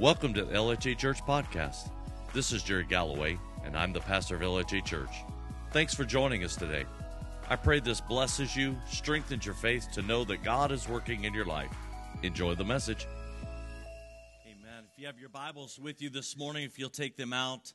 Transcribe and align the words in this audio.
Welcome 0.00 0.34
to 0.34 0.44
the 0.44 0.52
LHA 0.52 0.98
Church 0.98 1.24
Podcast. 1.24 1.88
This 2.32 2.50
is 2.50 2.64
Jerry 2.64 2.82
Galloway, 2.82 3.38
and 3.64 3.76
I'm 3.76 3.92
the 3.92 4.00
pastor 4.00 4.34
of 4.34 4.40
LHA 4.40 4.84
Church. 4.84 5.22
Thanks 5.70 5.94
for 5.94 6.04
joining 6.04 6.42
us 6.42 6.56
today. 6.56 6.84
I 7.48 7.54
pray 7.54 7.78
this 7.78 8.00
blesses 8.00 8.56
you, 8.56 8.76
strengthens 8.90 9.46
your 9.46 9.54
faith 9.54 9.86
to 9.92 10.02
know 10.02 10.24
that 10.24 10.42
God 10.42 10.72
is 10.72 10.88
working 10.88 11.22
in 11.22 11.32
your 11.32 11.44
life. 11.44 11.72
Enjoy 12.24 12.56
the 12.56 12.64
message. 12.64 13.06
Amen. 14.44 14.82
If 14.92 14.98
you 14.98 15.06
have 15.06 15.20
your 15.20 15.28
Bibles 15.28 15.78
with 15.78 16.02
you 16.02 16.10
this 16.10 16.36
morning, 16.36 16.64
if 16.64 16.76
you'll 16.76 16.90
take 16.90 17.16
them 17.16 17.32
out, 17.32 17.72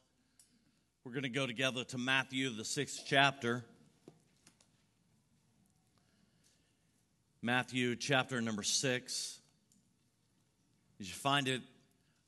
we're 1.06 1.14
going 1.14 1.24
to 1.24 1.30
go 1.30 1.48
together 1.48 1.86
to 1.86 1.98
Matthew, 1.98 2.50
the 2.50 2.66
sixth 2.66 3.04
chapter. 3.08 3.64
Matthew 7.42 7.96
chapter 7.96 8.42
number 8.42 8.64
six. 8.64 9.40
As 11.00 11.08
you 11.08 11.16
find 11.16 11.48
it, 11.48 11.62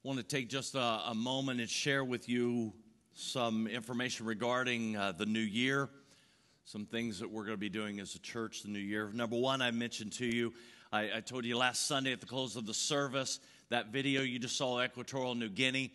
want 0.04 0.18
to 0.18 0.24
take 0.24 0.50
just 0.50 0.74
a, 0.74 0.80
a 0.80 1.14
moment 1.14 1.60
and 1.60 1.70
share 1.70 2.04
with 2.04 2.28
you 2.28 2.74
some 3.14 3.68
information 3.68 4.26
regarding 4.26 4.98
uh, 4.98 5.12
the 5.12 5.28
new 5.28 5.40
year, 5.40 5.90
some 6.66 6.88
things 6.88 7.20
that 7.20 7.30
we're 7.30 7.44
going 7.44 7.54
to 7.54 7.60
be 7.60 7.70
doing 7.70 8.00
as 8.00 8.16
a 8.16 8.20
church 8.20 8.64
the 8.64 8.70
new 8.70 8.80
year. 8.80 9.12
Number 9.14 9.38
one, 9.38 9.62
I 9.62 9.70
mentioned 9.70 10.14
to 10.14 10.26
you, 10.26 10.54
I, 10.92 11.18
I 11.18 11.20
told 11.20 11.46
you 11.46 11.56
last 11.56 11.86
Sunday 11.86 12.14
at 12.14 12.20
the 12.20 12.26
close 12.26 12.56
of 12.56 12.66
the 12.66 12.74
service, 12.74 13.40
that 13.70 13.90
video 13.90 14.24
you 14.24 14.40
just 14.40 14.58
saw, 14.58 14.82
Equatorial 14.82 15.36
New 15.36 15.50
Guinea. 15.50 15.92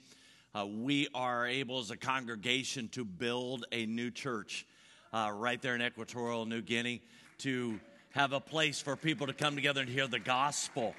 Uh, 0.54 0.66
we 0.66 1.08
are 1.12 1.44
able 1.44 1.80
as 1.80 1.90
a 1.90 1.96
congregation 1.96 2.88
to 2.90 3.04
build 3.04 3.64
a 3.72 3.86
new 3.86 4.12
church 4.12 4.68
uh, 5.12 5.32
right 5.34 5.60
there 5.60 5.74
in 5.74 5.82
Equatorial 5.82 6.46
New 6.46 6.62
Guinea 6.62 7.02
to 7.38 7.80
have 8.10 8.32
a 8.32 8.40
place 8.40 8.80
for 8.80 8.94
people 8.94 9.26
to 9.26 9.32
come 9.32 9.56
together 9.56 9.80
and 9.80 9.90
hear 9.90 10.06
the 10.06 10.20
gospel. 10.20 10.94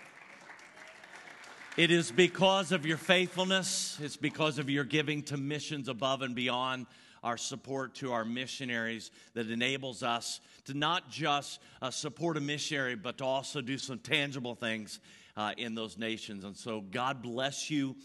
It 1.77 1.91
is 1.91 2.11
because 2.11 2.71
of 2.71 2.87
your 2.87 2.97
faithfulness, 2.97 3.99
it's 4.01 4.17
because 4.17 4.57
of 4.57 4.67
your 4.67 4.83
giving 4.83 5.21
to 5.25 5.37
missions 5.37 5.87
above 5.87 6.23
and 6.23 6.33
beyond 6.33 6.87
our 7.23 7.37
support 7.37 7.93
to 7.95 8.13
our 8.13 8.25
missionaries 8.25 9.11
that 9.35 9.51
enables 9.51 10.01
us 10.01 10.41
to 10.65 10.73
not 10.73 11.11
just 11.11 11.59
uh, 11.83 11.91
support 11.91 12.35
a 12.35 12.41
missionary, 12.41 12.95
but 12.95 13.19
to 13.19 13.25
also 13.25 13.61
do 13.61 13.77
some 13.77 13.99
tangible 13.99 14.55
things 14.55 14.99
uh, 15.35 15.51
in 15.57 15.75
those 15.75 15.99
nations. 15.99 16.45
And 16.45 16.57
so, 16.57 16.81
God 16.81 17.21
bless 17.21 17.69
you 17.69 17.95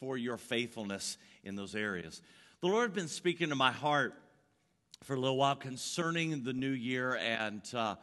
for 0.00 0.16
your 0.16 0.38
faithfulness 0.38 1.18
in 1.44 1.54
those 1.54 1.74
areas. 1.74 2.22
The 2.62 2.68
Lord 2.68 2.92
has 2.92 2.96
been 2.96 3.08
speaking 3.08 3.50
to 3.50 3.54
my 3.54 3.72
heart 3.72 4.14
for 5.04 5.12
a 5.12 5.20
little 5.20 5.36
while 5.36 5.56
concerning 5.56 6.44
the 6.44 6.54
new 6.54 6.70
year 6.70 7.16
and 7.16 7.60
uh, 7.74 7.96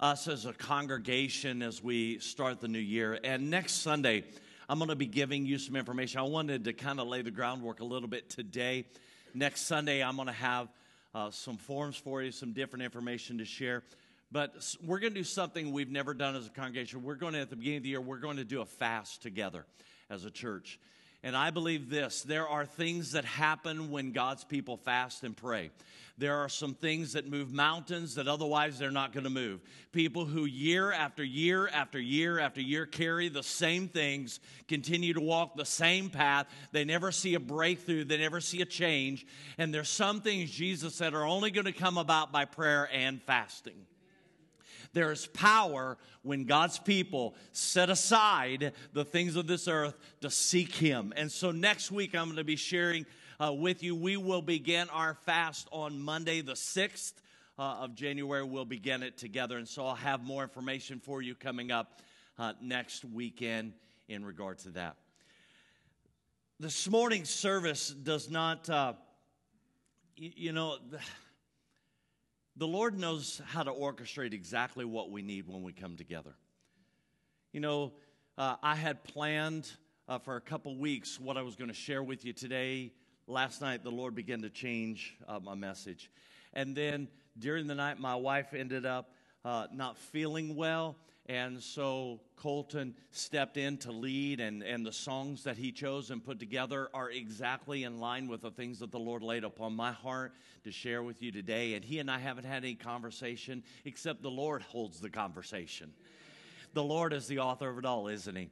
us 0.00 0.26
as 0.26 0.44
a 0.44 0.52
congregation 0.52 1.62
as 1.62 1.84
we 1.84 2.18
start 2.18 2.60
the 2.60 2.66
new 2.66 2.80
year. 2.80 3.20
And 3.22 3.48
next 3.48 3.74
Sunday, 3.74 4.24
I'm 4.68 4.78
going 4.78 4.88
to 4.88 4.96
be 4.96 5.06
giving 5.06 5.46
you 5.46 5.58
some 5.58 5.76
information. 5.76 6.18
I 6.18 6.24
wanted 6.24 6.64
to 6.64 6.72
kind 6.72 6.98
of 6.98 7.06
lay 7.06 7.22
the 7.22 7.30
groundwork 7.30 7.78
a 7.78 7.84
little 7.84 8.08
bit 8.08 8.28
today. 8.28 8.84
Next 9.32 9.62
Sunday, 9.62 10.02
I'm 10.02 10.16
going 10.16 10.26
to 10.26 10.32
have 10.32 10.68
uh, 11.14 11.30
some 11.30 11.56
forms 11.56 11.96
for 11.96 12.20
you, 12.20 12.32
some 12.32 12.52
different 12.52 12.82
information 12.82 13.38
to 13.38 13.44
share. 13.44 13.84
But 14.32 14.56
we're 14.84 14.98
going 14.98 15.12
to 15.12 15.20
do 15.20 15.24
something 15.24 15.70
we've 15.70 15.90
never 15.90 16.14
done 16.14 16.34
as 16.34 16.48
a 16.48 16.50
congregation. 16.50 17.04
We're 17.04 17.14
going 17.14 17.34
to, 17.34 17.40
at 17.40 17.50
the 17.50 17.54
beginning 17.54 17.76
of 17.76 17.82
the 17.84 17.90
year, 17.90 18.00
we're 18.00 18.18
going 18.18 18.38
to 18.38 18.44
do 18.44 18.60
a 18.60 18.66
fast 18.66 19.22
together 19.22 19.66
as 20.10 20.24
a 20.24 20.32
church. 20.32 20.80
And 21.22 21.36
I 21.36 21.50
believe 21.50 21.90
this 21.90 22.22
there 22.22 22.48
are 22.48 22.64
things 22.64 23.12
that 23.12 23.24
happen 23.24 23.90
when 23.90 24.12
God's 24.12 24.44
people 24.44 24.76
fast 24.76 25.24
and 25.24 25.36
pray. 25.36 25.70
There 26.18 26.36
are 26.36 26.48
some 26.48 26.72
things 26.72 27.12
that 27.12 27.28
move 27.28 27.52
mountains 27.52 28.14
that 28.14 28.26
otherwise 28.26 28.78
they're 28.78 28.90
not 28.90 29.12
going 29.12 29.24
to 29.24 29.30
move. 29.30 29.60
People 29.92 30.24
who 30.24 30.46
year 30.46 30.90
after 30.90 31.22
year 31.22 31.68
after 31.68 32.00
year 32.00 32.38
after 32.38 32.62
year 32.62 32.86
carry 32.86 33.28
the 33.28 33.42
same 33.42 33.88
things, 33.88 34.40
continue 34.66 35.12
to 35.12 35.20
walk 35.20 35.56
the 35.56 35.66
same 35.66 36.08
path. 36.08 36.46
They 36.72 36.84
never 36.84 37.12
see 37.12 37.34
a 37.34 37.40
breakthrough, 37.40 38.04
they 38.04 38.16
never 38.16 38.40
see 38.40 38.62
a 38.62 38.66
change. 38.66 39.26
And 39.58 39.74
there's 39.74 39.90
some 39.90 40.22
things 40.22 40.50
Jesus 40.50 40.94
said 40.94 41.12
are 41.12 41.26
only 41.26 41.50
going 41.50 41.66
to 41.66 41.72
come 41.72 41.98
about 41.98 42.32
by 42.32 42.46
prayer 42.46 42.88
and 42.90 43.20
fasting. 43.22 43.86
There 44.96 45.12
is 45.12 45.26
power 45.26 45.98
when 46.22 46.44
God's 46.44 46.78
people 46.78 47.34
set 47.52 47.90
aside 47.90 48.72
the 48.94 49.04
things 49.04 49.36
of 49.36 49.46
this 49.46 49.68
earth 49.68 49.94
to 50.22 50.30
seek 50.30 50.74
Him. 50.74 51.12
And 51.18 51.30
so 51.30 51.50
next 51.50 51.92
week, 51.92 52.14
I'm 52.14 52.28
going 52.28 52.38
to 52.38 52.44
be 52.44 52.56
sharing 52.56 53.04
uh, 53.38 53.52
with 53.52 53.82
you. 53.82 53.94
We 53.94 54.16
will 54.16 54.40
begin 54.40 54.88
our 54.88 55.12
fast 55.26 55.68
on 55.70 56.00
Monday, 56.00 56.40
the 56.40 56.54
6th 56.54 57.12
uh, 57.58 57.62
of 57.62 57.94
January. 57.94 58.42
We'll 58.42 58.64
begin 58.64 59.02
it 59.02 59.18
together. 59.18 59.58
And 59.58 59.68
so 59.68 59.84
I'll 59.84 59.96
have 59.96 60.24
more 60.24 60.42
information 60.42 60.98
for 60.98 61.20
you 61.20 61.34
coming 61.34 61.70
up 61.70 62.00
uh, 62.38 62.54
next 62.62 63.04
weekend 63.04 63.74
in 64.08 64.24
regard 64.24 64.60
to 64.60 64.70
that. 64.70 64.96
This 66.58 66.88
morning's 66.88 67.28
service 67.28 67.90
does 67.90 68.30
not, 68.30 68.70
uh, 68.70 68.94
you, 70.16 70.30
you 70.36 70.52
know, 70.52 70.78
the, 70.90 71.00
the 72.56 72.66
Lord 72.66 72.98
knows 72.98 73.40
how 73.46 73.62
to 73.62 73.70
orchestrate 73.70 74.32
exactly 74.32 74.84
what 74.84 75.10
we 75.10 75.22
need 75.22 75.46
when 75.46 75.62
we 75.62 75.72
come 75.72 75.96
together. 75.96 76.34
You 77.52 77.60
know, 77.60 77.92
uh, 78.38 78.56
I 78.62 78.74
had 78.74 79.04
planned 79.04 79.70
uh, 80.08 80.18
for 80.18 80.36
a 80.36 80.40
couple 80.40 80.76
weeks 80.78 81.20
what 81.20 81.36
I 81.36 81.42
was 81.42 81.56
going 81.56 81.68
to 81.68 81.74
share 81.74 82.02
with 82.02 82.24
you 82.24 82.32
today 82.32 82.92
last 83.26 83.60
night 83.60 83.82
the 83.82 83.90
Lord 83.90 84.14
began 84.14 84.42
to 84.42 84.50
change 84.50 85.16
uh, 85.26 85.38
my 85.40 85.54
message. 85.54 86.10
And 86.52 86.74
then 86.74 87.08
during 87.38 87.66
the 87.66 87.74
night, 87.74 87.98
my 87.98 88.14
wife 88.14 88.54
ended 88.54 88.86
up 88.86 89.10
uh, 89.44 89.66
not 89.72 89.98
feeling 89.98 90.56
well. 90.56 90.96
And 91.28 91.60
so 91.60 92.20
Colton 92.36 92.94
stepped 93.10 93.56
in 93.56 93.78
to 93.78 93.90
lead, 93.90 94.38
and, 94.38 94.62
and 94.62 94.86
the 94.86 94.92
songs 94.92 95.42
that 95.42 95.56
he 95.56 95.72
chose 95.72 96.10
and 96.10 96.24
put 96.24 96.38
together 96.38 96.88
are 96.94 97.10
exactly 97.10 97.82
in 97.82 97.98
line 97.98 98.28
with 98.28 98.42
the 98.42 98.52
things 98.52 98.78
that 98.78 98.92
the 98.92 98.98
Lord 98.98 99.22
laid 99.22 99.42
upon 99.42 99.74
my 99.74 99.90
heart 99.90 100.34
to 100.62 100.70
share 100.70 101.02
with 101.02 101.22
you 101.22 101.32
today. 101.32 101.74
And 101.74 101.84
he 101.84 101.98
and 101.98 102.08
I 102.08 102.18
haven't 102.18 102.44
had 102.44 102.62
any 102.62 102.76
conversation, 102.76 103.64
except 103.84 104.22
the 104.22 104.30
Lord 104.30 104.62
holds 104.62 105.00
the 105.00 105.10
conversation. 105.10 105.92
The 106.74 106.84
Lord 106.84 107.12
is 107.12 107.26
the 107.26 107.40
author 107.40 107.70
of 107.70 107.78
it 107.78 107.84
all, 107.84 108.06
isn't 108.06 108.36
he? 108.36 108.50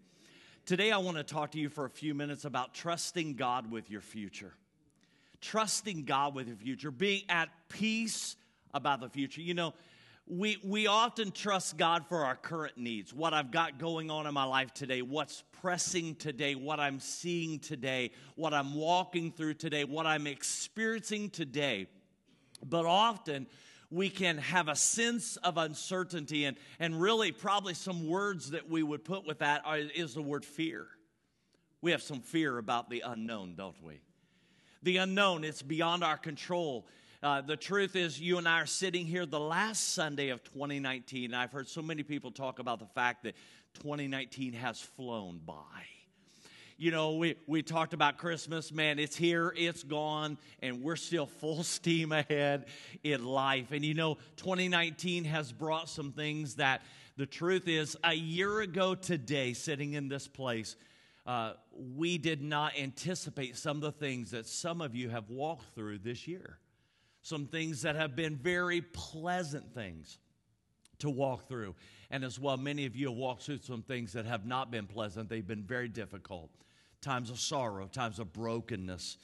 Today, 0.67 0.91
I 0.91 0.99
want 0.99 1.17
to 1.19 1.23
talk 1.23 1.53
to 1.53 1.59
you 1.59 1.69
for 1.69 1.85
a 1.85 1.91
few 1.91 2.15
minutes 2.15 2.45
about 2.45 2.75
trusting 2.75 3.35
God 3.35 3.71
with 3.71 3.91
your 3.91 4.01
future 4.01 4.55
trusting 5.45 6.05
God 6.05 6.35
with 6.35 6.49
your 6.49 6.56
future, 6.56 6.91
being 6.91 7.23
at 7.29 7.51
peace 7.69 8.37
about 8.73 9.01
the 9.01 9.11
future. 9.11 9.43
You 9.43 9.53
know, 9.53 9.75
we, 10.27 10.59
we 10.65 10.87
often 10.87 11.33
trust 11.33 11.77
God 11.77 12.07
for 12.09 12.25
our 12.25 12.37
current 12.37 12.79
needs, 12.79 13.12
what 13.12 13.35
I've 13.35 13.51
got 13.51 13.79
going 13.79 14.11
on 14.11 14.27
in 14.27 14.35
my 14.35 14.45
life 14.45 14.73
today, 14.73 15.03
what's 15.03 15.43
pressing 15.61 16.15
today, 16.15 16.55
what 16.55 16.81
I'm 16.81 16.99
seeing 16.99 17.59
today, 17.59 18.11
what 18.35 18.55
I'm 18.55 18.75
walking 18.75 19.33
through 19.33 19.55
today, 19.55 19.85
what 19.85 20.07
I'm 20.07 20.27
experiencing 20.27 21.31
today. 21.31 21.87
But 22.65 22.87
often 22.87 23.47
we 23.91 24.09
can 24.09 24.39
have 24.39 24.69
a 24.69 24.77
sense 24.77 25.37
of 25.37 25.59
uncertainty, 25.59 26.47
and, 26.47 26.56
and 26.79 27.01
really, 27.01 27.31
probably 27.31 27.75
some 27.75 28.09
words 28.09 28.51
that 28.53 28.69
we 28.69 28.83
would 28.83 29.05
put 29.05 29.27
with 29.27 29.41
that 29.41 29.62
are, 29.65 29.79
is 29.79 30.15
the 30.15 30.23
word 30.23 30.45
fear. 30.45 30.87
We 31.83 31.91
have 31.91 32.03
some 32.03 32.21
fear 32.21 32.56
about 32.56 32.89
the 32.89 33.03
unknown, 33.05 33.56
don't 33.56 33.83
we? 33.83 34.01
the 34.85 34.99
unknown. 34.99 35.43
It's 35.43 35.62
beyond 35.62 36.05
our 36.05 36.17
control. 36.17 36.87
Uh, 37.25 37.41
the 37.41 37.57
truth 37.57 37.97
is, 37.97 38.21
you 38.21 38.37
and 38.37 38.47
I 38.47 38.61
are 38.61 38.67
sitting 38.67 39.07
here 39.07 39.25
the 39.25 39.41
last 39.41 39.95
Sunday 39.95 40.29
of 40.29 40.45
2019. 40.45 41.33
I've 41.33 41.53
heard 41.53 41.67
so 41.67 41.81
many 41.81 42.03
people 42.03 42.31
talk 42.31 42.59
about 42.59 42.81
the 42.81 42.87
fact 42.95 43.23
that 43.23 43.35
2019 43.81 44.53
has 44.53 44.79
flown 44.79 45.41
by. 45.47 45.55
You 46.77 46.91
know, 46.91 47.15
we, 47.15 47.37
we 47.47 47.62
talked 47.62 47.95
about 47.95 48.19
Christmas, 48.19 48.71
man, 48.71 48.99
it's 48.99 49.17
here, 49.17 49.55
it's 49.57 49.83
gone, 49.83 50.37
and 50.61 50.83
we're 50.83 50.97
still 50.97 51.25
full 51.25 51.62
steam 51.62 52.12
ahead 52.12 52.67
in 53.03 53.25
life. 53.25 53.73
And 53.73 53.83
you 53.83 53.95
know, 53.95 54.19
2019 54.37 55.25
has 55.25 55.51
brought 55.51 55.89
some 55.89 56.12
things 56.12 56.56
that 56.56 56.83
the 57.17 57.25
truth 57.25 57.69
is, 57.69 57.97
a 58.05 58.12
year 58.12 58.61
ago 58.61 58.95
today, 58.95 59.55
sitting 59.55 59.95
in 59.95 60.09
this 60.09 60.29
place, 60.29 60.77
uh, 61.27 61.55
we 61.73 62.19
did 62.19 62.43
not 62.43 62.75
anticipate 62.79 63.56
some 63.56 63.79
of 63.79 63.82
the 63.82 63.93
things 63.93 64.32
that 64.32 64.44
some 64.47 64.82
of 64.82 64.94
you 64.94 65.09
have 65.09 65.31
walked 65.31 65.75
through 65.75 66.00
this 66.00 66.29
year. 66.29 66.59
Some 67.25 67.47
things 67.47 67.81
that 67.82 67.97
have 67.97 68.15
been 68.15 68.37
very 68.37 68.82
pleasant 68.82 69.73
things 69.73 70.19
to 70.99 71.09
walk 71.09 71.49
through. 71.49 71.75
And 72.11 72.23
as 72.23 72.38
well, 72.38 72.59
many 72.59 72.85
of 72.85 72.94
you 72.94 73.09
have 73.09 73.17
walked 73.17 73.44
through 73.44 73.61
some 73.62 73.81
things 73.81 74.12
that 74.12 74.26
have 74.26 74.44
not 74.44 74.71
been 74.71 74.87
pleasant. 74.87 75.31
They've 75.31 75.47
been 75.47 75.62
very 75.62 75.88
difficult. 75.88 76.50
Times 77.00 77.31
of 77.31 77.41
sorrow, 77.41 77.87
times 77.87 78.19
of 78.19 78.35
brokenness. 78.35 79.17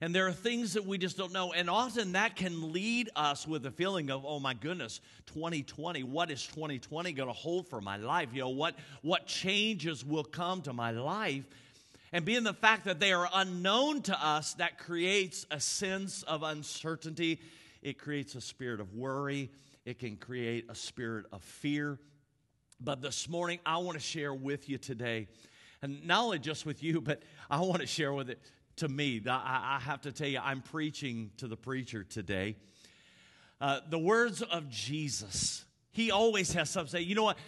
And 0.00 0.12
there 0.12 0.26
are 0.26 0.32
things 0.32 0.72
that 0.72 0.84
we 0.84 0.98
just 0.98 1.16
don't 1.16 1.32
know. 1.32 1.52
And 1.52 1.70
often 1.70 2.10
that 2.12 2.34
can 2.34 2.72
lead 2.72 3.08
us 3.14 3.46
with 3.46 3.64
a 3.66 3.70
feeling 3.70 4.10
of, 4.10 4.24
oh 4.26 4.40
my 4.40 4.54
goodness, 4.54 5.00
2020, 5.26 6.02
what 6.02 6.32
is 6.32 6.44
2020 6.48 7.12
going 7.12 7.28
to 7.28 7.32
hold 7.32 7.68
for 7.68 7.80
my 7.80 7.98
life? 7.98 8.30
You 8.32 8.40
know, 8.40 8.48
what, 8.48 8.74
what 9.02 9.26
changes 9.26 10.04
will 10.04 10.24
come 10.24 10.60
to 10.62 10.72
my 10.72 10.90
life? 10.90 11.44
And 12.14 12.24
being 12.24 12.44
the 12.44 12.54
fact 12.54 12.84
that 12.84 13.00
they 13.00 13.12
are 13.12 13.28
unknown 13.34 14.02
to 14.02 14.24
us, 14.24 14.54
that 14.54 14.78
creates 14.78 15.46
a 15.50 15.58
sense 15.58 16.22
of 16.22 16.44
uncertainty. 16.44 17.40
It 17.82 17.98
creates 17.98 18.36
a 18.36 18.40
spirit 18.40 18.78
of 18.78 18.94
worry. 18.94 19.50
It 19.84 19.98
can 19.98 20.14
create 20.14 20.66
a 20.68 20.76
spirit 20.76 21.26
of 21.32 21.42
fear. 21.42 21.98
But 22.80 23.02
this 23.02 23.28
morning, 23.28 23.58
I 23.66 23.78
want 23.78 23.98
to 23.98 24.00
share 24.00 24.32
with 24.32 24.68
you 24.68 24.78
today 24.78 25.26
And 25.82 26.06
not 26.06 26.22
only 26.22 26.38
just 26.38 26.64
with 26.64 26.84
you, 26.84 27.00
but 27.02 27.24
I 27.50 27.58
want 27.58 27.80
to 27.80 27.86
share 27.88 28.12
with 28.12 28.30
it 28.30 28.38
to 28.76 28.86
me. 28.86 29.20
I, 29.28 29.80
have 29.82 30.02
to 30.02 30.12
tell 30.12 30.28
you, 30.28 30.38
I'm 30.40 30.62
preaching 30.62 31.32
to 31.38 31.48
the 31.48 31.56
preacher 31.56 32.04
today. 32.04 32.54
Uh, 33.60 33.80
the 33.90 33.98
words 33.98 34.40
of 34.40 34.70
Jesus. 34.70 35.64
He 35.90 36.12
always 36.12 36.52
has 36.52 36.70
something 36.70 36.92
to 36.92 36.96
say. 36.98 37.02
You 37.02 37.16
know 37.16 37.24
what? 37.24 37.38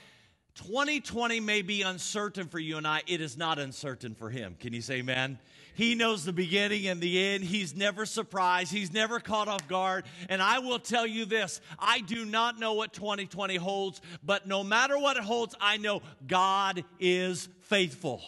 2020 0.56 1.40
may 1.40 1.62
be 1.62 1.82
uncertain 1.82 2.48
for 2.48 2.58
you 2.58 2.78
and 2.78 2.86
I. 2.86 3.02
It 3.06 3.20
is 3.20 3.36
not 3.36 3.58
uncertain 3.58 4.14
for 4.14 4.30
him. 4.30 4.56
Can 4.58 4.72
you 4.72 4.80
say 4.80 4.96
amen? 4.96 5.38
He 5.74 5.94
knows 5.94 6.24
the 6.24 6.32
beginning 6.32 6.86
and 6.86 7.02
the 7.02 7.22
end. 7.22 7.44
He's 7.44 7.76
never 7.76 8.06
surprised. 8.06 8.72
He's 8.72 8.92
never 8.92 9.20
caught 9.20 9.46
off 9.46 9.68
guard. 9.68 10.06
And 10.30 10.40
I 10.40 10.60
will 10.60 10.78
tell 10.78 11.06
you 11.06 11.26
this 11.26 11.60
I 11.78 12.00
do 12.00 12.24
not 12.24 12.58
know 12.58 12.72
what 12.72 12.94
2020 12.94 13.56
holds, 13.56 14.00
but 14.24 14.46
no 14.46 14.64
matter 14.64 14.98
what 14.98 15.18
it 15.18 15.22
holds, 15.22 15.54
I 15.60 15.76
know 15.76 16.00
God 16.26 16.82
is 16.98 17.50
faithful. 17.60 18.22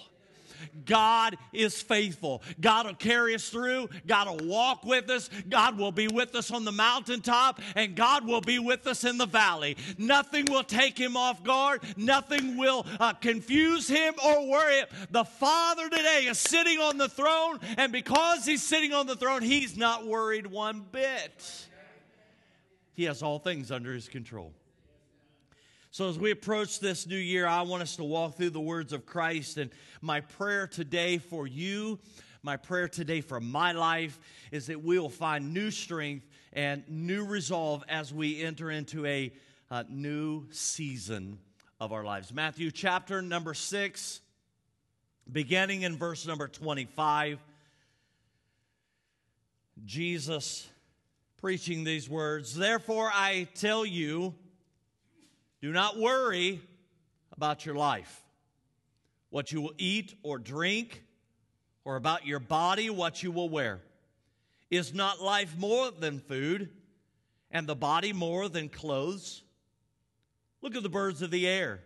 God 0.85 1.37
is 1.53 1.81
faithful. 1.81 2.43
God 2.61 2.87
will 2.87 2.95
carry 2.95 3.35
us 3.35 3.49
through. 3.49 3.89
God 4.07 4.29
will 4.29 4.49
walk 4.49 4.85
with 4.85 5.11
us. 5.11 5.31
God 5.49 5.79
will 5.79 5.93
be 5.93 6.09
with 6.09 6.35
us 6.35 6.51
on 6.51 6.65
the 6.65 6.73
mountaintop, 6.73 7.61
and 7.75 7.95
God 7.95 8.27
will 8.27 8.41
be 8.41 8.59
with 8.59 8.87
us 8.87 9.05
in 9.05 9.19
the 9.19 9.27
valley. 9.27 9.77
Nothing 9.97 10.47
will 10.47 10.65
take 10.65 10.99
him 10.99 11.17
off 11.17 11.43
guard. 11.45 11.83
Nothing 11.97 12.57
will 12.57 12.87
uh, 13.01 13.13
confuse 13.15 13.89
him 13.89 14.15
or 14.25 14.49
worry 14.49 14.81
him. 14.81 14.87
The 15.11 15.25
Father 15.25 15.89
today 15.89 16.27
is 16.29 16.39
sitting 16.39 16.79
on 16.79 16.99
the 16.99 17.09
throne, 17.09 17.59
and 17.77 17.93
because 17.93 18.45
he's 18.45 18.63
sitting 18.63 18.93
on 18.93 19.07
the 19.07 19.17
throne, 19.17 19.43
he's 19.43 19.77
not 19.77 20.07
worried 20.07 20.47
one 20.47 20.85
bit. 20.91 21.67
He 22.95 23.05
has 23.05 23.23
all 23.23 23.39
things 23.39 23.71
under 23.71 23.95
his 23.95 24.09
control. 24.09 24.53
So, 25.90 26.08
as 26.08 26.19
we 26.19 26.31
approach 26.31 26.81
this 26.81 27.06
new 27.06 27.17
year, 27.17 27.46
I 27.46 27.62
want 27.62 27.82
us 27.82 27.96
to 27.96 28.05
walk 28.05 28.37
through 28.37 28.50
the 28.50 28.61
words 28.61 28.93
of 28.93 29.06
Christ. 29.06 29.56
And 29.56 29.70
my 30.02 30.20
prayer 30.20 30.67
today 30.67 31.17
for 31.17 31.46
you, 31.46 31.99
my 32.43 32.58
prayer 32.58 32.88
today 32.88 33.23
for 33.23 33.40
my 33.40 33.73
life, 33.73 34.20
is 34.52 34.67
that 34.67 34.82
we 34.82 34.99
will 34.99 35.08
find 35.08 35.55
new 35.55 35.70
strength 35.70 36.26
and 36.52 36.85
new 36.88 37.25
resolve 37.25 37.82
as 37.88 38.12
we 38.12 38.43
enter 38.43 38.70
into 38.70 39.06
a 39.06 39.32
uh, 39.70 39.85
new 39.88 40.46
season 40.50 41.38
of 41.81 41.90
our 41.90 42.05
lives. 42.05 42.35
Matthew 42.35 42.70
chapter 42.70 43.23
number 43.23 43.55
six, 43.55 44.20
beginning 45.32 45.82
in 45.82 45.96
verse 45.96 46.26
number 46.26 46.49
25. 46.49 47.38
Jesus 49.87 50.69
preaching 51.38 51.85
these 51.85 52.11
words 52.11 52.55
Therefore, 52.55 53.11
I 53.12 53.49
tell 53.55 53.87
you, 53.87 54.35
do 55.61 55.73
not 55.73 55.99
worry 55.99 56.61
about 57.33 57.67
your 57.67 57.75
life, 57.75 58.25
what 59.31 59.53
you 59.53 59.61
will 59.61 59.75
eat 59.79 60.15
or 60.23 60.39
drink, 60.39 61.03
or 61.85 61.97
about 61.97 62.27
your 62.27 62.41
body, 62.41 62.91
what 62.91 63.23
you 63.23 63.31
will 63.31 63.49
wear. 63.49 63.81
Is 64.71 64.93
not 64.93 65.23
life 65.23 65.57
more 65.57 65.91
than 65.91 66.21
food, 66.21 66.69
and 67.51 67.67
the 67.67 67.75
body 67.75 68.13
more 68.13 68.49
than 68.49 68.69
clothes? 68.69 69.43
Look 70.61 70.77
at 70.77 70.83
the 70.83 70.89
birds 70.89 71.23
of 71.23 71.31
the 71.31 71.47
air. 71.47 71.81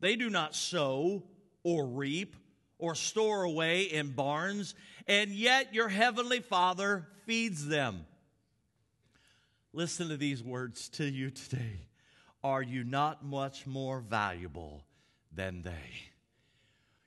They 0.00 0.16
do 0.16 0.30
not 0.30 0.54
sow 0.54 1.22
or 1.62 1.86
reap 1.86 2.36
or 2.78 2.94
store 2.94 3.42
away 3.44 3.82
in 3.82 4.12
barns, 4.12 4.74
and 5.06 5.30
yet 5.30 5.74
your 5.74 5.88
heavenly 5.88 6.40
Father 6.40 7.06
feeds 7.26 7.66
them. 7.66 8.06
Listen 9.72 10.08
to 10.08 10.16
these 10.16 10.42
words 10.42 10.88
to 10.90 11.04
you 11.04 11.30
today. 11.30 11.80
Are 12.44 12.62
you 12.62 12.84
not 12.84 13.24
much 13.24 13.66
more 13.66 14.00
valuable 14.00 14.84
than 15.32 15.62
they? 15.62 15.72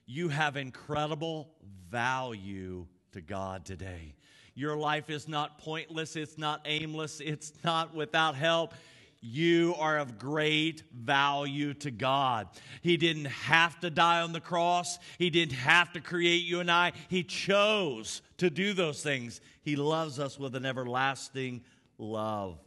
You 0.07 0.29
have 0.29 0.57
incredible 0.57 1.49
value 1.91 2.87
to 3.11 3.21
God 3.21 3.63
today. 3.63 4.15
Your 4.55 4.75
life 4.75 5.11
is 5.11 5.27
not 5.27 5.59
pointless, 5.59 6.15
it's 6.15 6.39
not 6.39 6.61
aimless, 6.65 7.19
it's 7.19 7.53
not 7.63 7.93
without 7.93 8.33
help. 8.33 8.73
You 9.21 9.75
are 9.77 9.99
of 9.99 10.17
great 10.17 10.81
value 10.91 11.75
to 11.75 11.91
God. 11.91 12.47
He 12.81 12.97
didn't 12.97 13.25
have 13.25 13.79
to 13.81 13.91
die 13.91 14.21
on 14.21 14.33
the 14.33 14.39
cross. 14.39 14.97
He 15.19 15.29
didn't 15.29 15.55
have 15.55 15.93
to 15.93 16.01
create 16.01 16.45
you 16.45 16.61
and 16.61 16.71
I. 16.71 16.93
He 17.09 17.23
chose 17.23 18.21
to 18.37 18.49
do 18.49 18.73
those 18.73 19.03
things. 19.03 19.41
He 19.61 19.75
loves 19.75 20.19
us 20.19 20.39
with 20.39 20.55
an 20.55 20.65
everlasting 20.65 21.63
love. 21.99 22.57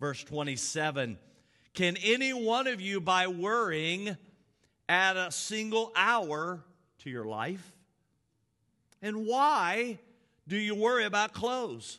Verse 0.00 0.24
27 0.24 1.18
can 1.74 1.96
any 2.02 2.32
one 2.32 2.66
of 2.66 2.80
you, 2.80 3.00
by 3.00 3.26
worrying, 3.26 4.16
add 4.88 5.16
a 5.16 5.30
single 5.30 5.92
hour 5.96 6.62
to 6.98 7.10
your 7.10 7.24
life? 7.24 7.72
And 9.00 9.26
why 9.26 9.98
do 10.46 10.56
you 10.56 10.74
worry 10.74 11.04
about 11.04 11.32
clothes? 11.32 11.98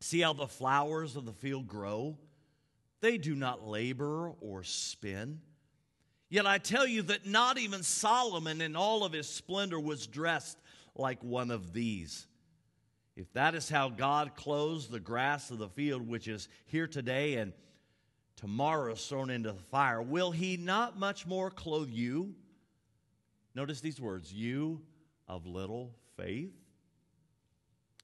See 0.00 0.20
how 0.20 0.32
the 0.32 0.46
flowers 0.46 1.16
of 1.16 1.24
the 1.24 1.32
field 1.32 1.66
grow? 1.66 2.16
They 3.00 3.16
do 3.16 3.34
not 3.34 3.66
labor 3.66 4.32
or 4.40 4.62
spin. 4.64 5.40
Yet 6.28 6.46
I 6.46 6.58
tell 6.58 6.86
you 6.86 7.02
that 7.02 7.26
not 7.26 7.58
even 7.58 7.82
Solomon 7.82 8.60
in 8.60 8.76
all 8.76 9.04
of 9.04 9.12
his 9.12 9.28
splendor 9.28 9.80
was 9.80 10.06
dressed 10.06 10.58
like 10.94 11.22
one 11.22 11.50
of 11.50 11.72
these. 11.72 12.26
If 13.16 13.32
that 13.32 13.54
is 13.54 13.68
how 13.68 13.88
God 13.88 14.36
clothes 14.36 14.88
the 14.88 15.00
grass 15.00 15.50
of 15.50 15.58
the 15.58 15.68
field, 15.68 16.06
which 16.06 16.28
is 16.28 16.48
here 16.66 16.86
today 16.86 17.36
and 17.36 17.52
tomorrow 18.38 18.92
is 18.92 19.04
thrown 19.04 19.30
into 19.30 19.52
the 19.52 19.58
fire, 19.58 20.00
will 20.00 20.30
he 20.30 20.56
not 20.56 20.98
much 20.98 21.26
more 21.26 21.50
clothe 21.50 21.90
you? 21.90 22.34
Notice 23.54 23.80
these 23.80 24.00
words 24.00 24.32
you 24.32 24.80
of 25.26 25.46
little 25.46 25.92
faith. 26.16 26.52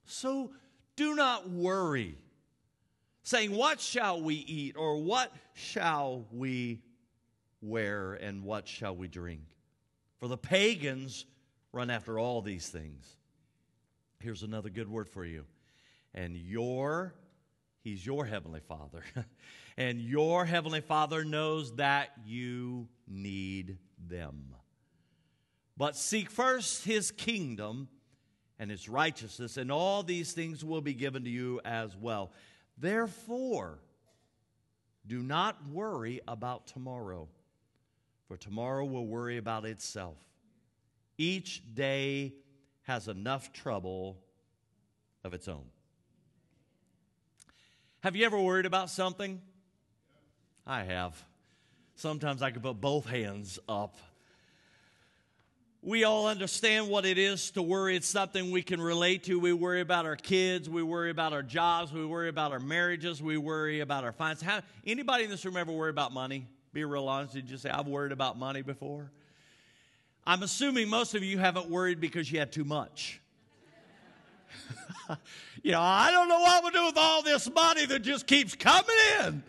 So 0.06 0.50
do 0.96 1.14
not 1.14 1.48
worry, 1.48 2.18
saying, 3.22 3.52
What 3.52 3.80
shall 3.80 4.20
we 4.20 4.34
eat, 4.34 4.76
or 4.76 4.96
what 4.96 5.32
shall 5.54 6.26
we 6.32 6.82
wear, 7.62 8.14
and 8.14 8.42
what 8.42 8.66
shall 8.66 8.96
we 8.96 9.06
drink? 9.06 9.42
For 10.18 10.26
the 10.26 10.36
pagans 10.36 11.26
run 11.72 11.90
after 11.90 12.18
all 12.18 12.42
these 12.42 12.68
things. 12.68 13.06
Here's 14.18 14.42
another 14.42 14.70
good 14.70 14.88
word 14.88 15.08
for 15.08 15.24
you. 15.24 15.44
And 16.14 16.36
your, 16.36 17.14
he's 17.82 18.04
your 18.04 18.24
heavenly 18.24 18.60
Father. 18.60 19.02
and 19.76 20.00
your 20.00 20.44
Heavenly 20.44 20.80
Father 20.80 21.24
knows 21.24 21.74
that 21.76 22.10
you 22.24 22.88
need 23.08 23.78
them. 23.98 24.54
But 25.76 25.96
seek 25.96 26.30
first 26.30 26.84
His 26.84 27.10
kingdom 27.10 27.88
and 28.58 28.70
His 28.70 28.88
righteousness, 28.88 29.56
and 29.56 29.72
all 29.72 30.02
these 30.02 30.32
things 30.32 30.64
will 30.64 30.80
be 30.80 30.94
given 30.94 31.24
to 31.24 31.30
you 31.30 31.60
as 31.64 31.96
well. 31.96 32.32
Therefore, 32.78 33.80
do 35.06 35.22
not 35.22 35.68
worry 35.68 36.20
about 36.26 36.66
tomorrow, 36.66 37.28
for 38.28 38.36
tomorrow 38.36 38.84
will 38.84 39.06
worry 39.06 39.36
about 39.36 39.64
itself. 39.64 40.16
Each 41.18 41.62
day 41.74 42.34
has 42.82 43.08
enough 43.08 43.52
trouble 43.52 44.18
of 45.24 45.34
its 45.34 45.48
own. 45.48 45.64
Have 48.00 48.16
you 48.16 48.26
ever 48.26 48.38
worried 48.38 48.66
about 48.66 48.90
something? 48.90 49.40
I 50.66 50.82
have. 50.84 51.22
Sometimes 51.96 52.42
I 52.42 52.50
can 52.50 52.62
put 52.62 52.80
both 52.80 53.06
hands 53.06 53.58
up. 53.68 53.96
We 55.82 56.04
all 56.04 56.26
understand 56.26 56.88
what 56.88 57.04
it 57.04 57.18
is 57.18 57.50
to 57.52 57.62
worry. 57.62 57.94
It's 57.94 58.08
something 58.08 58.50
we 58.50 58.62
can 58.62 58.80
relate 58.80 59.24
to. 59.24 59.38
We 59.38 59.52
worry 59.52 59.82
about 59.82 60.06
our 60.06 60.16
kids. 60.16 60.68
We 60.68 60.82
worry 60.82 61.10
about 61.10 61.34
our 61.34 61.42
jobs. 61.42 61.92
We 61.92 62.06
worry 62.06 62.30
about 62.30 62.52
our 62.52 62.58
marriages. 62.58 63.22
We 63.22 63.36
worry 63.36 63.80
about 63.80 64.02
our 64.02 64.12
finances. 64.12 64.44
How, 64.44 64.62
anybody 64.86 65.24
in 65.24 65.30
this 65.30 65.44
room 65.44 65.58
ever 65.58 65.70
worry 65.70 65.90
about 65.90 66.12
money? 66.12 66.46
Be 66.72 66.84
real 66.84 67.06
honest. 67.06 67.34
Did 67.34 67.50
you 67.50 67.58
say, 67.58 67.68
I've 67.68 67.86
worried 67.86 68.12
about 68.12 68.38
money 68.38 68.62
before? 68.62 69.10
I'm 70.26 70.42
assuming 70.42 70.88
most 70.88 71.14
of 71.14 71.22
you 71.22 71.36
haven't 71.36 71.68
worried 71.68 72.00
because 72.00 72.32
you 72.32 72.38
had 72.38 72.50
too 72.50 72.64
much. 72.64 73.20
you 75.62 75.72
know, 75.72 75.82
I 75.82 76.10
don't 76.10 76.28
know 76.28 76.40
what 76.40 76.62
we'll 76.62 76.72
do 76.72 76.86
with 76.86 76.96
all 76.96 77.22
this 77.22 77.50
money 77.52 77.84
that 77.84 78.00
just 78.00 78.26
keeps 78.26 78.54
coming 78.54 78.96
in. 79.20 79.42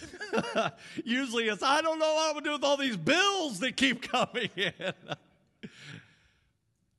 Usually 1.04 1.44
it's, 1.44 1.62
I 1.62 1.82
don't 1.82 1.98
know 1.98 2.14
what 2.14 2.28
I'm 2.28 2.32
going 2.32 2.44
to 2.44 2.50
do 2.50 2.52
with 2.54 2.64
all 2.64 2.76
these 2.76 2.96
bills 2.96 3.60
that 3.60 3.76
keep 3.76 4.02
coming 4.10 4.50
in. 4.56 4.92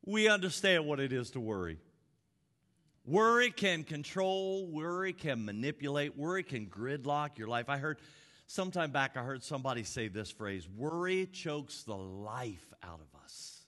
we 0.05 0.27
understand 0.27 0.85
what 0.85 0.99
it 0.99 1.13
is 1.13 1.31
to 1.31 1.39
worry. 1.39 1.79
Worry 3.05 3.51
can 3.51 3.83
control, 3.83 4.65
worry 4.67 5.11
can 5.11 5.43
manipulate, 5.43 6.17
worry 6.17 6.43
can 6.43 6.67
gridlock 6.67 7.37
your 7.37 7.49
life. 7.49 7.67
I 7.67 7.77
heard 7.77 7.99
sometime 8.47 8.91
back, 8.91 9.17
I 9.17 9.23
heard 9.23 9.43
somebody 9.43 9.83
say 9.83 10.07
this 10.07 10.31
phrase 10.31 10.67
worry 10.69 11.25
chokes 11.25 11.83
the 11.83 11.97
life 11.97 12.65
out 12.81 13.01
of 13.01 13.21
us. 13.21 13.61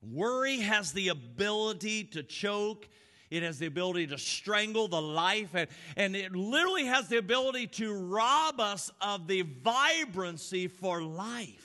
Worry 0.00 0.60
has 0.60 0.92
the 0.92 1.08
ability 1.08 2.04
to 2.04 2.22
choke 2.22 2.88
it 3.30 3.42
has 3.42 3.58
the 3.58 3.66
ability 3.66 4.08
to 4.08 4.18
strangle 4.18 4.88
the 4.88 5.00
life, 5.00 5.54
and, 5.54 5.68
and 5.96 6.16
it 6.16 6.34
literally 6.34 6.86
has 6.86 7.08
the 7.08 7.16
ability 7.16 7.66
to 7.68 7.92
rob 7.92 8.60
us 8.60 8.90
of 9.00 9.26
the 9.26 9.42
vibrancy 9.42 10.68
for 10.68 11.02
life. 11.02 11.60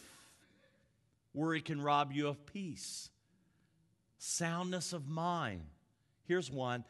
Worry 1.33 1.61
can 1.61 1.81
rob 1.81 2.11
you 2.11 2.27
of 2.27 2.45
peace, 2.45 3.09
soundness 4.17 4.93
of 4.93 5.07
mind. 5.07 5.61
Here's 6.25 6.51
one 6.51 6.83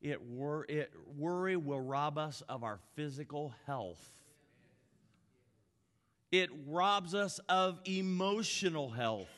it, 0.00 0.22
wor- 0.22 0.66
it 0.68 0.92
worry 1.16 1.56
will 1.56 1.80
rob 1.80 2.18
us 2.18 2.42
of 2.48 2.62
our 2.62 2.78
physical 2.94 3.54
health. 3.66 4.00
It 6.32 6.50
robs 6.66 7.14
us 7.14 7.40
of 7.48 7.80
emotional 7.84 8.90
health. 8.90 9.30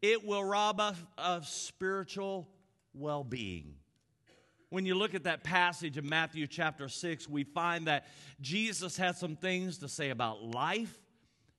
It 0.00 0.26
will 0.26 0.44
rob 0.44 0.80
us 0.80 0.96
of 1.16 1.46
spiritual 1.46 2.48
well 2.94 3.24
being. 3.24 3.74
When 4.70 4.84
you 4.84 4.96
look 4.96 5.14
at 5.14 5.24
that 5.24 5.44
passage 5.44 5.96
in 5.96 6.06
Matthew 6.06 6.46
chapter 6.46 6.90
6, 6.90 7.26
we 7.26 7.42
find 7.42 7.86
that 7.86 8.06
Jesus 8.42 8.98
had 8.98 9.16
some 9.16 9.34
things 9.34 9.78
to 9.78 9.88
say 9.88 10.10
about 10.10 10.42
life, 10.42 10.94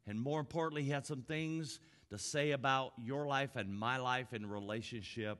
and 0.06 0.20
more 0.20 0.40
importantly, 0.40 0.84
he 0.84 0.92
had 0.92 1.08
some 1.08 1.24
things 1.24 1.80
to 2.12 2.20
say 2.20 2.52
about 2.52 2.94
your 3.04 3.26
life 3.26 3.56
and 3.56 3.76
my 3.76 3.98
life 3.98 4.32
in 4.32 4.48
relationship 4.48 5.40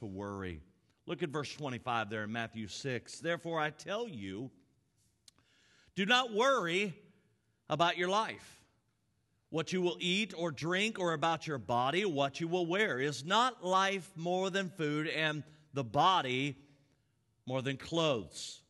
to 0.00 0.04
worry. 0.06 0.60
Look 1.06 1.22
at 1.22 1.28
verse 1.28 1.52
25 1.54 2.10
there 2.10 2.24
in 2.24 2.32
Matthew 2.32 2.66
6. 2.66 3.20
Therefore, 3.20 3.60
I 3.60 3.70
tell 3.70 4.08
you, 4.08 4.50
do 5.94 6.06
not 6.06 6.34
worry 6.34 6.92
about 7.68 7.96
your 7.96 8.08
life, 8.08 8.60
what 9.50 9.72
you 9.72 9.80
will 9.80 9.96
eat 10.00 10.34
or 10.36 10.50
drink, 10.50 10.98
or 10.98 11.12
about 11.12 11.46
your 11.46 11.58
body, 11.58 12.04
what 12.04 12.40
you 12.40 12.48
will 12.48 12.66
wear. 12.66 12.98
Is 12.98 13.24
not 13.24 13.64
life 13.64 14.10
more 14.16 14.50
than 14.50 14.70
food, 14.70 15.06
and 15.06 15.44
the 15.72 15.84
body 15.84 16.56
more 17.46 17.62
than 17.62 17.76
clothes? 17.76 18.60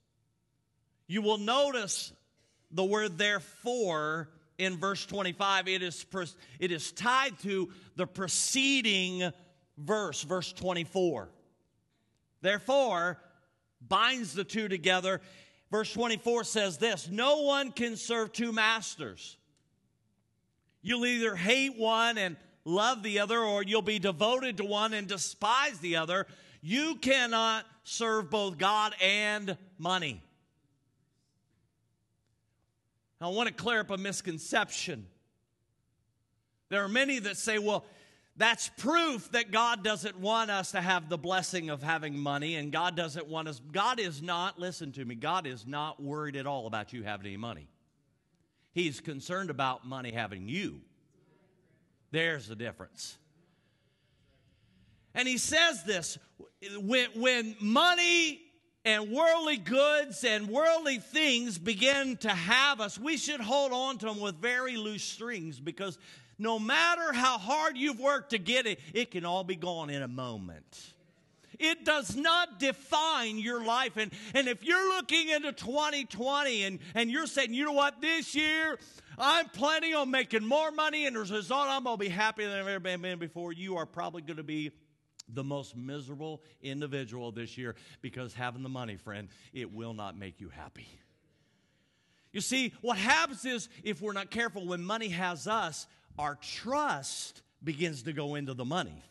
You 1.06 1.23
will 1.23 1.38
notice 1.38 2.12
the 2.71 2.85
word 2.85 3.18
therefore 3.18 4.28
in 4.59 4.76
verse 4.76 5.04
25. 5.06 5.68
It 5.68 5.83
is, 5.83 6.04
it 6.59 6.71
is 6.71 6.92
tied 6.92 7.38
to 7.40 7.71
the 7.97 8.06
preceding 8.06 9.30
verse, 9.78 10.23
verse 10.23 10.52
24. 10.52 11.28
Therefore, 12.42 13.18
binds 13.80 14.35
the 14.35 14.45
two 14.45 14.68
together. 14.68 15.21
Verse 15.71 15.92
24 15.92 16.45
says 16.45 16.78
this 16.78 17.09
No 17.11 17.42
one 17.42 17.73
can 17.73 17.97
serve 17.97 18.33
two 18.33 18.52
masters. 18.52 19.37
You'll 20.83 21.06
either 21.06 21.35
hate 21.35 21.76
one 21.76 22.16
and 22.18 22.37
love 22.64 23.02
the 23.02 23.18
other, 23.21 23.38
or 23.40 23.62
you'll 23.62 23.83
be 23.83 23.99
devoted 23.99 24.59
to 24.59 24.64
one 24.64 24.92
and 24.92 25.09
despise 25.09 25.78
the 25.80 25.97
other. 25.97 26.26
You 26.68 26.96
cannot 26.96 27.64
serve 27.85 28.28
both 28.28 28.58
God 28.58 28.92
and 29.00 29.56
money. 29.78 30.20
I 33.20 33.28
want 33.28 33.46
to 33.46 33.54
clear 33.54 33.78
up 33.78 33.90
a 33.92 33.96
misconception. 33.96 35.06
There 36.68 36.82
are 36.82 36.88
many 36.88 37.20
that 37.20 37.37
say, 37.37 37.61
well, 37.61 37.85
that's 38.37 38.68
proof 38.78 39.30
that 39.30 39.52
God 39.52 39.85
doesn't 39.85 40.18
want 40.18 40.50
us 40.50 40.73
to 40.73 40.80
have 40.80 41.08
the 41.08 41.16
blessing 41.16 41.70
of 41.70 41.85
having 41.85 42.18
money, 42.18 42.56
and 42.56 42.73
God 42.73 42.96
doesn't 42.96 43.28
want 43.28 43.46
us. 43.46 43.61
God 43.70 44.00
is 44.00 44.20
not, 44.20 44.58
listen 44.58 44.90
to 44.90 45.04
me, 45.04 45.14
God 45.14 45.46
is 45.46 45.68
not 45.68 46.02
worried 46.02 46.35
at 46.35 46.49
all 46.49 46.66
about 46.66 46.92
you 46.92 47.04
having 47.04 47.26
any 47.26 47.37
money. 47.37 47.68
He's 48.73 48.99
concerned 48.99 49.50
about 49.50 49.87
money 49.87 50.11
having 50.11 50.49
you. 50.49 50.80
There's 52.11 52.49
the 52.49 52.56
difference. 52.56 53.18
And 55.16 55.26
he 55.26 55.38
says 55.38 55.82
this 55.82 56.18
when, 56.80 57.08
when 57.16 57.56
money 57.58 58.42
and 58.85 59.11
worldly 59.11 59.56
goods 59.56 60.23
and 60.23 60.46
worldly 60.49 60.99
things 60.99 61.58
begin 61.58 62.18
to 62.18 62.28
have 62.28 62.80
us, 62.80 62.99
we 62.99 63.16
should 63.16 63.40
hold 63.40 63.73
on 63.73 63.99
to 63.99 64.06
them 64.06 64.20
with 64.20 64.37
very 64.37 64.76
loose 64.76 65.02
strings 65.02 65.58
because 65.58 65.99
no 66.38 66.58
matter 66.58 67.14
how 67.14 67.38
hard 67.38 67.78
you've 67.78 67.99
worked 67.99 68.30
to 68.30 68.38
get 68.38 68.66
it, 68.66 68.78
it 68.92 69.11
can 69.11 69.25
all 69.25 69.42
be 69.42 69.56
gone 69.56 69.88
in 69.88 70.02
a 70.02 70.08
moment. 70.08 70.92
It 71.58 71.87
does 71.87 72.14
not 72.14 72.58
define 72.58 73.38
your 73.38 73.64
life. 73.64 73.96
And, 73.96 74.12
and 74.35 74.46
if 74.46 74.62
you're 74.62 74.94
looking 74.96 75.30
into 75.30 75.52
2020 75.52 76.64
and, 76.64 76.78
and 76.94 77.11
you're 77.11 77.26
saying, 77.26 77.54
you 77.54 77.64
know 77.64 77.73
what, 77.73 78.02
this 78.02 78.35
year 78.35 78.78
I'm 79.18 79.49
planning 79.49 79.94
on 79.94 80.11
making 80.11 80.44
more 80.44 80.70
money, 80.70 81.06
and 81.06 81.16
as 81.16 81.30
a 81.30 81.35
result, 81.37 81.68
I'm 81.68 81.85
going 81.85 81.96
to 81.96 82.04
be 82.04 82.11
happier 82.11 82.50
than 82.50 82.58
I've 82.58 82.68
ever 82.68 82.80
been 82.80 83.18
before, 83.18 83.54
you 83.54 83.78
are 83.78 83.87
probably 83.87 84.20
going 84.20 84.37
to 84.37 84.42
be 84.42 84.73
the 85.28 85.45
most 85.45 85.76
miserable 85.76 86.42
individual 86.62 87.33
this 87.33 87.59
year 87.59 87.75
because 88.00 88.35
having 88.35 88.62
the 88.62 88.68
money, 88.68 88.97
friend, 88.97 89.28
it 89.52 89.73
will 89.73 89.95
not 89.95 90.16
make 90.16 90.40
you 90.40 90.49
happy. 90.49 90.88
You 92.33 92.40
see, 92.40 92.73
what 92.83 92.99
happens 92.99 93.45
is 93.45 93.68
if 93.83 94.00
we're 94.00 94.12
not 94.12 94.30
careful, 94.30 94.66
when 94.66 94.85
money 94.85 95.09
has 95.09 95.47
us, 95.47 95.87
our 96.18 96.37
trust 96.37 97.42
begins 97.62 98.02
to 98.02 98.12
go 98.12 98.35
into 98.35 98.54
the 98.54 98.64
money. 98.64 99.02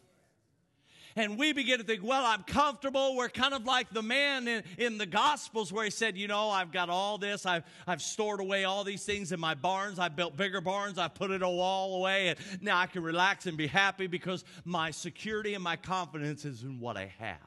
And 1.17 1.38
we 1.38 1.53
begin 1.53 1.79
to 1.79 1.86
think, 1.86 2.03
well, 2.03 2.25
I'm 2.25 2.43
comfortable. 2.43 3.15
We're 3.15 3.29
kind 3.29 3.53
of 3.53 3.65
like 3.65 3.89
the 3.89 4.01
man 4.01 4.48
in, 4.48 4.63
in 4.77 4.98
the 4.98 5.05
Gospels 5.05 5.72
where 5.72 5.86
he 5.86 5.89
said, 5.89 6.17
you 6.17 6.27
know, 6.27 6.50
I've 6.50 6.72
got 6.72 6.89
all 6.89 7.17
this. 7.17 7.45
I've, 7.45 7.63
I've 7.88 8.01
stored 8.01 8.41
away 8.41 8.65
all 8.65 8.84
these 8.84 9.05
things 9.05 9.31
in 9.31 9.39
my 9.39 9.55
barns. 9.55 9.98
I've 9.98 10.15
built 10.15 10.36
bigger 10.36 10.60
barns. 10.60 10.98
I've 10.98 11.15
put 11.15 11.31
it 11.31 11.41
all 11.41 11.95
away. 11.95 12.29
And 12.29 12.39
now 12.62 12.77
I 12.77 12.88
can 12.88 13.01
relax 13.01 13.45
and 13.45 13.57
be 13.57 13.67
happy 13.67 14.07
because 14.07 14.43
my 14.65 14.91
security 14.91 15.53
and 15.53 15.63
my 15.63 15.77
confidence 15.77 16.43
is 16.43 16.63
in 16.63 16.79
what 16.79 16.98
I 16.98 17.13
have. 17.19 17.38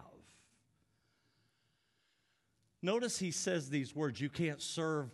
Notice 2.80 3.18
he 3.18 3.32
says 3.32 3.68
these 3.68 3.94
words 3.94 4.20
you 4.20 4.30
can't 4.30 4.62
serve 4.62 5.10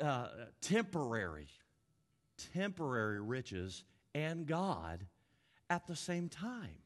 uh, 0.00 0.26
temporary 0.60 1.48
temporary 2.52 3.20
riches 3.20 3.84
and 4.14 4.46
God 4.46 5.06
at 5.70 5.86
the 5.86 5.96
same 5.96 6.28
time. 6.28 6.83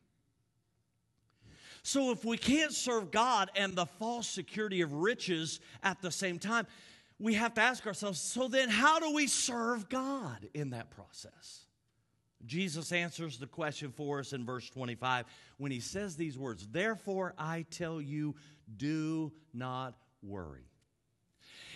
So, 1.83 2.11
if 2.11 2.25
we 2.25 2.37
can't 2.37 2.73
serve 2.73 3.11
God 3.11 3.51
and 3.55 3.75
the 3.75 3.87
false 3.87 4.29
security 4.29 4.81
of 4.81 4.93
riches 4.93 5.61
at 5.83 6.01
the 6.03 6.11
same 6.11 6.39
time, 6.39 6.67
we 7.19 7.35
have 7.35 7.55
to 7.55 7.61
ask 7.61 7.87
ourselves 7.87 8.21
so 8.21 8.49
then, 8.49 8.69
how 8.69 9.01
do 9.01 9.13
we 9.13 9.27
serve 9.27 9.89
God 9.89 10.49
in 10.55 10.71
that 10.71 10.91
process? 10.91 11.65
Jesus 12.47 12.93
answers 12.93 13.39
the 13.39 13.47
question 13.47 13.91
for 13.91 14.21
us 14.21 14.33
in 14.33 14.45
verse 14.45 14.71
25 14.71 15.27
when 15.59 15.73
he 15.73 15.81
says 15.81 16.17
these 16.17 16.39
words 16.39 16.67
Therefore, 16.71 17.35
I 17.37 17.67
tell 17.71 18.01
you, 18.01 18.37
do 18.77 19.33
not 19.53 19.95
worry. 20.23 20.65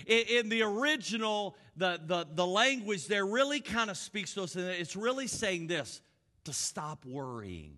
In, 0.06 0.49
the 0.49 0.62
original, 0.62 1.56
the, 1.76 2.00
the, 2.04 2.26
the 2.35 2.47
language 2.47 3.06
there 3.06 3.25
really 3.25 3.61
kind 3.61 3.88
of 3.88 3.97
speaks 3.97 4.35
to 4.35 4.42
us, 4.42 4.56
and 4.56 4.66
it's 4.66 4.97
really 4.97 5.28
saying 5.28 5.68
this 5.68 6.00
to 6.44 6.52
stop 6.52 7.04
worrying. 7.04 7.76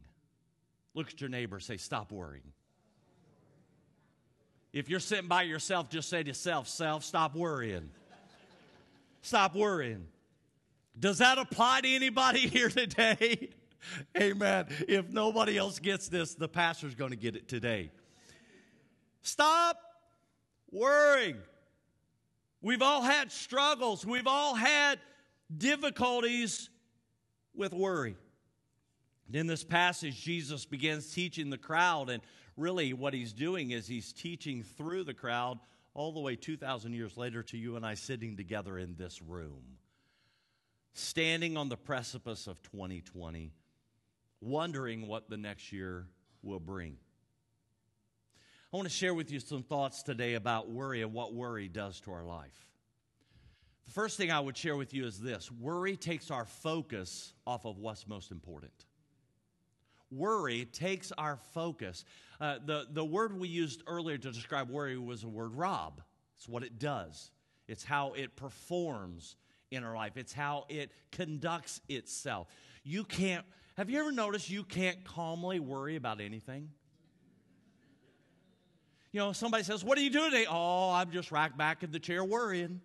Look 0.94 1.08
at 1.08 1.20
your 1.20 1.30
neighbor, 1.30 1.60
say, 1.60 1.76
Stop 1.76 2.12
worrying. 2.12 2.52
If 4.72 4.88
you're 4.88 5.00
sitting 5.00 5.28
by 5.28 5.42
yourself, 5.42 5.88
just 5.88 6.08
say 6.08 6.22
to 6.22 6.28
yourself, 6.28 6.68
Self, 6.68 7.04
stop 7.04 7.34
worrying. 7.34 7.90
stop 9.22 9.54
worrying. 9.54 10.06
Does 10.98 11.18
that 11.18 11.38
apply 11.38 11.82
to 11.82 11.94
anybody 11.94 12.40
here 12.48 12.68
today? 12.68 13.50
Amen. 14.16 14.66
If 14.88 15.10
nobody 15.10 15.58
else 15.58 15.78
gets 15.78 16.08
this, 16.08 16.34
the 16.34 16.48
pastor's 16.48 16.94
going 16.94 17.10
to 17.10 17.16
get 17.16 17.36
it 17.36 17.48
today. 17.48 17.90
Stop 19.22 19.78
worrying. 20.70 21.36
We've 22.62 22.82
all 22.82 23.02
had 23.02 23.30
struggles, 23.30 24.06
we've 24.06 24.26
all 24.26 24.54
had 24.54 24.98
difficulties 25.56 26.70
with 27.54 27.72
worry. 27.72 28.16
In 29.32 29.46
this 29.46 29.64
passage, 29.64 30.22
Jesus 30.22 30.66
begins 30.66 31.12
teaching 31.12 31.50
the 31.50 31.58
crowd, 31.58 32.10
and 32.10 32.22
really 32.56 32.92
what 32.92 33.14
he's 33.14 33.32
doing 33.32 33.70
is 33.70 33.86
he's 33.86 34.12
teaching 34.12 34.62
through 34.62 35.04
the 35.04 35.14
crowd 35.14 35.58
all 35.94 36.12
the 36.12 36.20
way 36.20 36.36
2,000 36.36 36.92
years 36.92 37.16
later 37.16 37.42
to 37.44 37.56
you 37.56 37.76
and 37.76 37.86
I 37.86 37.94
sitting 37.94 38.36
together 38.36 38.78
in 38.78 38.96
this 38.96 39.22
room, 39.22 39.78
standing 40.92 41.56
on 41.56 41.68
the 41.68 41.76
precipice 41.76 42.46
of 42.46 42.62
2020, 42.62 43.52
wondering 44.40 45.06
what 45.06 45.30
the 45.30 45.36
next 45.36 45.72
year 45.72 46.06
will 46.42 46.60
bring. 46.60 46.96
I 48.72 48.76
want 48.76 48.88
to 48.88 48.94
share 48.94 49.14
with 49.14 49.30
you 49.30 49.38
some 49.38 49.62
thoughts 49.62 50.02
today 50.02 50.34
about 50.34 50.68
worry 50.68 51.02
and 51.02 51.12
what 51.12 51.32
worry 51.32 51.68
does 51.68 52.00
to 52.00 52.12
our 52.12 52.24
life. 52.24 52.66
The 53.86 53.92
first 53.92 54.16
thing 54.16 54.32
I 54.32 54.40
would 54.40 54.56
share 54.56 54.76
with 54.76 54.92
you 54.92 55.06
is 55.06 55.20
this 55.20 55.50
worry 55.50 55.96
takes 55.96 56.30
our 56.30 56.44
focus 56.44 57.34
off 57.46 57.64
of 57.66 57.78
what's 57.78 58.08
most 58.08 58.32
important. 58.32 58.72
Worry 60.14 60.64
takes 60.66 61.12
our 61.12 61.38
focus. 61.52 62.04
Uh, 62.40 62.58
the, 62.64 62.86
the 62.90 63.04
word 63.04 63.38
we 63.38 63.48
used 63.48 63.82
earlier 63.86 64.18
to 64.18 64.30
describe 64.30 64.70
worry 64.70 64.98
was 64.98 65.22
the 65.22 65.28
word 65.28 65.54
rob. 65.54 66.00
It's 66.36 66.48
what 66.48 66.62
it 66.62 66.78
does, 66.78 67.30
it's 67.68 67.84
how 67.84 68.12
it 68.12 68.36
performs 68.36 69.36
in 69.70 69.82
our 69.82 69.96
life, 69.96 70.16
it's 70.16 70.32
how 70.32 70.66
it 70.68 70.92
conducts 71.10 71.80
itself. 71.88 72.48
You 72.82 73.04
can't, 73.04 73.44
have 73.76 73.90
you 73.90 73.98
ever 73.98 74.12
noticed 74.12 74.50
you 74.50 74.62
can't 74.62 75.04
calmly 75.04 75.58
worry 75.58 75.96
about 75.96 76.20
anything? 76.20 76.70
You 79.10 79.20
know, 79.20 79.32
somebody 79.32 79.62
says, 79.62 79.84
What 79.84 79.96
are 79.96 80.00
you 80.00 80.10
doing 80.10 80.32
today? 80.32 80.46
Oh, 80.50 80.90
I'm 80.90 81.12
just 81.12 81.30
racked 81.30 81.56
back 81.56 81.82
in 81.82 81.92
the 81.92 82.00
chair 82.00 82.24
worrying. 82.24 82.80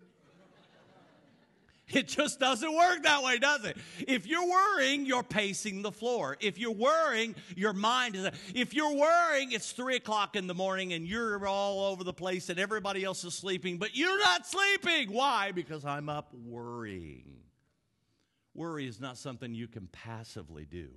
It 2.00 2.06
just 2.06 2.38
doesn't 2.38 2.72
work 2.72 3.02
that 3.02 3.22
way, 3.22 3.38
does 3.38 3.64
it? 3.64 3.76
If 4.06 4.26
you're 4.26 4.48
worrying, 4.48 5.06
you're 5.06 5.24
pacing 5.24 5.82
the 5.82 5.90
floor. 5.90 6.36
If 6.40 6.56
you're 6.58 6.70
worrying, 6.70 7.34
your 7.56 7.72
mind 7.72 8.14
is. 8.14 8.28
If 8.54 8.74
you're 8.74 8.94
worrying, 8.94 9.50
it's 9.52 9.72
three 9.72 9.96
o'clock 9.96 10.36
in 10.36 10.46
the 10.46 10.54
morning 10.54 10.92
and 10.92 11.06
you're 11.06 11.46
all 11.46 11.84
over 11.86 12.04
the 12.04 12.12
place 12.12 12.48
and 12.48 12.60
everybody 12.60 13.02
else 13.02 13.24
is 13.24 13.34
sleeping, 13.34 13.78
but 13.78 13.96
you're 13.96 14.18
not 14.18 14.46
sleeping. 14.46 15.12
Why? 15.12 15.50
Because 15.52 15.84
I'm 15.84 16.08
up 16.08 16.32
worrying. 16.32 17.24
Worry 18.54 18.86
is 18.86 19.00
not 19.00 19.18
something 19.18 19.52
you 19.52 19.66
can 19.66 19.88
passively 19.88 20.66
do. 20.66 20.90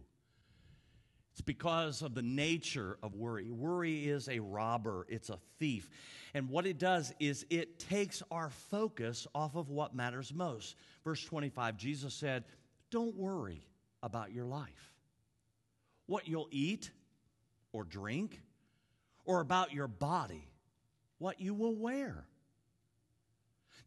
It's 1.33 1.41
because 1.41 2.03
of 2.03 2.13
the 2.13 2.21
nature 2.21 2.97
of 3.01 3.15
worry. 3.15 3.49
Worry 3.49 4.07
is 4.07 4.29
a 4.29 4.39
robber, 4.39 5.07
it's 5.09 5.29
a 5.29 5.39
thief. 5.57 5.89
And 6.35 6.47
what 6.47 6.67
it 6.67 6.77
does 6.77 7.11
is 7.19 7.43
it 7.49 7.79
takes 7.79 8.21
our 8.29 8.51
focus 8.69 9.25
off 9.33 9.55
of 9.55 9.69
what 9.69 9.95
matters 9.95 10.31
most. 10.31 10.75
Verse 11.03 11.23
25, 11.25 11.75
Jesus 11.75 12.13
said, 12.13 12.43
Don't 12.91 13.15
worry 13.15 13.65
about 14.03 14.31
your 14.31 14.45
life, 14.45 14.93
what 16.05 16.27
you'll 16.27 16.49
eat 16.51 16.91
or 17.71 17.83
drink, 17.83 18.39
or 19.25 19.39
about 19.39 19.73
your 19.73 19.87
body, 19.87 20.47
what 21.17 21.41
you 21.41 21.55
will 21.55 21.75
wear. 21.75 22.25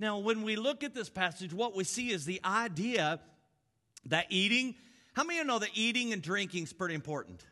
Now, 0.00 0.18
when 0.18 0.42
we 0.42 0.56
look 0.56 0.82
at 0.82 0.94
this 0.94 1.08
passage, 1.08 1.54
what 1.54 1.76
we 1.76 1.84
see 1.84 2.10
is 2.10 2.24
the 2.24 2.40
idea 2.44 3.20
that 4.06 4.26
eating 4.30 4.74
how 5.16 5.24
many 5.24 5.38
of 5.38 5.46
you 5.46 5.48
know 5.48 5.58
that 5.58 5.70
eating 5.72 6.12
and 6.12 6.20
drinking 6.20 6.64
is 6.64 6.74
pretty 6.74 6.94
important? 6.94 7.42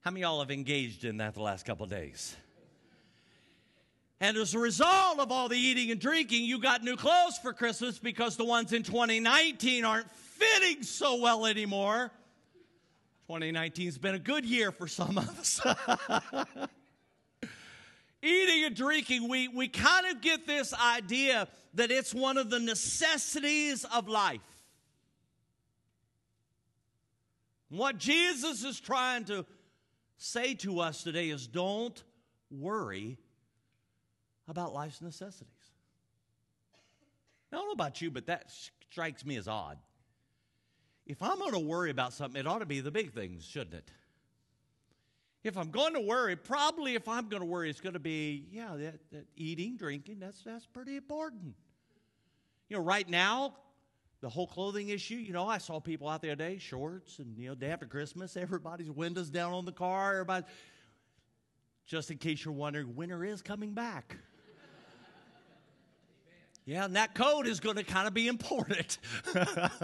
How 0.00 0.10
many 0.10 0.24
of 0.24 0.30
y'all 0.30 0.40
have 0.40 0.50
engaged 0.50 1.04
in 1.04 1.18
that 1.18 1.34
the 1.34 1.42
last 1.42 1.66
couple 1.66 1.84
days? 1.84 2.34
And 4.20 4.34
as 4.38 4.54
a 4.54 4.58
result 4.58 5.18
of 5.18 5.30
all 5.30 5.50
the 5.50 5.58
eating 5.58 5.90
and 5.90 6.00
drinking, 6.00 6.44
you 6.44 6.62
got 6.62 6.82
new 6.82 6.96
clothes 6.96 7.36
for 7.42 7.52
Christmas 7.52 7.98
because 7.98 8.38
the 8.38 8.44
ones 8.46 8.72
in 8.72 8.82
2019 8.82 9.84
aren't 9.84 10.10
fitting 10.10 10.82
so 10.82 11.20
well 11.20 11.44
anymore. 11.44 12.10
2019's 13.28 13.98
been 13.98 14.14
a 14.14 14.18
good 14.18 14.46
year 14.46 14.72
for 14.72 14.88
some 14.88 15.18
of 15.18 15.28
us. 15.38 15.60
Eating 18.22 18.64
and 18.64 18.74
drinking, 18.74 19.28
we, 19.28 19.48
we 19.48 19.68
kind 19.68 20.06
of 20.06 20.22
get 20.22 20.46
this 20.46 20.72
idea 20.72 21.48
that 21.74 21.90
it's 21.90 22.14
one 22.14 22.38
of 22.38 22.48
the 22.48 22.60
necessities 22.60 23.84
of 23.84 24.08
life. 24.08 24.40
What 27.68 27.98
Jesus 27.98 28.64
is 28.64 28.78
trying 28.78 29.24
to 29.26 29.46
say 30.16 30.54
to 30.54 30.80
us 30.80 31.02
today 31.02 31.30
is 31.30 31.46
don't 31.46 32.02
worry 32.50 33.18
about 34.48 34.72
life's 34.72 35.00
necessities. 35.00 35.50
I 37.52 37.56
don't 37.56 37.66
know 37.66 37.72
about 37.72 38.00
you, 38.02 38.10
but 38.10 38.26
that 38.26 38.50
strikes 38.90 39.24
me 39.24 39.36
as 39.36 39.48
odd. 39.48 39.78
If 41.06 41.22
I'm 41.22 41.38
going 41.38 41.52
to 41.52 41.58
worry 41.58 41.90
about 41.90 42.12
something, 42.12 42.40
it 42.40 42.46
ought 42.46 42.58
to 42.58 42.66
be 42.66 42.80
the 42.80 42.90
big 42.90 43.12
things, 43.12 43.44
shouldn't 43.44 43.74
it? 43.74 43.90
If 45.42 45.58
I'm 45.58 45.70
going 45.70 45.92
to 45.92 46.00
worry, 46.00 46.36
probably 46.36 46.94
if 46.94 47.06
I'm 47.06 47.28
going 47.28 47.42
to 47.42 47.46
worry, 47.46 47.68
it's 47.68 47.80
going 47.80 47.92
to 47.92 47.98
be, 47.98 48.46
yeah, 48.50 48.74
that, 48.76 48.94
that 49.12 49.26
eating, 49.36 49.76
drinking, 49.76 50.18
that's, 50.18 50.42
that's 50.42 50.64
pretty 50.64 50.96
important. 50.96 51.54
You 52.70 52.78
know, 52.78 52.82
right 52.82 53.08
now, 53.08 53.54
the 54.24 54.30
whole 54.30 54.46
clothing 54.46 54.88
issue, 54.88 55.16
you 55.16 55.34
know, 55.34 55.46
I 55.46 55.58
saw 55.58 55.80
people 55.80 56.08
out 56.08 56.22
there 56.22 56.30
today, 56.30 56.56
shorts, 56.56 57.18
and, 57.18 57.36
you 57.36 57.50
know, 57.50 57.54
day 57.54 57.68
after 57.68 57.84
Christmas, 57.84 58.38
everybody's 58.38 58.90
windows 58.90 59.28
down 59.28 59.52
on 59.52 59.66
the 59.66 59.72
car, 59.72 60.12
everybody. 60.12 60.46
Just 61.84 62.10
in 62.10 62.16
case 62.16 62.42
you're 62.42 62.54
wondering, 62.54 62.96
winter 62.96 63.22
is 63.22 63.42
coming 63.42 63.74
back. 63.74 64.16
yeah, 66.64 66.86
and 66.86 66.96
that 66.96 67.14
coat 67.14 67.46
is 67.46 67.60
going 67.60 67.76
to 67.76 67.84
kind 67.84 68.08
of 68.08 68.14
be 68.14 68.26
important. 68.26 68.96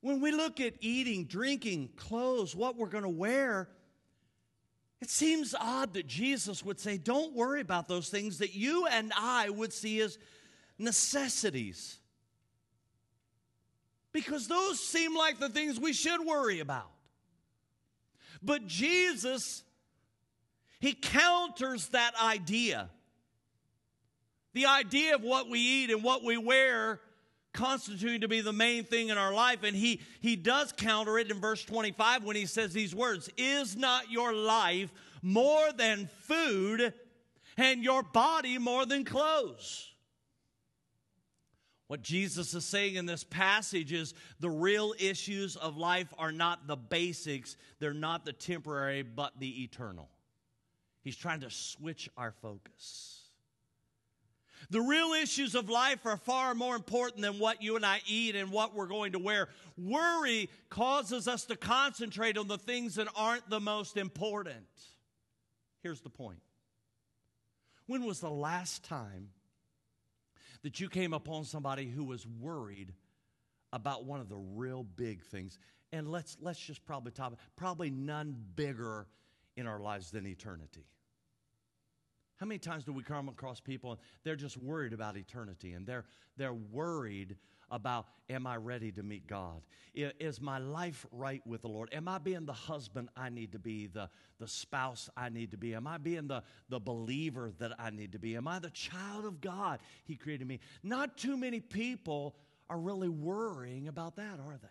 when 0.00 0.22
we 0.22 0.32
look 0.32 0.58
at 0.58 0.72
eating, 0.80 1.26
drinking, 1.26 1.90
clothes, 1.94 2.56
what 2.56 2.78
we're 2.78 2.88
going 2.88 3.04
to 3.04 3.10
wear, 3.10 3.68
it 5.02 5.10
seems 5.10 5.54
odd 5.60 5.92
that 5.92 6.06
Jesus 6.06 6.64
would 6.64 6.80
say, 6.80 6.96
Don't 6.96 7.34
worry 7.34 7.60
about 7.60 7.86
those 7.86 8.08
things 8.08 8.38
that 8.38 8.54
you 8.54 8.86
and 8.86 9.12
I 9.14 9.50
would 9.50 9.74
see 9.74 10.00
as 10.00 10.16
necessities 10.78 11.98
because 14.16 14.48
those 14.48 14.80
seem 14.80 15.14
like 15.14 15.38
the 15.38 15.50
things 15.50 15.78
we 15.78 15.92
should 15.92 16.24
worry 16.24 16.60
about. 16.60 16.90
But 18.42 18.66
Jesus, 18.66 19.62
he 20.80 20.94
counters 20.94 21.88
that 21.88 22.12
idea. 22.18 22.88
The 24.54 24.64
idea 24.64 25.16
of 25.16 25.22
what 25.22 25.50
we 25.50 25.58
eat 25.58 25.90
and 25.90 26.02
what 26.02 26.24
we 26.24 26.38
wear 26.38 26.98
constituting 27.52 28.22
to 28.22 28.28
be 28.28 28.40
the 28.40 28.54
main 28.54 28.84
thing 28.84 29.10
in 29.10 29.18
our 29.18 29.34
life. 29.34 29.64
And 29.64 29.76
he, 29.76 30.00
he 30.20 30.34
does 30.34 30.72
counter 30.72 31.18
it 31.18 31.30
in 31.30 31.38
verse 31.38 31.62
25 31.62 32.24
when 32.24 32.36
he 32.36 32.46
says 32.46 32.72
these 32.72 32.94
words 32.94 33.28
Is 33.36 33.76
not 33.76 34.10
your 34.10 34.32
life 34.32 34.90
more 35.20 35.72
than 35.76 36.08
food 36.22 36.94
and 37.58 37.84
your 37.84 38.02
body 38.02 38.56
more 38.56 38.86
than 38.86 39.04
clothes? 39.04 39.92
What 41.88 42.02
Jesus 42.02 42.52
is 42.54 42.64
saying 42.64 42.96
in 42.96 43.06
this 43.06 43.22
passage 43.22 43.92
is 43.92 44.12
the 44.40 44.50
real 44.50 44.92
issues 44.98 45.54
of 45.56 45.76
life 45.76 46.12
are 46.18 46.32
not 46.32 46.66
the 46.66 46.76
basics, 46.76 47.56
they're 47.78 47.94
not 47.94 48.24
the 48.24 48.32
temporary, 48.32 49.02
but 49.02 49.38
the 49.38 49.62
eternal. 49.62 50.08
He's 51.02 51.16
trying 51.16 51.40
to 51.40 51.50
switch 51.50 52.10
our 52.16 52.32
focus. 52.32 53.26
The 54.70 54.80
real 54.80 55.12
issues 55.12 55.54
of 55.54 55.70
life 55.70 56.04
are 56.06 56.16
far 56.16 56.54
more 56.54 56.74
important 56.74 57.22
than 57.22 57.38
what 57.38 57.62
you 57.62 57.76
and 57.76 57.86
I 57.86 58.00
eat 58.08 58.34
and 58.34 58.50
what 58.50 58.74
we're 58.74 58.88
going 58.88 59.12
to 59.12 59.20
wear. 59.20 59.48
Worry 59.78 60.50
causes 60.70 61.28
us 61.28 61.44
to 61.44 61.56
concentrate 61.56 62.36
on 62.36 62.48
the 62.48 62.58
things 62.58 62.96
that 62.96 63.06
aren't 63.14 63.48
the 63.48 63.60
most 63.60 63.96
important. 63.96 64.66
Here's 65.82 66.00
the 66.00 66.10
point 66.10 66.40
When 67.86 68.04
was 68.04 68.18
the 68.18 68.30
last 68.30 68.82
time 68.82 69.28
that 70.66 70.80
you 70.80 70.88
came 70.88 71.12
upon 71.12 71.44
somebody 71.44 71.88
who 71.88 72.02
was 72.02 72.26
worried 72.26 72.92
about 73.72 74.04
one 74.04 74.18
of 74.18 74.28
the 74.28 74.36
real 74.36 74.82
big 74.82 75.22
things. 75.22 75.60
And 75.92 76.10
let's, 76.10 76.36
let's 76.40 76.58
just 76.58 76.84
probably 76.84 77.12
it, 77.16 77.38
probably 77.54 77.88
none 77.88 78.34
bigger 78.56 79.06
in 79.56 79.68
our 79.68 79.78
lives 79.78 80.10
than 80.10 80.26
eternity. 80.26 80.84
How 82.38 82.46
many 82.46 82.58
times 82.58 82.82
do 82.82 82.92
we 82.92 83.04
come 83.04 83.28
across 83.28 83.60
people 83.60 83.92
and 83.92 84.00
they're 84.24 84.34
just 84.34 84.56
worried 84.56 84.92
about 84.92 85.16
eternity 85.16 85.74
and 85.74 85.86
they're, 85.86 86.04
they're 86.36 86.52
worried 86.52 87.36
about 87.70 88.06
am 88.28 88.46
I 88.46 88.56
ready 88.56 88.92
to 88.92 89.02
meet 89.02 89.26
God? 89.26 89.62
Is 89.94 90.40
my 90.40 90.58
life 90.58 91.06
right 91.10 91.44
with 91.46 91.62
the 91.62 91.68
Lord? 91.68 91.88
Am 91.92 92.08
I 92.08 92.18
being 92.18 92.44
the 92.44 92.52
husband 92.52 93.08
I 93.16 93.28
need 93.28 93.52
to 93.52 93.58
be, 93.58 93.86
the, 93.86 94.10
the 94.38 94.48
spouse 94.48 95.08
I 95.16 95.28
need 95.28 95.52
to 95.52 95.56
be? 95.56 95.74
Am 95.74 95.86
I 95.86 95.98
being 95.98 96.26
the, 96.26 96.42
the 96.68 96.80
believer 96.80 97.52
that 97.58 97.72
I 97.78 97.90
need 97.90 98.12
to 98.12 98.18
be? 98.18 98.36
Am 98.36 98.46
I 98.46 98.58
the 98.58 98.70
child 98.70 99.24
of 99.24 99.40
God 99.40 99.80
He 100.04 100.16
created 100.16 100.46
me? 100.46 100.60
Not 100.82 101.16
too 101.16 101.36
many 101.36 101.60
people 101.60 102.36
are 102.68 102.78
really 102.78 103.08
worrying 103.08 103.88
about 103.88 104.16
that, 104.16 104.38
are 104.40 104.58
they? 104.60 104.68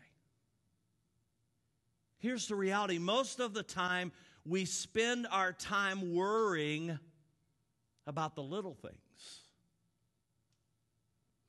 Here's 2.20 2.48
the 2.48 2.56
reality 2.56 2.98
most 2.98 3.40
of 3.40 3.54
the 3.54 3.64
time, 3.64 4.12
we 4.46 4.66
spend 4.66 5.28
our 5.32 5.54
time 5.54 6.14
worrying 6.14 6.98
about 8.08 8.36
the 8.36 8.44
little 8.44 8.76
things. 8.76 9.05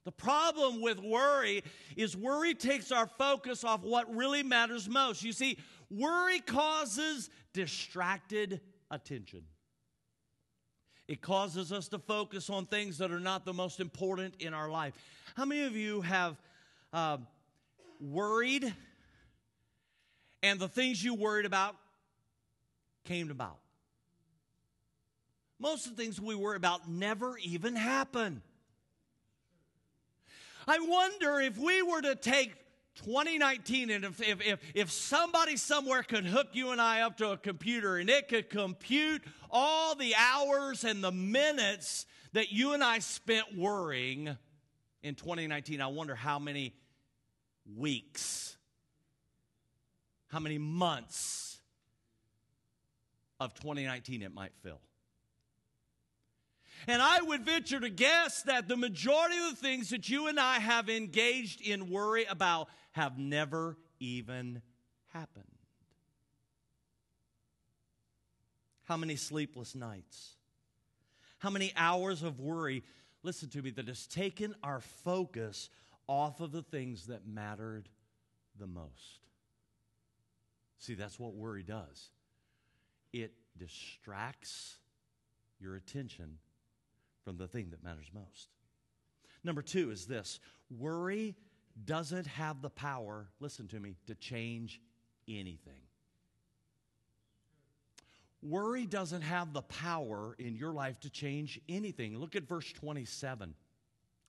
The 0.07 0.13
problem 0.13 0.81
with 0.81 1.01
worry 1.01 1.65
is 1.97 2.17
worry 2.17 2.55
takes 2.55 2.93
our 2.93 3.09
focus 3.09 3.65
off 3.65 3.83
what 3.83 4.15
really 4.15 4.45
matters 4.45 4.89
most. 4.89 5.25
You 5.25 5.33
see, 5.33 5.59
worry 5.91 6.39
causes 6.39 7.29
distracted 7.53 8.61
attention. 8.89 9.43
It 11.09 11.21
causes 11.21 11.73
us 11.73 11.89
to 11.89 11.99
focus 11.99 12.49
on 12.51 12.67
things 12.67 12.99
that 12.99 13.11
are 13.11 13.19
not 13.19 13.45
the 13.45 13.53
most 13.53 13.81
important 13.81 14.35
in 14.39 14.55
our 14.55 14.71
life. 14.71 14.95
How 15.35 15.45
many 15.45 15.65
of 15.65 15.75
you 15.75 16.03
have 16.03 16.37
uh, 16.93 17.17
worried 18.01 18.73
and 20.41 20.61
the 20.61 20.69
things 20.69 21.03
you 21.03 21.15
worried 21.15 21.47
about 21.47 21.75
came 23.05 23.33
about? 23.33 23.59
Most 25.59 25.87
of 25.87 25.97
the 25.97 26.01
things 26.01 26.21
we 26.21 26.37
worry 26.37 26.57
about 26.57 26.89
never 26.89 27.37
even 27.39 27.75
happen. 27.75 28.41
I 30.67 30.79
wonder 30.81 31.41
if 31.41 31.57
we 31.59 31.83
were 31.83 32.03
to 32.03 32.15
take 32.15 32.55
2019 32.97 33.91
and 33.91 34.05
if, 34.05 34.21
if, 34.21 34.41
if, 34.41 34.59
if, 34.75 34.91
somebody 34.91 35.57
somewhere 35.57 36.03
could 36.03 36.25
hook 36.25 36.49
you 36.53 36.71
and 36.71 36.81
I 36.81 37.03
up 37.03 37.19
to 37.19 37.31
a 37.31 37.37
computer 37.37 37.97
and 37.99 38.09
it 38.09 38.29
could 38.29 38.49
compute 38.49 39.23
all 39.51 39.95
the 39.95 40.15
hours 40.17 40.83
and 40.83 41.05
the 41.05 41.13
minutes 41.13 42.07
that 42.33 42.53
you 42.53 42.73
and 42.73 42.83
I 42.83 43.01
spent 43.01 43.57
worrying 43.57 44.37
in 45.03 45.15
2019, 45.15 45.81
I 45.81 45.87
wonder 45.89 46.15
how 46.15 46.39
many 46.39 46.75
weeks, 47.77 48.57
how 50.29 50.41
many 50.41 50.59
months 50.59 51.61
of 53.39 53.55
2019 53.55 54.23
it 54.23 54.35
might 54.35 54.53
fill. 54.63 54.81
And 56.87 57.03
I 57.03 57.21
would 57.21 57.45
venture 57.45 57.81
to 57.81 57.91
guess 57.91 58.43
that 58.43 58.69
the 58.69 58.77
majority 58.77 59.37
of 59.39 59.51
the 59.51 59.57
things 59.57 59.91
that 59.91 60.09
you 60.09 60.29
and 60.29 60.39
I 60.39 60.61
have 60.61 60.89
engaged 60.89 61.61
in 61.61 61.91
worry 61.91 62.25
about 62.25 62.69
have 62.93 63.19
never 63.19 63.77
even 63.99 64.63
happened. 65.09 65.45
How 68.85 68.97
many 68.97 69.17
sleepless 69.17 69.75
nights? 69.75 70.37
How 71.39 71.51
many 71.51 71.73
hours 71.77 72.23
of 72.23 72.39
worry, 72.39 72.85
listen 73.25 73.49
to 73.51 73.63
me, 73.63 73.71
that 73.71 73.89
has 73.89 74.07
taken 74.07 74.55
our 74.63 74.81
focus 74.81 75.71
off 76.07 76.41
of 76.41 76.53
the 76.53 76.63
things 76.63 77.07
that 77.07 77.27
mattered 77.27 77.89
the 78.59 78.69
most? 78.69 79.27
See, 80.79 80.95
that's 80.95 81.19
what 81.19 81.35
worry 81.35 81.65
does 81.65 82.11
it 83.13 83.33
distracts 83.59 84.77
your 85.59 85.75
attention 85.75 86.39
from 87.27 87.37
the 87.37 87.49
thing 87.49 87.71
that 87.71 87.83
matters 87.83 88.07
most. 88.15 88.49
Number 89.43 89.61
two 89.61 89.91
is 89.91 90.07
this 90.07 90.39
worry 90.71 91.35
doesn't 91.85 92.29
have 92.29 92.63
the 92.63 92.71
power, 92.71 93.27
listen 93.41 93.67
to 93.69 93.81
me, 93.81 93.97
to 94.07 94.15
change 94.15 94.81
anything. 95.29 95.83
Worry 98.43 98.87
doesn't 98.87 99.23
have 99.23 99.53
the 99.53 99.63
power 99.63 100.37
in 100.39 100.55
your 100.55 100.73
life 100.73 101.01
to 101.01 101.11
change 101.11 101.61
anything. 101.69 102.17
Look 102.17 102.37
at 102.37 102.47
verse 102.47 102.73
27. 102.73 103.55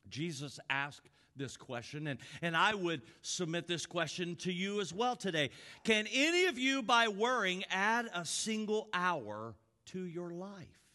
Jesus 0.10 0.60
asked 0.68 1.08
this 1.36 1.56
question, 1.56 2.08
and, 2.08 2.20
and 2.42 2.58
I 2.58 2.74
would 2.74 3.04
submit 3.22 3.68
this 3.68 3.86
question 3.86 4.36
to 4.38 4.52
you 4.52 4.82
as 4.82 4.92
well 4.92 5.16
today. 5.16 5.52
Can 5.84 6.08
any 6.12 6.46
of 6.46 6.58
you, 6.58 6.82
by 6.82 7.10
worrying, 7.10 7.64
add 7.70 8.10
a 8.12 8.26
single 8.26 8.88
hour 8.92 9.54
to 9.88 10.04
your 10.04 10.32
life? 10.32 10.87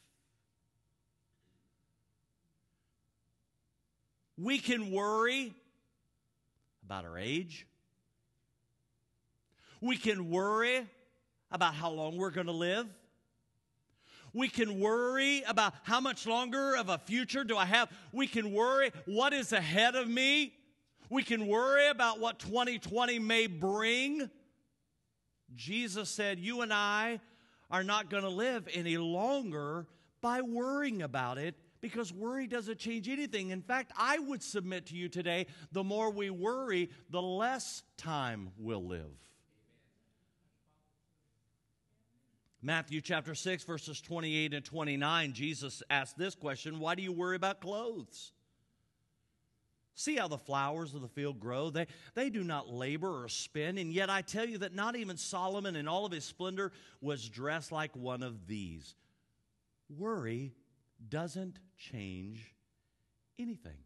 We 4.36 4.58
can 4.58 4.90
worry 4.90 5.54
about 6.84 7.04
our 7.04 7.18
age. 7.18 7.66
We 9.80 9.96
can 9.96 10.30
worry 10.30 10.86
about 11.50 11.74
how 11.74 11.90
long 11.90 12.16
we're 12.16 12.30
going 12.30 12.46
to 12.46 12.52
live. 12.52 12.86
We 14.32 14.48
can 14.48 14.80
worry 14.80 15.42
about 15.46 15.74
how 15.82 16.00
much 16.00 16.26
longer 16.26 16.76
of 16.76 16.88
a 16.88 16.98
future 16.98 17.44
do 17.44 17.56
I 17.56 17.66
have. 17.66 17.90
We 18.12 18.26
can 18.26 18.52
worry 18.52 18.90
what 19.04 19.34
is 19.34 19.52
ahead 19.52 19.94
of 19.94 20.08
me. 20.08 20.54
We 21.10 21.22
can 21.22 21.46
worry 21.46 21.88
about 21.88 22.20
what 22.20 22.38
2020 22.38 23.18
may 23.18 23.46
bring. 23.46 24.30
Jesus 25.54 26.08
said, 26.08 26.38
You 26.38 26.62
and 26.62 26.72
I 26.72 27.20
are 27.70 27.84
not 27.84 28.08
going 28.08 28.22
to 28.22 28.30
live 28.30 28.66
any 28.72 28.96
longer 28.96 29.86
by 30.22 30.40
worrying 30.40 31.02
about 31.02 31.36
it 31.36 31.54
because 31.82 32.12
worry 32.12 32.46
doesn't 32.46 32.78
change 32.78 33.08
anything. 33.08 33.50
In 33.50 33.60
fact, 33.60 33.92
I 33.98 34.18
would 34.20 34.42
submit 34.42 34.86
to 34.86 34.96
you 34.96 35.08
today 35.08 35.46
the 35.72 35.84
more 35.84 36.10
we 36.10 36.30
worry, 36.30 36.88
the 37.10 37.20
less 37.20 37.82
time 37.98 38.50
we'll 38.56 38.86
live. 38.86 39.18
Matthew 42.62 43.00
chapter 43.00 43.34
6, 43.34 43.64
verses 43.64 44.00
28 44.00 44.54
and 44.54 44.64
29, 44.64 45.32
Jesus 45.32 45.82
asked 45.90 46.16
this 46.16 46.36
question 46.36 46.78
Why 46.78 46.94
do 46.94 47.02
you 47.02 47.12
worry 47.12 47.34
about 47.34 47.60
clothes? 47.60 48.32
See 49.94 50.16
how 50.16 50.28
the 50.28 50.38
flowers 50.38 50.94
of 50.94 51.02
the 51.02 51.08
field 51.08 51.38
grow? 51.38 51.68
They, 51.68 51.86
they 52.14 52.30
do 52.30 52.44
not 52.44 52.72
labor 52.72 53.24
or 53.24 53.28
spin, 53.28 53.76
and 53.76 53.92
yet 53.92 54.08
I 54.08 54.22
tell 54.22 54.48
you 54.48 54.58
that 54.58 54.74
not 54.74 54.96
even 54.96 55.16
Solomon 55.16 55.76
in 55.76 55.86
all 55.86 56.06
of 56.06 56.12
his 56.12 56.24
splendor 56.24 56.72
was 57.00 57.28
dressed 57.28 57.72
like 57.72 57.94
one 57.94 58.22
of 58.22 58.46
these. 58.46 58.94
Worry 59.98 60.52
doesn't 61.08 61.58
change 61.76 62.54
anything. 63.38 63.78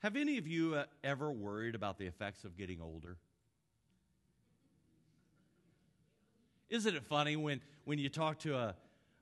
Have 0.00 0.16
any 0.16 0.38
of 0.38 0.46
you 0.46 0.74
uh, 0.74 0.84
ever 1.04 1.30
worried 1.30 1.74
about 1.74 1.98
the 1.98 2.06
effects 2.06 2.44
of 2.44 2.56
getting 2.56 2.80
older? 2.80 3.18
Isn't 6.70 6.94
it 6.94 7.04
funny 7.04 7.36
when, 7.36 7.60
when 7.84 7.98
you 7.98 8.08
talk 8.08 8.38
to 8.40 8.56
a, 8.56 8.74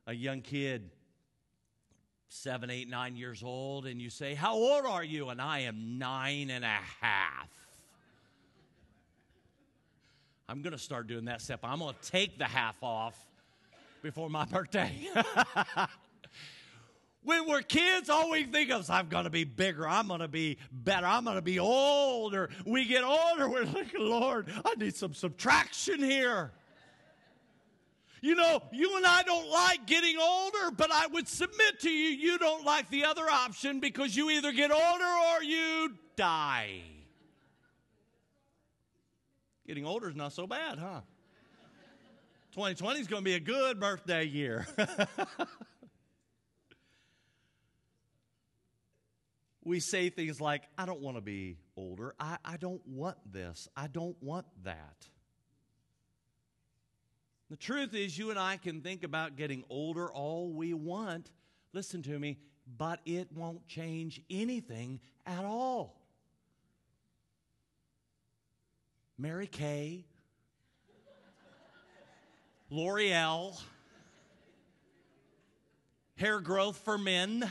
a 0.06 0.14
young 0.14 0.42
kid, 0.42 0.90
seven, 2.28 2.70
eight, 2.70 2.88
nine 2.88 3.16
years 3.16 3.42
old, 3.42 3.86
and 3.86 4.00
you 4.00 4.10
say, 4.10 4.34
How 4.34 4.54
old 4.54 4.84
are 4.86 5.02
you? 5.02 5.30
And 5.30 5.40
I 5.40 5.60
am 5.60 5.98
nine 5.98 6.50
and 6.50 6.64
a 6.64 6.78
half. 7.00 7.48
I'm 10.48 10.62
going 10.62 10.72
to 10.72 10.78
start 10.78 11.08
doing 11.08 11.26
that 11.26 11.42
step. 11.42 11.60
I'm 11.62 11.80
going 11.80 11.94
to 12.00 12.10
take 12.10 12.38
the 12.38 12.44
half 12.44 12.76
off 12.82 13.27
before 14.02 14.30
my 14.30 14.44
birthday. 14.44 14.92
when 17.22 17.46
we're 17.46 17.62
kids, 17.62 18.08
all 18.08 18.30
we 18.30 18.44
think 18.44 18.70
of 18.70 18.82
is, 18.82 18.90
I'm 18.90 19.08
going 19.08 19.24
to 19.24 19.30
be 19.30 19.44
bigger. 19.44 19.86
I'm 19.86 20.08
going 20.08 20.20
to 20.20 20.28
be 20.28 20.58
better. 20.72 21.06
I'm 21.06 21.24
going 21.24 21.36
to 21.36 21.42
be 21.42 21.58
older. 21.58 22.50
We 22.64 22.86
get 22.86 23.04
older. 23.04 23.48
We're 23.48 23.64
like, 23.64 23.92
Lord, 23.98 24.48
I 24.64 24.74
need 24.76 24.96
some 24.96 25.14
subtraction 25.14 26.02
here. 26.02 26.52
You 28.20 28.34
know, 28.34 28.62
you 28.72 28.96
and 28.96 29.06
I 29.06 29.22
don't 29.22 29.48
like 29.48 29.86
getting 29.86 30.16
older, 30.18 30.70
but 30.76 30.90
I 30.90 31.06
would 31.06 31.28
submit 31.28 31.80
to 31.80 31.90
you, 31.90 32.08
you 32.08 32.38
don't 32.38 32.64
like 32.64 32.90
the 32.90 33.04
other 33.04 33.30
option 33.30 33.78
because 33.78 34.16
you 34.16 34.30
either 34.30 34.50
get 34.50 34.72
older 34.72 35.04
or 35.04 35.42
you 35.42 35.94
die. 36.16 36.80
Getting 39.66 39.84
older 39.84 40.08
is 40.08 40.16
not 40.16 40.32
so 40.32 40.46
bad, 40.46 40.78
huh? 40.78 41.02
2020 42.58 42.98
is 42.98 43.06
going 43.06 43.22
to 43.22 43.24
be 43.24 43.34
a 43.34 43.40
good 43.40 43.78
birthday 43.78 44.24
year. 44.24 44.66
we 49.64 49.78
say 49.78 50.10
things 50.10 50.40
like, 50.40 50.64
I 50.76 50.84
don't 50.84 51.00
want 51.00 51.16
to 51.18 51.20
be 51.20 51.58
older. 51.76 52.16
I, 52.18 52.38
I 52.44 52.56
don't 52.56 52.84
want 52.84 53.16
this. 53.32 53.68
I 53.76 53.86
don't 53.86 54.20
want 54.20 54.46
that. 54.64 55.06
The 57.48 57.56
truth 57.56 57.94
is, 57.94 58.18
you 58.18 58.30
and 58.30 58.40
I 58.40 58.56
can 58.56 58.80
think 58.80 59.04
about 59.04 59.36
getting 59.36 59.62
older 59.70 60.12
all 60.12 60.52
we 60.52 60.74
want. 60.74 61.30
Listen 61.72 62.02
to 62.02 62.18
me, 62.18 62.38
but 62.76 62.98
it 63.06 63.28
won't 63.32 63.68
change 63.68 64.20
anything 64.28 64.98
at 65.24 65.44
all. 65.44 66.02
Mary 69.16 69.46
Kay, 69.46 70.06
L'Oreal, 72.70 73.58
hair 76.16 76.40
growth 76.40 76.76
for 76.78 76.98
men. 76.98 77.50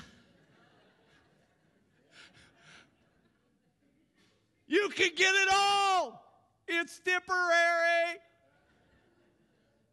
You 4.68 4.90
can 4.90 5.10
get 5.16 5.34
it 5.34 5.48
all. 5.52 6.24
It's 6.68 7.00
temporary. 7.00 8.20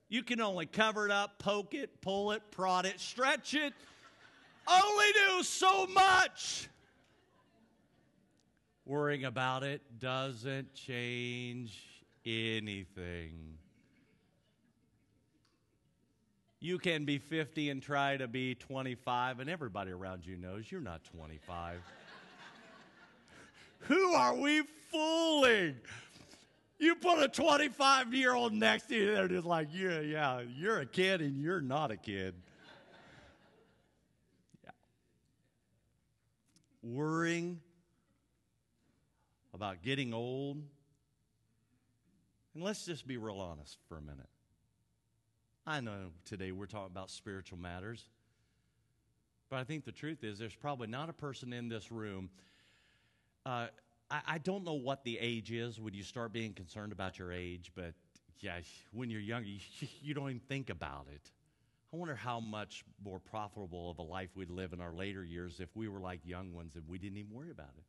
You 0.09 0.23
can 0.23 0.41
only 0.41 0.67
cover 0.67 1.07
it 1.07 1.11
up, 1.11 1.39
poke 1.39 1.75
it, 1.75 2.01
pull 2.03 2.33
it, 2.33 2.43
prod 2.51 2.85
it, 2.85 3.01
stretch 3.01 3.55
it. 3.55 3.73
Only 4.69 5.07
do 5.13 5.43
so 5.43 5.87
much. 5.87 6.69
Worrying 8.85 9.25
about 9.25 9.63
it 9.63 9.81
doesn't 9.99 10.75
change 10.75 12.05
anything. 12.27 13.59
You 16.65 16.79
can 16.79 17.05
be 17.05 17.19
50 17.19 17.69
and 17.69 17.83
try 17.83 18.17
to 18.17 18.27
be 18.27 18.55
25, 18.55 19.41
and 19.41 19.51
everybody 19.51 19.91
around 19.91 20.25
you 20.25 20.39
knows 20.39 20.73
you're 20.73 20.81
not 20.81 21.05
25. 21.05 21.79
Who 23.81 24.15
are 24.15 24.35
we 24.35 24.63
fooling? 24.91 25.77
You 26.79 26.95
put 26.95 27.23
a 27.23 27.29
25 27.29 28.15
year 28.15 28.33
old 28.33 28.55
next 28.55 28.89
to 28.89 28.95
you, 28.95 29.15
they're 29.15 29.29
just 29.29 29.45
like, 29.45 29.69
yeah, 29.75 30.01
yeah, 30.01 30.41
you're 30.57 30.81
a 30.81 30.87
kid 30.87 31.21
and 31.21 31.37
you're 31.37 31.61
not 31.61 31.91
a 31.91 31.99
kid. 31.99 32.35
Yeah. 34.65 34.71
Worrying 36.83 37.61
about 39.53 39.83
getting 39.83 40.15
old. 40.15 40.63
And 42.55 42.65
let's 42.65 42.87
just 42.87 43.07
be 43.07 43.19
real 43.19 43.37
honest 43.37 43.77
for 43.87 43.99
a 43.99 44.01
minute. 44.01 44.31
I 45.67 45.81
know 45.81 46.11
today 46.27 46.53
we're 46.53 46.67
talking 46.67 46.93
about 46.93 47.11
spiritual 47.11 47.59
matters, 47.59 48.05
but 49.49 49.57
I 49.57 49.65
think 49.65 49.87
the 49.87 49.93
truth 49.93 50.23
is 50.23 50.39
there's 50.39 50.55
probably 50.55 50.89
not 50.89 51.09
a 51.09 51.15
person 51.15 51.55
in 51.55 51.69
this 51.69 51.91
room. 51.91 52.29
Uh, 53.47 53.69
I, 54.11 54.21
I 54.27 54.39
don't 54.39 54.63
know 54.65 54.75
what 54.75 55.05
the 55.05 55.19
age 55.19 55.51
is 55.53 55.81
when 55.81 55.95
you 55.95 56.03
start 56.03 56.35
being 56.35 56.53
concerned 56.53 56.93
about 56.93 57.19
your 57.19 57.33
age, 57.33 57.73
but 57.75 57.95
yeah, 58.41 58.59
when 58.93 59.09
you're 59.09 59.23
young, 59.23 59.45
you, 59.47 59.59
you 60.03 60.13
don't 60.13 60.29
even 60.29 60.41
think 60.41 60.69
about 60.69 61.07
it. 61.11 61.31
I 61.95 61.97
wonder 61.97 62.15
how 62.15 62.41
much 62.41 62.85
more 63.03 63.19
profitable 63.19 63.91
of 63.91 63.99
a 63.99 64.03
life 64.03 64.31
we'd 64.35 64.51
live 64.51 64.75
in 64.75 64.83
our 64.83 64.93
later 64.93 65.25
years 65.25 65.61
if 65.61 65.75
we 65.75 65.89
were 65.89 66.01
like 66.01 66.21
young 66.25 66.53
ones 66.53 66.75
and 66.75 66.87
we 66.87 66.99
didn't 66.99 67.17
even 67.17 67.33
worry 67.33 67.51
about 67.51 67.71
it. 67.79 67.85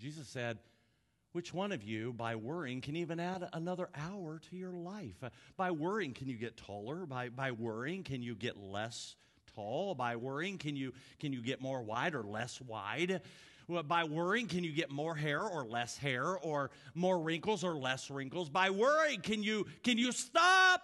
Jesus 0.00 0.28
said, 0.28 0.58
Which 1.36 1.52
one 1.52 1.70
of 1.70 1.82
you, 1.82 2.14
by 2.14 2.34
worrying, 2.34 2.80
can 2.80 2.96
even 2.96 3.20
add 3.20 3.46
another 3.52 3.90
hour 3.94 4.40
to 4.48 4.56
your 4.56 4.72
life? 4.72 5.22
By 5.58 5.70
worrying, 5.70 6.14
can 6.14 6.28
you 6.28 6.36
get 6.38 6.56
taller? 6.56 7.04
By, 7.04 7.28
by 7.28 7.50
worrying, 7.52 8.04
can 8.04 8.22
you 8.22 8.34
get 8.34 8.56
less 8.56 9.16
tall? 9.54 9.94
By 9.94 10.16
worrying, 10.16 10.56
can 10.56 10.76
you, 10.76 10.94
can 11.20 11.34
you 11.34 11.42
get 11.42 11.60
more 11.60 11.82
wide 11.82 12.14
or 12.14 12.22
less 12.22 12.58
wide? 12.62 13.20
By 13.68 14.04
worrying, 14.04 14.46
can 14.46 14.64
you 14.64 14.72
get 14.72 14.90
more 14.90 15.14
hair 15.14 15.42
or 15.42 15.66
less 15.66 15.98
hair, 15.98 16.38
or 16.38 16.70
more 16.94 17.18
wrinkles 17.18 17.64
or 17.64 17.76
less 17.76 18.10
wrinkles? 18.10 18.48
By 18.48 18.70
worrying, 18.70 19.20
can 19.20 19.42
you, 19.42 19.66
can 19.82 19.98
you 19.98 20.12
stop 20.12 20.80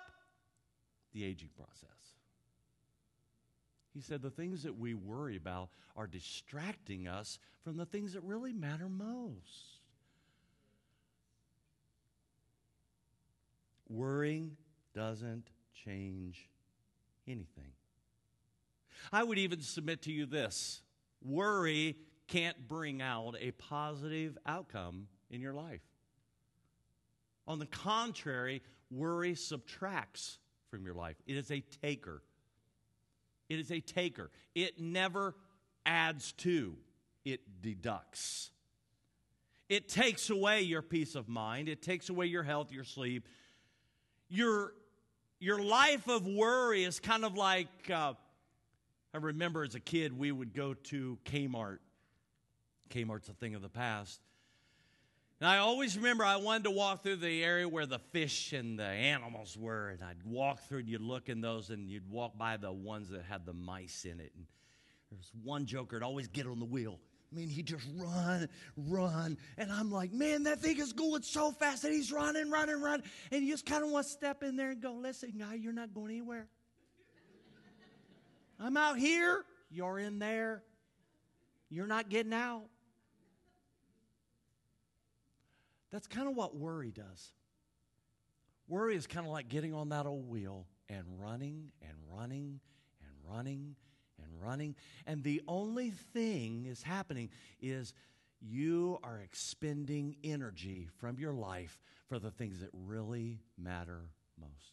the 1.14 1.24
aging 1.24 1.48
process? 1.56 1.88
He 3.94 4.02
said 4.02 4.20
the 4.20 4.28
things 4.28 4.64
that 4.64 4.78
we 4.78 4.92
worry 4.92 5.36
about 5.36 5.70
are 5.96 6.06
distracting 6.06 7.08
us 7.08 7.38
from 7.64 7.78
the 7.78 7.86
things 7.86 8.12
that 8.12 8.22
really 8.22 8.52
matter 8.52 8.90
most. 8.90 9.71
Worrying 13.92 14.56
doesn't 14.94 15.50
change 15.84 16.48
anything. 17.28 17.72
I 19.12 19.22
would 19.22 19.36
even 19.36 19.60
submit 19.60 20.02
to 20.02 20.12
you 20.12 20.24
this 20.24 20.80
worry 21.22 21.96
can't 22.26 22.68
bring 22.68 23.02
out 23.02 23.34
a 23.38 23.50
positive 23.50 24.38
outcome 24.46 25.08
in 25.30 25.42
your 25.42 25.52
life. 25.52 25.82
On 27.46 27.58
the 27.58 27.66
contrary, 27.66 28.62
worry 28.90 29.34
subtracts 29.34 30.38
from 30.70 30.86
your 30.86 30.94
life, 30.94 31.16
it 31.26 31.36
is 31.36 31.50
a 31.50 31.62
taker. 31.82 32.22
It 33.50 33.58
is 33.58 33.70
a 33.70 33.80
taker. 33.80 34.30
It 34.54 34.80
never 34.80 35.34
adds 35.84 36.32
to, 36.38 36.76
it 37.26 37.40
deducts. 37.60 38.50
It 39.68 39.90
takes 39.90 40.30
away 40.30 40.62
your 40.62 40.80
peace 40.80 41.14
of 41.14 41.28
mind, 41.28 41.68
it 41.68 41.82
takes 41.82 42.08
away 42.08 42.26
your 42.26 42.42
health, 42.42 42.72
your 42.72 42.84
sleep, 42.84 43.28
your, 44.32 44.72
your 45.38 45.62
life 45.62 46.08
of 46.08 46.26
worry 46.26 46.84
is 46.84 46.98
kind 46.98 47.24
of 47.24 47.36
like 47.36 47.68
uh, 47.92 48.14
I 49.14 49.18
remember 49.18 49.62
as 49.62 49.74
a 49.74 49.80
kid, 49.80 50.18
we 50.18 50.32
would 50.32 50.54
go 50.54 50.72
to 50.74 51.18
Kmart. 51.26 51.78
Kmart's 52.88 53.28
a 53.28 53.34
thing 53.34 53.54
of 53.54 53.60
the 53.60 53.68
past. 53.68 54.20
And 55.38 55.50
I 55.50 55.58
always 55.58 55.96
remember 55.96 56.24
I 56.24 56.36
wanted 56.36 56.64
to 56.64 56.70
walk 56.70 57.02
through 57.02 57.16
the 57.16 57.44
area 57.44 57.68
where 57.68 57.84
the 57.84 57.98
fish 57.98 58.54
and 58.54 58.78
the 58.78 58.84
animals 58.84 59.56
were, 59.58 59.90
and 59.90 60.02
I'd 60.02 60.22
walk 60.24 60.60
through 60.66 60.80
and 60.80 60.88
you'd 60.88 61.02
look 61.02 61.28
in 61.28 61.40
those, 61.40 61.68
and 61.68 61.90
you'd 61.90 62.08
walk 62.10 62.38
by 62.38 62.56
the 62.56 62.72
ones 62.72 63.10
that 63.10 63.24
had 63.24 63.44
the 63.44 63.52
mice 63.52 64.06
in 64.06 64.18
it. 64.18 64.32
And 64.34 64.46
there's 65.10 65.30
one 65.42 65.66
joker 65.66 65.96
would 65.96 66.02
always 66.02 66.28
get 66.28 66.46
on 66.46 66.58
the 66.58 66.64
wheel. 66.64 66.98
I 67.32 67.34
mean, 67.34 67.48
he 67.48 67.62
just 67.62 67.86
run, 67.96 68.48
run. 68.76 69.38
And 69.56 69.72
I'm 69.72 69.90
like, 69.90 70.12
man, 70.12 70.42
that 70.42 70.60
thing 70.60 70.78
is 70.78 70.92
going 70.92 71.22
so 71.22 71.50
fast 71.50 71.82
that 71.82 71.92
he's 71.92 72.12
running, 72.12 72.50
running, 72.50 72.80
running. 72.80 73.06
And 73.30 73.42
you 73.42 73.52
just 73.52 73.64
kind 73.64 73.82
of 73.82 73.90
want 73.90 74.06
to 74.06 74.12
step 74.12 74.42
in 74.42 74.56
there 74.56 74.70
and 74.70 74.82
go, 74.82 74.92
listen, 74.92 75.32
guy, 75.38 75.54
you're 75.54 75.72
not 75.72 75.94
going 75.94 76.10
anywhere. 76.10 76.46
I'm 78.60 78.76
out 78.76 78.98
here, 78.98 79.44
you're 79.70 79.98
in 79.98 80.18
there. 80.18 80.62
You're 81.70 81.86
not 81.86 82.10
getting 82.10 82.34
out. 82.34 82.64
That's 85.90 86.06
kind 86.06 86.28
of 86.28 86.36
what 86.36 86.54
worry 86.54 86.90
does. 86.90 87.32
Worry 88.68 88.94
is 88.94 89.06
kind 89.06 89.26
of 89.26 89.32
like 89.32 89.48
getting 89.48 89.72
on 89.72 89.88
that 89.88 90.04
old 90.04 90.28
wheel 90.28 90.66
and 90.90 91.04
running 91.18 91.72
and 91.80 91.92
running 92.14 92.60
and 93.00 93.10
running 93.34 93.74
and 93.78 93.81
running. 94.42 94.74
And 95.06 95.22
the 95.22 95.42
only 95.46 95.90
thing 95.90 96.66
is 96.66 96.82
happening 96.82 97.30
is 97.60 97.94
you 98.40 98.98
are 99.04 99.20
expending 99.20 100.16
energy 100.24 100.88
from 100.98 101.18
your 101.18 101.32
life 101.32 101.80
for 102.08 102.18
the 102.18 102.30
things 102.30 102.60
that 102.60 102.70
really 102.72 103.40
matter 103.56 104.10
most. 104.38 104.72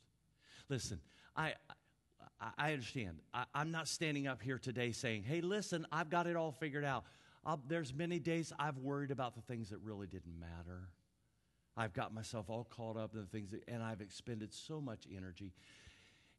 Listen, 0.69 0.99
I, 1.35 1.53
I 2.57 2.73
understand. 2.73 3.19
I, 3.33 3.45
am 3.55 3.71
not 3.71 3.87
standing 3.87 4.27
up 4.27 4.41
here 4.41 4.57
today 4.57 4.91
saying, 4.91 5.23
hey, 5.23 5.41
listen, 5.41 5.85
I've 5.91 6.09
got 6.09 6.27
it 6.27 6.35
all 6.35 6.51
figured 6.51 6.85
out. 6.85 7.05
I'll, 7.45 7.61
there's 7.67 7.93
many 7.93 8.19
days 8.19 8.53
I've 8.59 8.77
worried 8.77 9.11
about 9.11 9.35
the 9.35 9.41
things 9.41 9.69
that 9.69 9.79
really 9.83 10.07
didn't 10.07 10.39
matter. 10.39 10.89
I've 11.77 11.93
got 11.93 12.13
myself 12.13 12.49
all 12.49 12.65
caught 12.65 12.97
up 12.97 13.13
in 13.13 13.21
the 13.21 13.27
things 13.27 13.51
that, 13.51 13.63
and 13.67 13.81
I've 13.81 14.01
expended 14.01 14.53
so 14.53 14.81
much 14.81 15.05
energy. 15.15 15.53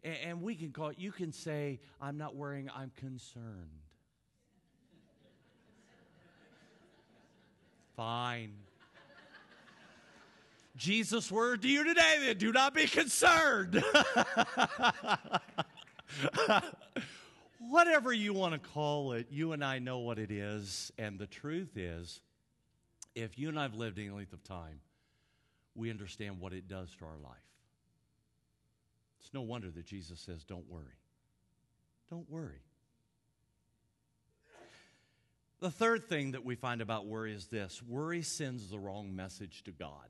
And, 0.02 0.16
and 0.24 0.42
we 0.42 0.54
can 0.54 0.72
call 0.72 0.88
it, 0.88 0.98
you 0.98 1.12
can 1.12 1.32
say, 1.32 1.80
I'm 2.00 2.16
not 2.16 2.34
worrying, 2.34 2.70
I'm 2.74 2.90
concerned. 2.96 3.70
Fine. 7.96 8.52
Jesus' 10.76 11.30
word 11.30 11.60
to 11.62 11.68
you 11.68 11.84
today 11.84 12.16
then 12.20 12.38
do 12.38 12.52
not 12.52 12.72
be 12.72 12.86
concerned. 12.86 13.84
Whatever 17.58 18.12
you 18.14 18.32
want 18.32 18.54
to 18.54 18.58
call 18.58 19.12
it, 19.12 19.26
you 19.30 19.52
and 19.52 19.62
I 19.62 19.78
know 19.78 19.98
what 19.98 20.18
it 20.18 20.30
is. 20.30 20.90
And 20.96 21.18
the 21.18 21.26
truth 21.26 21.76
is, 21.76 22.22
if 23.14 23.38
you 23.38 23.50
and 23.50 23.58
I 23.58 23.62
have 23.62 23.74
lived 23.74 23.98
any 23.98 24.08
length 24.08 24.32
of 24.32 24.42
time, 24.42 24.80
we 25.74 25.90
understand 25.90 26.40
what 26.40 26.54
it 26.54 26.68
does 26.68 26.90
to 26.98 27.04
our 27.04 27.18
life. 27.22 27.49
It's 29.30 29.34
no 29.34 29.42
wonder 29.42 29.70
that 29.70 29.86
Jesus 29.86 30.18
says, 30.18 30.42
Don't 30.42 30.68
worry. 30.68 30.98
Don't 32.10 32.28
worry. 32.28 32.62
The 35.60 35.70
third 35.70 36.08
thing 36.08 36.32
that 36.32 36.44
we 36.44 36.56
find 36.56 36.80
about 36.80 37.06
worry 37.06 37.32
is 37.32 37.46
this 37.46 37.80
worry 37.80 38.22
sends 38.22 38.70
the 38.70 38.78
wrong 38.80 39.14
message 39.14 39.62
to 39.64 39.70
God. 39.70 40.08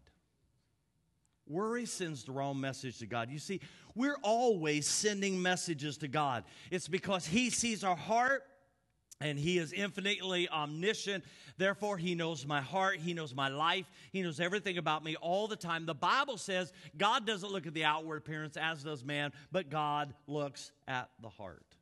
Worry 1.46 1.84
sends 1.84 2.24
the 2.24 2.32
wrong 2.32 2.58
message 2.58 3.00
to 3.00 3.06
God. 3.06 3.28
You 3.28 3.38
see, 3.38 3.60
we're 3.94 4.16
always 4.22 4.86
sending 4.86 5.42
messages 5.42 5.98
to 5.98 6.08
God. 6.08 6.44
It's 6.70 6.88
because 6.88 7.26
He 7.26 7.50
sees 7.50 7.84
our 7.84 7.96
heart 7.96 8.44
and 9.20 9.38
He 9.38 9.58
is 9.58 9.72
infinitely 9.72 10.48
omniscient. 10.48 11.24
Therefore, 11.58 11.96
He 11.96 12.14
knows 12.14 12.46
my 12.46 12.60
heart. 12.60 12.98
He 12.98 13.14
knows 13.14 13.34
my 13.34 13.48
life. 13.48 13.86
He 14.12 14.22
knows 14.22 14.40
everything 14.40 14.78
about 14.78 15.04
me 15.04 15.16
all 15.16 15.46
the 15.46 15.56
time. 15.56 15.86
The 15.86 15.94
Bible 15.94 16.38
says 16.38 16.72
God 16.96 17.26
doesn't 17.26 17.50
look 17.50 17.66
at 17.66 17.74
the 17.74 17.84
outward 17.84 18.18
appearance, 18.18 18.56
as 18.56 18.82
does 18.82 19.04
man, 19.04 19.32
but 19.52 19.70
God 19.70 20.14
looks 20.26 20.72
at 20.88 21.10
the 21.20 21.28
heart. 21.28 21.76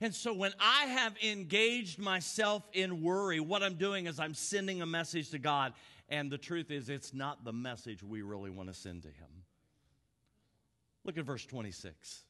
And 0.00 0.14
so 0.14 0.32
when 0.32 0.52
I 0.60 0.86
have 0.86 1.14
engaged 1.22 1.98
myself 1.98 2.62
in 2.72 3.02
worry, 3.02 3.40
what 3.40 3.62
I'm 3.62 3.74
doing 3.74 4.06
is 4.06 4.18
I'm 4.18 4.34
sending 4.34 4.80
a 4.80 4.86
message 4.86 5.30
to 5.30 5.38
God. 5.38 5.74
And 6.08 6.30
the 6.30 6.38
truth 6.38 6.70
is, 6.70 6.88
it's 6.88 7.14
not 7.14 7.44
the 7.44 7.52
message 7.52 8.02
we 8.02 8.22
really 8.22 8.50
want 8.50 8.68
to 8.68 8.74
send 8.74 9.02
to 9.02 9.08
Him. 9.08 9.28
Look 11.04 11.18
at 11.18 11.24
verse 11.24 11.44
26. 11.46 12.22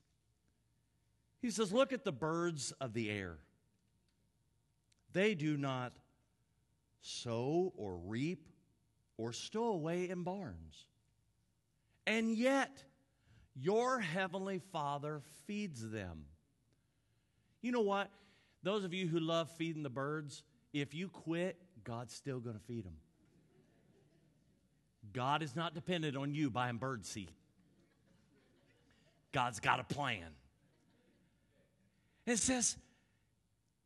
He 1.40 1.50
says, 1.50 1.72
Look 1.72 1.92
at 1.92 2.04
the 2.04 2.12
birds 2.12 2.72
of 2.80 2.94
the 2.94 3.10
air. 3.10 3.38
They 5.12 5.34
do 5.34 5.56
not 5.56 5.92
sow 7.00 7.72
or 7.76 7.96
reap 7.96 8.48
or 9.16 9.32
stow 9.32 9.66
away 9.66 10.08
in 10.08 10.22
barns. 10.22 10.86
And 12.06 12.34
yet, 12.34 12.82
your 13.54 14.00
heavenly 14.00 14.60
Father 14.72 15.20
feeds 15.46 15.88
them. 15.90 16.24
You 17.60 17.72
know 17.72 17.80
what? 17.80 18.10
Those 18.62 18.84
of 18.84 18.94
you 18.94 19.06
who 19.06 19.20
love 19.20 19.50
feeding 19.50 19.82
the 19.82 19.90
birds, 19.90 20.42
if 20.72 20.94
you 20.94 21.08
quit, 21.08 21.56
God's 21.84 22.14
still 22.14 22.40
going 22.40 22.56
to 22.56 22.62
feed 22.62 22.84
them. 22.84 22.96
God 25.12 25.42
is 25.42 25.54
not 25.54 25.74
dependent 25.74 26.16
on 26.16 26.34
you 26.34 26.50
buying 26.50 26.76
bird 26.76 27.04
seed. 27.04 27.30
God's 29.32 29.60
got 29.60 29.80
a 29.80 29.84
plan. 29.84 30.28
It 32.26 32.38
says, 32.38 32.76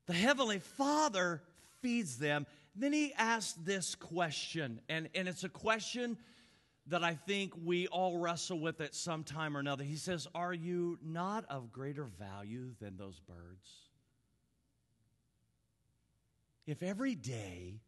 the 0.07 0.13
Heavenly 0.13 0.59
Father 0.59 1.43
feeds 1.81 2.19
them. 2.19 2.47
Then 2.75 2.93
he 2.93 3.13
asks 3.17 3.53
this 3.65 3.95
question, 3.95 4.81
and, 4.89 5.09
and 5.15 5.29
it's 5.29 5.45
a 5.45 5.49
question 5.49 6.19
that 6.89 7.03
I 7.03 7.15
think 7.15 7.53
we 7.65 7.89
all 7.89 8.19
wrestle 8.19 8.61
with 8.61 8.81
at 8.81 8.95
some 8.95 9.25
time 9.25 9.57
or 9.57 9.61
another. 9.61 9.83
He 9.83 9.97
says, 9.97 10.29
Are 10.35 10.53
you 10.53 10.99
not 11.03 11.45
of 11.51 11.73
greater 11.73 12.05
value 12.05 12.75
than 12.81 12.97
those 12.97 13.19
birds? 13.21 13.69
If 16.67 16.83
every 16.83 17.15
day 17.15 17.81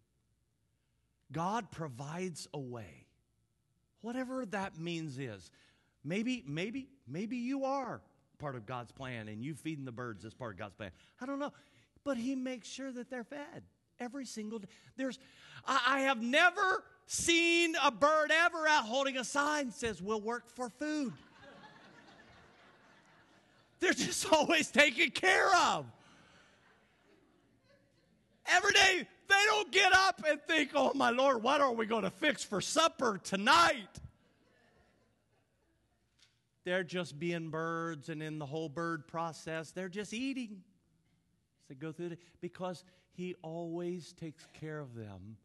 God 1.30 1.70
provides 1.70 2.48
a 2.54 2.58
way, 2.58 3.06
whatever 4.00 4.46
that 4.46 4.78
means 4.78 5.18
is, 5.18 5.50
maybe, 6.04 6.42
maybe, 6.46 6.88
maybe 7.06 7.36
you 7.36 7.64
are 7.64 8.00
part 8.38 8.54
of 8.54 8.66
God's 8.66 8.92
plan 8.92 9.28
and 9.28 9.42
you 9.42 9.54
feeding 9.54 9.84
the 9.84 9.92
birds 9.92 10.24
is 10.24 10.32
part 10.32 10.52
of 10.52 10.58
God's 10.58 10.74
plan. 10.74 10.90
I 11.20 11.26
don't 11.26 11.38
know. 11.38 11.52
But 12.08 12.16
He 12.16 12.34
makes 12.34 12.66
sure 12.66 12.90
that 12.90 13.10
they're 13.10 13.22
fed 13.22 13.64
every 14.00 14.24
single 14.24 14.60
day. 14.60 14.68
There's, 14.96 15.18
I, 15.66 15.80
I 15.86 16.00
have 16.00 16.22
never 16.22 16.82
seen 17.04 17.74
a 17.84 17.90
bird 17.90 18.32
ever 18.32 18.66
out 18.66 18.84
holding 18.84 19.18
a 19.18 19.24
sign 19.24 19.70
says, 19.70 20.00
We'll 20.00 20.22
work 20.22 20.48
for 20.48 20.70
food. 20.70 21.12
They're 23.80 23.92
just 23.92 24.32
always 24.32 24.70
taken 24.70 25.10
care 25.10 25.54
of. 25.54 25.84
Every 28.46 28.72
day, 28.72 29.06
they 29.28 29.44
don't 29.44 29.70
get 29.70 29.92
up 29.92 30.22
and 30.26 30.40
think, 30.40 30.70
oh 30.74 30.92
my 30.94 31.10
Lord, 31.10 31.42
what 31.42 31.60
are 31.60 31.72
we 31.72 31.84
going 31.84 32.04
to 32.04 32.10
fix 32.10 32.42
for 32.42 32.62
supper 32.62 33.20
tonight? 33.22 34.00
They're 36.64 36.84
just 36.84 37.18
being 37.18 37.50
birds, 37.50 38.08
and 38.08 38.22
in 38.22 38.38
the 38.38 38.46
whole 38.46 38.70
bird 38.70 39.06
process, 39.06 39.72
they're 39.72 39.90
just 39.90 40.14
eating. 40.14 40.62
So 41.68 41.74
go 41.78 41.92
through 41.92 42.06
it 42.12 42.18
because 42.40 42.82
He 43.12 43.34
always 43.42 44.12
takes 44.14 44.46
care 44.58 44.78
of 44.78 44.94
them. 44.94 45.36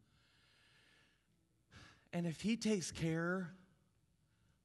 And 2.12 2.26
if 2.26 2.40
He 2.40 2.56
takes 2.56 2.90
care 2.90 3.50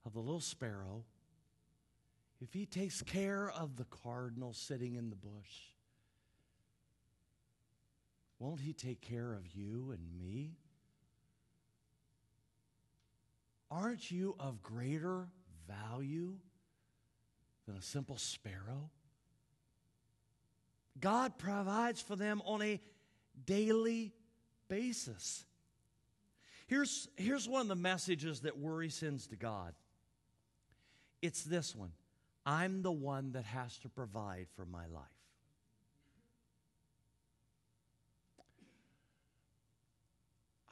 of 0.06 0.14
the 0.14 0.20
little 0.20 0.40
sparrow, 0.40 1.04
if 2.40 2.54
He 2.54 2.64
takes 2.64 3.02
care 3.02 3.50
of 3.50 3.76
the 3.76 3.84
cardinal 3.84 4.54
sitting 4.54 4.94
in 4.94 5.10
the 5.10 5.16
bush, 5.16 5.74
won't 8.38 8.60
He 8.60 8.72
take 8.72 9.02
care 9.02 9.34
of 9.34 9.46
you 9.54 9.90
and 9.92 10.18
me? 10.18 10.56
Aren't 13.70 14.10
you 14.10 14.34
of 14.40 14.62
greater 14.62 15.28
value 15.68 16.34
than 17.66 17.76
a 17.76 17.82
simple 17.82 18.16
sparrow? 18.16 18.90
God 21.00 21.38
provides 21.38 22.00
for 22.00 22.16
them 22.16 22.42
on 22.44 22.62
a 22.62 22.80
daily 23.46 24.12
basis. 24.68 25.44
Here's, 26.66 27.08
here's 27.16 27.48
one 27.48 27.62
of 27.62 27.68
the 27.68 27.74
messages 27.74 28.40
that 28.40 28.58
worry 28.58 28.90
sends 28.90 29.26
to 29.28 29.36
God 29.36 29.74
it's 31.22 31.42
this 31.42 31.76
one 31.76 31.92
I'm 32.46 32.82
the 32.82 32.92
one 32.92 33.32
that 33.32 33.44
has 33.44 33.76
to 33.78 33.88
provide 33.88 34.46
for 34.56 34.64
my 34.64 34.86
life. 34.86 35.04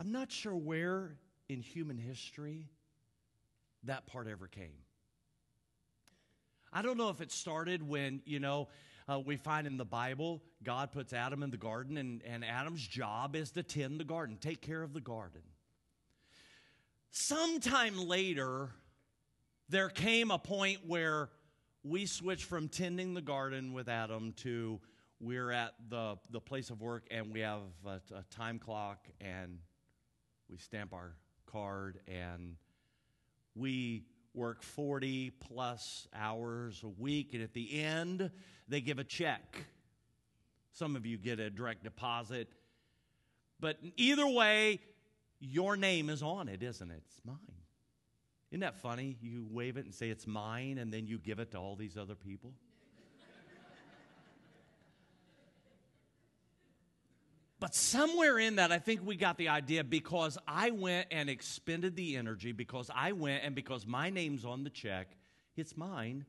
I'm 0.00 0.12
not 0.12 0.30
sure 0.30 0.54
where 0.54 1.16
in 1.48 1.60
human 1.60 1.98
history 1.98 2.70
that 3.84 4.06
part 4.06 4.28
ever 4.28 4.46
came. 4.46 4.84
I 6.72 6.82
don't 6.82 6.96
know 6.96 7.08
if 7.08 7.20
it 7.20 7.32
started 7.32 7.82
when, 7.86 8.20
you 8.24 8.38
know, 8.38 8.68
uh, 9.08 9.18
we 9.18 9.36
find 9.36 9.66
in 9.66 9.76
the 9.76 9.84
Bible, 9.84 10.42
God 10.62 10.92
puts 10.92 11.12
Adam 11.12 11.42
in 11.42 11.50
the 11.50 11.56
garden, 11.56 11.96
and, 11.96 12.22
and 12.24 12.44
Adam's 12.44 12.86
job 12.86 13.34
is 13.34 13.50
to 13.52 13.62
tend 13.62 13.98
the 13.98 14.04
garden, 14.04 14.36
take 14.40 14.60
care 14.60 14.82
of 14.82 14.92
the 14.92 15.00
garden. 15.00 15.40
Sometime 17.10 17.98
later, 18.06 18.68
there 19.68 19.88
came 19.88 20.30
a 20.30 20.38
point 20.38 20.80
where 20.86 21.30
we 21.82 22.06
switched 22.06 22.44
from 22.44 22.68
tending 22.68 23.14
the 23.14 23.22
garden 23.22 23.72
with 23.72 23.88
Adam 23.88 24.32
to 24.38 24.80
we're 25.20 25.50
at 25.50 25.74
the, 25.88 26.16
the 26.30 26.40
place 26.40 26.70
of 26.70 26.80
work 26.80 27.04
and 27.10 27.32
we 27.32 27.40
have 27.40 27.60
a, 27.84 28.00
a 28.14 28.22
time 28.30 28.58
clock 28.58 29.08
and 29.20 29.58
we 30.48 30.58
stamp 30.58 30.92
our 30.92 31.14
card 31.46 31.98
and 32.06 32.54
we 33.56 34.04
work 34.34 34.62
40 34.62 35.30
plus 35.30 36.06
hours 36.14 36.82
a 36.82 36.88
week, 36.88 37.34
and 37.34 37.42
at 37.42 37.54
the 37.54 37.80
end, 37.80 38.30
they 38.68 38.80
give 38.80 38.98
a 38.98 39.04
check. 39.04 39.64
Some 40.72 40.96
of 40.96 41.06
you 41.06 41.16
get 41.18 41.40
a 41.40 41.50
direct 41.50 41.84
deposit. 41.84 42.48
But 43.60 43.78
either 43.96 44.26
way, 44.26 44.80
your 45.40 45.76
name 45.76 46.08
is 46.10 46.22
on 46.22 46.48
it, 46.48 46.62
isn't 46.62 46.90
it? 46.90 47.02
It's 47.06 47.20
mine. 47.24 47.36
Isn't 48.50 48.60
that 48.60 48.76
funny? 48.76 49.16
You 49.20 49.46
wave 49.50 49.76
it 49.76 49.84
and 49.84 49.94
say 49.94 50.08
it's 50.08 50.26
mine, 50.26 50.78
and 50.78 50.92
then 50.92 51.06
you 51.06 51.18
give 51.18 51.38
it 51.38 51.50
to 51.52 51.58
all 51.58 51.76
these 51.76 51.96
other 51.96 52.14
people. 52.14 52.52
But 57.60 57.74
somewhere 57.74 58.38
in 58.38 58.56
that, 58.56 58.70
I 58.70 58.78
think 58.78 59.04
we 59.04 59.16
got 59.16 59.36
the 59.36 59.48
idea 59.48 59.82
because 59.82 60.38
I 60.46 60.70
went 60.70 61.08
and 61.10 61.28
expended 61.28 61.96
the 61.96 62.16
energy, 62.16 62.52
because 62.52 62.88
I 62.94 63.12
went 63.12 63.42
and 63.44 63.54
because 63.54 63.84
my 63.84 64.10
name's 64.10 64.44
on 64.44 64.62
the 64.62 64.70
check, 64.70 65.16
it's 65.56 65.76
mine. 65.76 66.24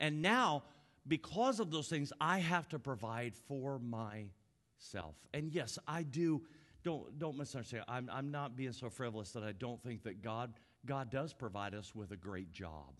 And 0.00 0.22
now, 0.22 0.64
because 1.06 1.60
of 1.60 1.70
those 1.70 1.88
things, 1.88 2.10
I 2.20 2.38
have 2.38 2.68
to 2.70 2.78
provide 2.78 3.34
for 3.48 3.78
myself. 3.78 5.14
And 5.34 5.52
yes, 5.52 5.78
I 5.86 6.02
do. 6.04 6.42
Don't, 6.82 7.18
don't 7.18 7.36
misunderstand. 7.36 7.84
I'm, 7.86 8.08
I'm 8.10 8.30
not 8.30 8.56
being 8.56 8.72
so 8.72 8.88
frivolous 8.88 9.32
that 9.32 9.42
I 9.42 9.52
don't 9.52 9.82
think 9.82 10.04
that 10.04 10.22
God, 10.22 10.54
God 10.86 11.10
does 11.10 11.34
provide 11.34 11.74
us 11.74 11.94
with 11.94 12.12
a 12.12 12.16
great 12.16 12.52
job. 12.52 12.92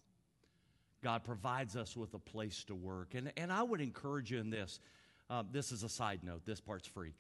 God 1.03 1.25
provides 1.25 1.77
us 1.77 1.97
with 1.97 2.13
a 2.15 2.19
place 2.19 2.65
to 2.65 2.75
work. 2.75 3.15
And, 3.15 3.33
and 3.37 3.51
I 3.53 3.63
would 3.63 3.81
encourage 3.81 4.31
you 4.31 4.41
in 4.41 4.51
this. 4.51 4.81
Uh, 5.31 5.43
this 5.51 5.73
is 5.73 5.85
a 5.85 5.89
side 5.89 6.21
note, 6.23 6.45
this 6.45 6.61
part's 6.61 6.87
free 6.87 7.13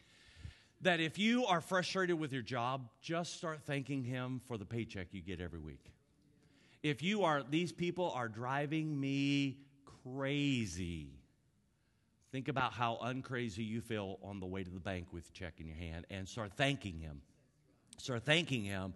that 0.82 1.00
if 1.00 1.18
you 1.18 1.46
are 1.46 1.60
frustrated 1.60 2.18
with 2.18 2.32
your 2.32 2.42
job, 2.42 2.88
just 3.00 3.34
start 3.34 3.60
thanking 3.64 4.04
Him 4.04 4.40
for 4.46 4.58
the 4.58 4.64
paycheck 4.64 5.08
you 5.12 5.22
get 5.22 5.40
every 5.40 5.58
week. 5.58 5.92
If 6.82 7.02
you 7.02 7.24
are, 7.24 7.42
these 7.42 7.72
people 7.72 8.12
are 8.14 8.28
driving 8.28 8.98
me 9.00 9.58
crazy. 10.04 11.10
Think 12.32 12.48
about 12.48 12.72
how 12.72 12.98
uncrazy 13.02 13.66
you 13.66 13.80
feel 13.80 14.18
on 14.22 14.40
the 14.40 14.46
way 14.46 14.62
to 14.62 14.70
the 14.70 14.80
bank 14.80 15.06
with 15.12 15.32
check 15.32 15.54
in 15.58 15.66
your 15.66 15.76
hand 15.76 16.06
and 16.10 16.28
start 16.28 16.52
thanking 16.56 16.98
Him. 16.98 17.22
Start 17.98 18.24
thanking 18.24 18.64
Him 18.64 18.94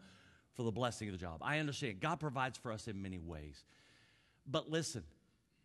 for 0.54 0.62
the 0.62 0.70
blessing 0.70 1.08
of 1.08 1.12
the 1.12 1.18
job. 1.18 1.38
I 1.40 1.58
understand 1.58 2.00
God 2.00 2.20
provides 2.20 2.58
for 2.58 2.70
us 2.70 2.86
in 2.86 3.00
many 3.00 3.18
ways. 3.18 3.64
But 4.46 4.70
listen, 4.70 5.04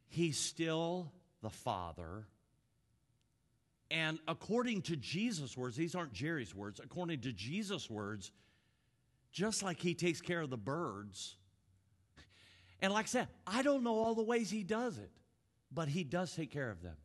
He's 0.07 0.37
still 0.37 1.11
the 1.41 1.49
Father 1.49 2.25
and 3.95 4.19
according 4.27 4.81
to 4.83 4.97
Jesus' 4.97 5.55
words, 5.55 5.77
these 5.77 5.95
aren't 5.95 6.11
Jerry's 6.11 6.53
words, 6.53 6.81
according 6.83 7.21
to 7.21 7.31
Jesus' 7.31 7.89
words, 7.89 8.33
just 9.31 9.63
like 9.63 9.79
he 9.79 9.93
takes 9.93 10.19
care 10.19 10.41
of 10.41 10.49
the 10.49 10.57
birds. 10.57 11.37
And 12.81 12.91
like 12.91 13.05
I 13.05 13.07
said, 13.07 13.27
I 13.47 13.61
don't 13.61 13.83
know 13.83 13.95
all 13.95 14.13
the 14.13 14.21
ways 14.21 14.49
he 14.49 14.63
does 14.63 14.97
it, 14.97 15.11
but 15.71 15.87
he 15.87 16.03
does 16.03 16.35
take 16.35 16.51
care 16.51 16.69
of 16.69 16.81
them. 16.81 16.97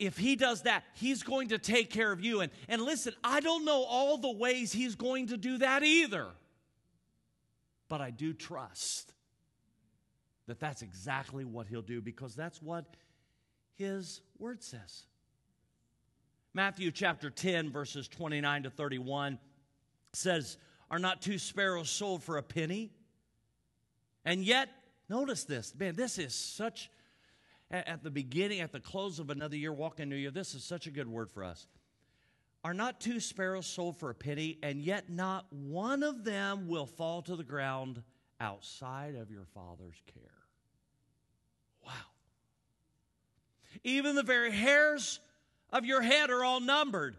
If 0.00 0.18
he 0.18 0.34
does 0.34 0.62
that, 0.62 0.82
he's 0.94 1.22
going 1.22 1.50
to 1.50 1.58
take 1.58 1.88
care 1.88 2.10
of 2.10 2.20
you. 2.20 2.40
And, 2.40 2.50
and 2.68 2.82
listen, 2.82 3.14
I 3.22 3.38
don't 3.38 3.64
know 3.64 3.84
all 3.84 4.18
the 4.18 4.32
ways 4.32 4.72
he's 4.72 4.96
going 4.96 5.28
to 5.28 5.36
do 5.36 5.58
that 5.58 5.84
either, 5.84 6.26
but 7.88 8.00
I 8.00 8.10
do 8.10 8.32
trust 8.32 9.12
that 10.48 10.58
that's 10.58 10.82
exactly 10.82 11.44
what 11.44 11.68
he'll 11.68 11.80
do 11.80 12.00
because 12.00 12.34
that's 12.34 12.60
what 12.60 12.96
his 13.76 14.20
word 14.36 14.60
says. 14.60 15.04
Matthew 16.56 16.92
chapter 16.92 17.30
10, 17.30 17.72
verses 17.72 18.06
29 18.06 18.62
to 18.62 18.70
31 18.70 19.40
says, 20.12 20.56
Are 20.88 21.00
not 21.00 21.20
two 21.20 21.36
sparrows 21.36 21.90
sold 21.90 22.22
for 22.22 22.38
a 22.38 22.44
penny? 22.44 22.92
And 24.24 24.44
yet, 24.44 24.68
notice 25.08 25.42
this. 25.42 25.74
Man, 25.76 25.96
this 25.96 26.16
is 26.16 26.32
such, 26.32 26.92
at 27.72 28.04
the 28.04 28.10
beginning, 28.10 28.60
at 28.60 28.70
the 28.70 28.78
close 28.78 29.18
of 29.18 29.30
another 29.30 29.56
year, 29.56 29.72
walking 29.72 30.08
new 30.08 30.14
year, 30.14 30.30
this 30.30 30.54
is 30.54 30.62
such 30.62 30.86
a 30.86 30.92
good 30.92 31.08
word 31.08 31.28
for 31.28 31.42
us. 31.42 31.66
Are 32.62 32.72
not 32.72 33.00
two 33.00 33.18
sparrows 33.18 33.66
sold 33.66 33.98
for 33.98 34.10
a 34.10 34.14
penny, 34.14 34.58
and 34.62 34.80
yet 34.80 35.10
not 35.10 35.52
one 35.52 36.04
of 36.04 36.22
them 36.22 36.68
will 36.68 36.86
fall 36.86 37.20
to 37.22 37.34
the 37.34 37.42
ground 37.42 38.00
outside 38.40 39.16
of 39.16 39.28
your 39.28 39.44
Father's 39.54 40.00
care? 40.06 40.22
Wow. 41.84 41.92
Even 43.82 44.14
the 44.14 44.22
very 44.22 44.52
hairs 44.52 45.18
of 45.70 45.84
your 45.84 46.02
head 46.02 46.30
are 46.30 46.44
all 46.44 46.60
numbered. 46.60 47.16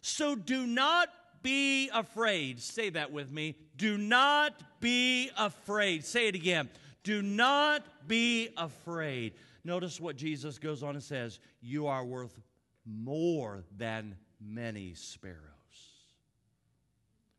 So 0.00 0.34
do 0.34 0.66
not 0.66 1.08
be 1.42 1.88
afraid. 1.92 2.60
Say 2.60 2.90
that 2.90 3.12
with 3.12 3.30
me. 3.30 3.56
Do 3.76 3.96
not 3.96 4.52
be 4.80 5.30
afraid. 5.36 6.04
Say 6.04 6.28
it 6.28 6.34
again. 6.34 6.68
Do 7.02 7.22
not 7.22 7.84
be 8.08 8.48
afraid. 8.56 9.34
Notice 9.64 10.00
what 10.00 10.16
Jesus 10.16 10.58
goes 10.58 10.82
on 10.82 10.94
and 10.94 11.02
says 11.02 11.40
You 11.60 11.86
are 11.86 12.04
worth 12.04 12.38
more 12.84 13.64
than 13.76 14.16
many 14.40 14.94
sparrows. 14.94 15.40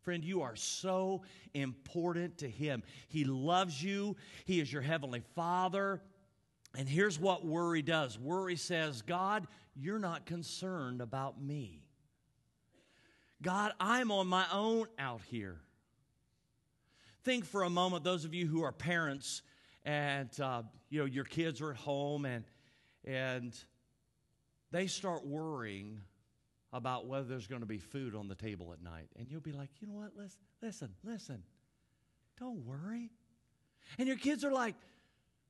Friend, 0.04 0.24
you 0.24 0.42
are 0.42 0.56
so 0.56 1.24
important 1.54 2.38
to 2.38 2.50
Him. 2.50 2.84
He 3.10 3.26
loves 3.26 3.84
you, 3.84 4.16
He 4.46 4.62
is 4.62 4.72
your 4.72 4.82
Heavenly 4.82 5.22
Father. 5.36 6.02
And 6.78 6.88
here's 6.88 7.20
what 7.20 7.44
worry 7.44 7.82
does 7.82 8.20
worry 8.20 8.56
says, 8.56 9.02
God, 9.02 9.48
you're 9.76 9.98
not 9.98 10.28
concerned 10.28 11.02
about 11.02 11.42
me. 11.42 11.82
God, 13.42 13.74
I'm 13.80 14.12
on 14.12 14.28
my 14.28 14.46
own 14.54 14.86
out 15.00 15.22
here. 15.28 15.60
Think 17.24 17.46
for 17.46 17.64
a 17.64 17.70
moment, 17.70 18.04
those 18.04 18.26
of 18.26 18.34
you 18.36 18.46
who 18.46 18.62
are 18.62 18.72
parents 18.72 19.42
and 19.86 20.30
uh, 20.40 20.62
you 20.90 21.00
know 21.00 21.06
your 21.06 21.24
kids 21.24 21.62
are 21.62 21.72
at 21.72 21.78
home 21.78 22.26
and 22.26 22.46
and 23.06 23.58
they 24.72 24.86
start 24.86 25.26
worrying 25.26 26.00
about 26.74 27.08
whether 27.08 27.24
there's 27.24 27.48
going 27.48 27.62
to 27.62 27.68
be 27.68 27.80
food 27.80 28.14
on 28.14 28.28
the 28.28 28.36
table 28.36 28.72
at 28.72 28.84
night, 28.84 29.10
and 29.18 29.28
you'll 29.32 29.42
be 29.42 29.52
like, 29.52 29.70
you 29.80 29.88
know 29.88 29.96
what? 29.96 30.12
Listen, 30.16 30.40
listen, 30.62 30.90
listen. 31.04 31.44
Don't 32.40 32.66
worry. 32.66 33.10
And 33.98 34.08
your 34.08 34.18
kids 34.18 34.44
are 34.44 34.52
like, 34.52 34.76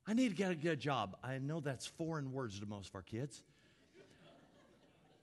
I 0.08 0.14
need 0.14 0.30
to 0.30 0.34
get 0.34 0.50
a 0.50 0.54
good 0.54 0.80
job. 0.80 1.16
I 1.22 1.36
know 1.36 1.60
that's 1.60 1.86
foreign 1.86 2.32
words 2.32 2.58
to 2.60 2.66
most 2.66 2.88
of 2.88 2.94
our 2.94 3.02
kids. 3.02 3.42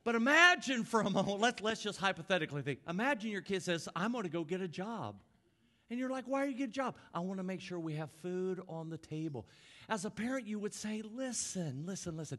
But 0.04 0.14
imagine 0.14 0.84
for 0.84 1.02
a 1.02 1.10
moment, 1.10 1.40
let's, 1.40 1.64
let's 1.64 1.82
just 1.82 2.00
hypothetically 2.00 2.62
think. 2.62 2.80
Imagine 2.88 3.32
your 3.32 3.42
kid 3.42 3.64
says, 3.64 3.90
I'm 3.96 4.12
going 4.12 4.26
to 4.26 4.30
go 4.30 4.44
get 4.44 4.62
a 4.62 4.68
job. 4.68 5.16
And 5.90 6.00
you're 6.00 6.12
like, 6.12 6.26
why 6.28 6.44
are 6.44 6.46
you 6.46 6.54
getting 6.54 6.66
a 6.66 6.74
job? 6.74 6.96
I 7.16 7.20
want 7.22 7.40
to 7.40 7.44
make 7.44 7.62
sure 7.62 7.80
we 7.80 7.96
have 7.96 8.12
food 8.22 8.62
on 8.70 8.92
the 8.92 9.00
table. 9.00 9.48
As 9.90 10.06
a 10.06 10.12
parent, 10.12 10.46
you 10.46 10.60
would 10.60 10.74
say, 10.76 11.02
listen, 11.16 11.84
listen, 11.88 12.16
listen. 12.16 12.38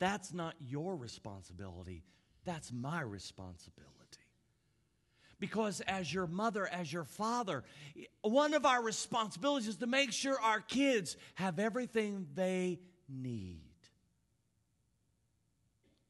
That's 0.00 0.32
not 0.32 0.54
your 0.60 0.96
responsibility. 0.96 2.02
That's 2.44 2.72
my 2.72 3.02
responsibility. 3.02 3.95
Because 5.38 5.80
as 5.82 6.12
your 6.12 6.26
mother, 6.26 6.66
as 6.66 6.90
your 6.92 7.04
father, 7.04 7.64
one 8.22 8.54
of 8.54 8.64
our 8.64 8.82
responsibilities 8.82 9.68
is 9.68 9.76
to 9.76 9.86
make 9.86 10.12
sure 10.12 10.40
our 10.40 10.60
kids 10.60 11.16
have 11.34 11.58
everything 11.58 12.26
they 12.34 12.80
need. 13.08 13.60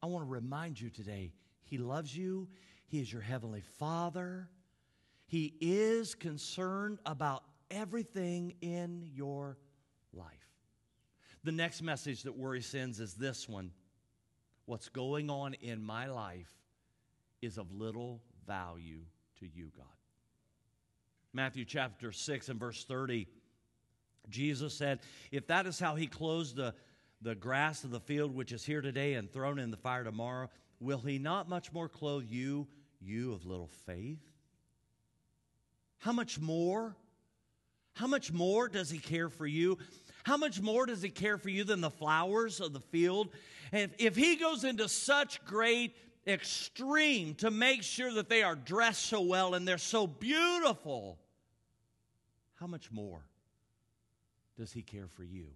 I 0.01 0.05
want 0.05 0.25
to 0.25 0.29
remind 0.29 0.79
you 0.79 0.89
today 0.89 1.33
He 1.63 1.77
loves 1.77 2.15
you, 2.15 2.47
He 2.87 3.01
is 3.01 3.11
your 3.11 3.21
Heavenly 3.21 3.63
Father. 3.77 4.49
He 5.25 5.55
is 5.59 6.15
concerned 6.15 6.99
about 7.05 7.43
everything 7.69 8.53
in 8.61 9.09
your 9.13 9.57
life. 10.13 10.31
The 11.43 11.51
next 11.51 11.81
message 11.81 12.23
that 12.23 12.37
worry 12.37 12.61
sends 12.61 13.01
is 13.01 13.13
this 13.13 13.49
one 13.49 13.71
What's 14.65 14.89
going 14.89 15.29
on 15.29 15.53
in 15.55 15.83
my 15.83 16.07
life 16.07 16.51
is 17.41 17.57
of 17.57 17.73
little 17.73 18.21
value 18.45 19.01
to 19.39 19.47
you, 19.47 19.71
God. 19.75 19.85
Matthew 21.33 21.65
chapter 21.65 22.11
6 22.11 22.49
and 22.49 22.59
verse 22.59 22.83
30, 22.85 23.27
Jesus 24.29 24.73
said, 24.73 24.99
If 25.31 25.47
that 25.47 25.67
is 25.67 25.79
how 25.79 25.95
he 25.95 26.07
clothes 26.07 26.53
the, 26.53 26.73
the 27.21 27.35
grass 27.35 27.83
of 27.83 27.91
the 27.91 27.99
field 27.99 28.35
which 28.35 28.51
is 28.51 28.65
here 28.65 28.81
today 28.81 29.13
and 29.13 29.31
thrown 29.31 29.59
in 29.59 29.71
the 29.71 29.77
fire 29.77 30.03
tomorrow, 30.03 30.49
will 30.79 30.99
he 30.99 31.19
not 31.19 31.47
much 31.49 31.71
more 31.71 31.89
clothe 31.89 32.25
you, 32.27 32.67
you 32.99 33.33
of 33.33 33.45
little 33.45 33.69
faith? 33.85 34.19
How 35.99 36.11
much 36.11 36.39
more? 36.39 36.95
How 37.93 38.07
much 38.07 38.31
more 38.31 38.67
does 38.69 38.89
he 38.89 38.99
care 38.99 39.29
for 39.29 39.47
you? 39.47 39.77
How 40.23 40.37
much 40.37 40.61
more 40.61 40.85
does 40.85 41.01
he 41.01 41.09
care 41.09 41.37
for 41.37 41.49
you 41.49 41.63
than 41.63 41.81
the 41.81 41.89
flowers 41.89 42.59
of 42.59 42.73
the 42.73 42.79
field? 42.79 43.29
And 43.71 43.91
if, 43.97 43.99
if 43.99 44.15
he 44.15 44.35
goes 44.35 44.63
into 44.63 44.87
such 44.89 45.43
great 45.45 45.95
extreme 46.27 47.35
to 47.35 47.49
make 47.49 47.83
sure 47.83 48.13
that 48.13 48.29
they 48.29 48.43
are 48.43 48.55
dressed 48.55 49.05
so 49.05 49.21
well 49.21 49.53
and 49.53 49.67
they're 49.67 49.77
so 49.77 50.05
beautiful, 50.05 51.17
how 52.55 52.67
much 52.67 52.91
more 52.91 53.21
does 54.57 54.71
he 54.71 54.81
care 54.81 55.07
for 55.07 55.23
you? 55.23 55.47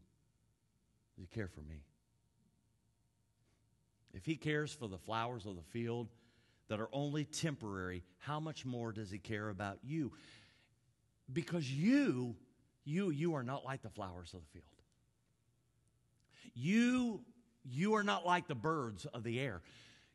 Does 1.15 1.27
he 1.29 1.35
care 1.35 1.47
for 1.47 1.61
me? 1.61 1.83
If 4.13 4.25
he 4.25 4.35
cares 4.35 4.71
for 4.73 4.87
the 4.87 4.97
flowers 4.97 5.45
of 5.45 5.55
the 5.55 5.63
field 5.63 6.07
that 6.67 6.79
are 6.79 6.89
only 6.93 7.25
temporary, 7.25 8.03
how 8.19 8.39
much 8.39 8.65
more 8.65 8.91
does 8.91 9.09
he 9.09 9.17
care 9.17 9.49
about 9.49 9.79
you? 9.83 10.11
Because 11.31 11.69
you, 11.71 12.35
you, 12.83 13.09
you 13.09 13.35
are 13.35 13.43
not 13.43 13.65
like 13.65 13.81
the 13.81 13.89
flowers 13.89 14.33
of 14.33 14.41
the 14.41 14.59
field. 14.59 14.65
You, 16.53 17.21
you 17.63 17.95
are 17.95 18.03
not 18.03 18.25
like 18.25 18.47
the 18.47 18.55
birds 18.55 19.05
of 19.05 19.23
the 19.23 19.39
air. 19.39 19.61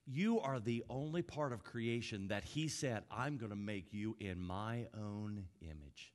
You 0.07 0.40
are 0.40 0.61
the 0.61 0.84
only 0.88 1.22
part 1.22 1.52
of 1.52 1.64
creation 1.64 2.28
that 2.28 2.44
he 2.44 2.68
said, 2.68 3.02
I'm 3.11 3.38
going 3.38 3.50
to 3.50 3.57
make 3.57 3.92
you 3.92 4.16
in 4.20 4.40
my 4.40 4.86
own 4.96 5.44
image. 5.61 6.12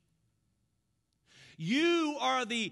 You 1.58 2.16
are 2.22 2.46
the 2.46 2.72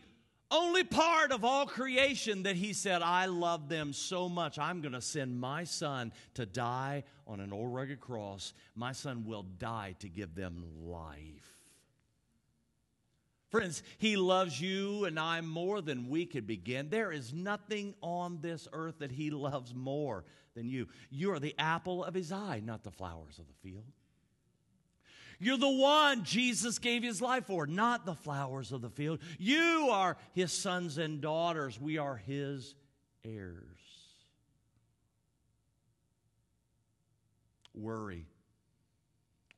only 0.52 0.84
part 0.84 1.32
of 1.32 1.44
all 1.44 1.66
creation 1.66 2.44
that 2.44 2.56
he 2.56 2.74
said, 2.74 3.02
I 3.02 3.26
love 3.26 3.70
them 3.70 3.94
so 3.94 4.30
much, 4.30 4.58
I'm 4.58 4.82
going 4.82 4.94
to 4.94 5.02
send 5.02 5.40
my 5.40 5.64
son 5.64 6.12
to 6.36 6.46
die 6.46 7.04
on 7.28 7.40
an 7.40 7.54
old 7.54 7.74
rugged 7.74 8.00
cross. 8.00 8.54
My 8.74 8.94
son 8.94 9.26
will 9.26 9.44
die 9.44 9.96
to 10.00 10.10
give 10.10 10.34
them 10.36 10.64
life. 10.86 11.60
Friends, 13.50 13.82
He 13.98 14.16
loves 14.16 14.62
you 14.62 15.06
and 15.06 15.20
I 15.20 15.42
more 15.42 15.82
than 15.82 16.10
we 16.10 16.26
could 16.26 16.46
begin. 16.46 16.90
There 16.90 17.12
is 17.12 17.34
nothing 17.34 17.96
on 18.02 18.40
this 18.42 18.68
earth 18.74 19.00
that 19.00 19.12
He 19.12 19.32
loves 19.32 19.74
more 19.74 20.24
than 20.60 20.70
you. 20.70 20.88
You 21.10 21.32
are 21.32 21.40
the 21.40 21.56
apple 21.58 22.04
of 22.04 22.14
His 22.14 22.34
eye, 22.34 22.62
not 22.64 22.84
the 22.84 22.92
flowers 22.92 23.40
of 23.40 23.48
the 23.48 23.70
field. 23.70 23.86
You're 25.40 25.58
the 25.58 25.70
one 25.70 26.26
Jesus 26.26 26.80
gave 26.80 27.02
His 27.02 27.22
life 27.22 27.46
for, 27.46 27.66
not 27.66 28.06
the 28.06 28.14
flowers 28.14 28.74
of 28.74 28.82
the 28.82 28.90
field. 28.90 29.20
You 29.38 29.88
are 29.90 30.18
His 30.34 30.52
sons 30.52 30.98
and 30.98 31.22
daughters. 31.22 31.80
We 31.80 31.98
are 31.98 32.18
His 32.18 32.76
heirs. 33.24 33.64
Worry. 37.74 38.26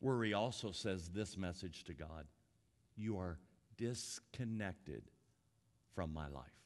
Worry 0.01 0.33
also 0.35 0.71
says 0.71 1.09
this 1.09 1.35
message 1.35 1.83
to 1.85 1.95
God 1.95 2.27
You 2.95 3.17
are 3.17 3.39
disconnected 3.77 5.01
from 5.95 6.13
my 6.13 6.27
life. 6.27 6.60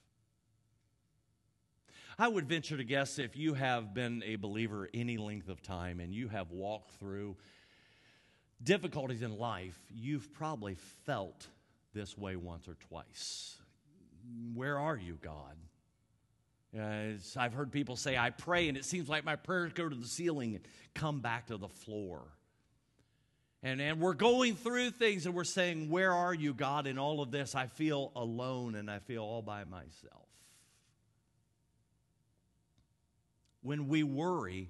I 2.18 2.30
would 2.30 2.48
venture 2.48 2.78
to 2.78 2.84
guess 2.84 3.20
if 3.20 3.36
you 3.36 3.56
have 3.56 3.94
been 3.94 4.24
a 4.26 4.38
believer 4.38 4.90
any 4.94 5.18
length 5.18 5.50
of 5.50 5.62
time 5.62 6.00
and 6.00 6.14
you 6.14 6.30
have 6.30 6.52
walked 6.52 6.92
through 6.92 7.36
difficulties 8.64 9.22
in 9.22 9.38
life, 9.38 9.78
you've 9.94 10.34
probably 10.34 10.76
felt 11.06 11.48
this 11.94 12.18
way 12.18 12.38
once 12.38 12.68
or 12.70 12.76
twice. 12.88 13.58
Where 14.54 14.80
are 14.80 14.96
you, 14.98 15.18
God? 15.22 15.56
I've 17.38 17.54
heard 17.54 17.72
people 17.72 17.96
say, 17.96 18.18
I 18.18 18.30
pray, 18.32 18.68
and 18.68 18.78
it 18.78 18.86
seems 18.86 19.08
like 19.08 19.24
my 19.24 19.36
prayers 19.36 19.74
go 19.74 19.88
to 19.88 19.96
the 19.96 20.08
ceiling 20.08 20.56
and 20.56 20.66
come 20.94 21.22
back 21.22 21.48
to 21.48 21.58
the 21.58 21.70
floor. 21.70 22.24
And, 23.64 23.82
and 23.82 24.00
we're 24.00 24.14
going 24.14 24.56
through 24.56 24.92
things 24.92 25.26
and 25.26 25.34
we're 25.34 25.44
saying, 25.44 25.90
Where 25.90 26.12
are 26.12 26.34
you, 26.34 26.54
God, 26.54 26.86
in 26.86 27.00
all 27.00 27.22
of 27.22 27.32
this? 27.32 27.56
I 27.56 27.68
feel 27.68 28.12
alone 28.16 28.76
and 28.76 28.92
I 28.92 29.00
feel 29.00 29.24
all 29.24 29.42
by 29.42 29.64
myself. 29.64 30.25
When 33.66 33.88
we 33.88 34.04
worry, 34.04 34.70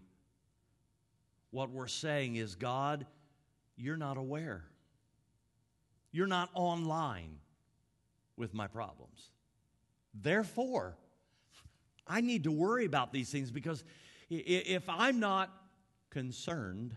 what 1.51 1.69
we're 1.69 1.87
saying 1.87 2.37
is, 2.37 2.55
God, 2.55 3.05
you're 3.75 3.97
not 3.97 4.15
aware. 4.15 4.63
You're 6.13 6.27
not 6.27 6.49
online 6.53 7.39
with 8.37 8.53
my 8.53 8.67
problems. 8.67 9.31
Therefore, 10.13 10.95
I 12.07 12.21
need 12.21 12.45
to 12.45 12.51
worry 12.51 12.85
about 12.85 13.11
these 13.11 13.29
things 13.29 13.51
because 13.51 13.83
if 14.29 14.87
I'm 14.87 15.19
not 15.19 15.51
concerned, 16.09 16.95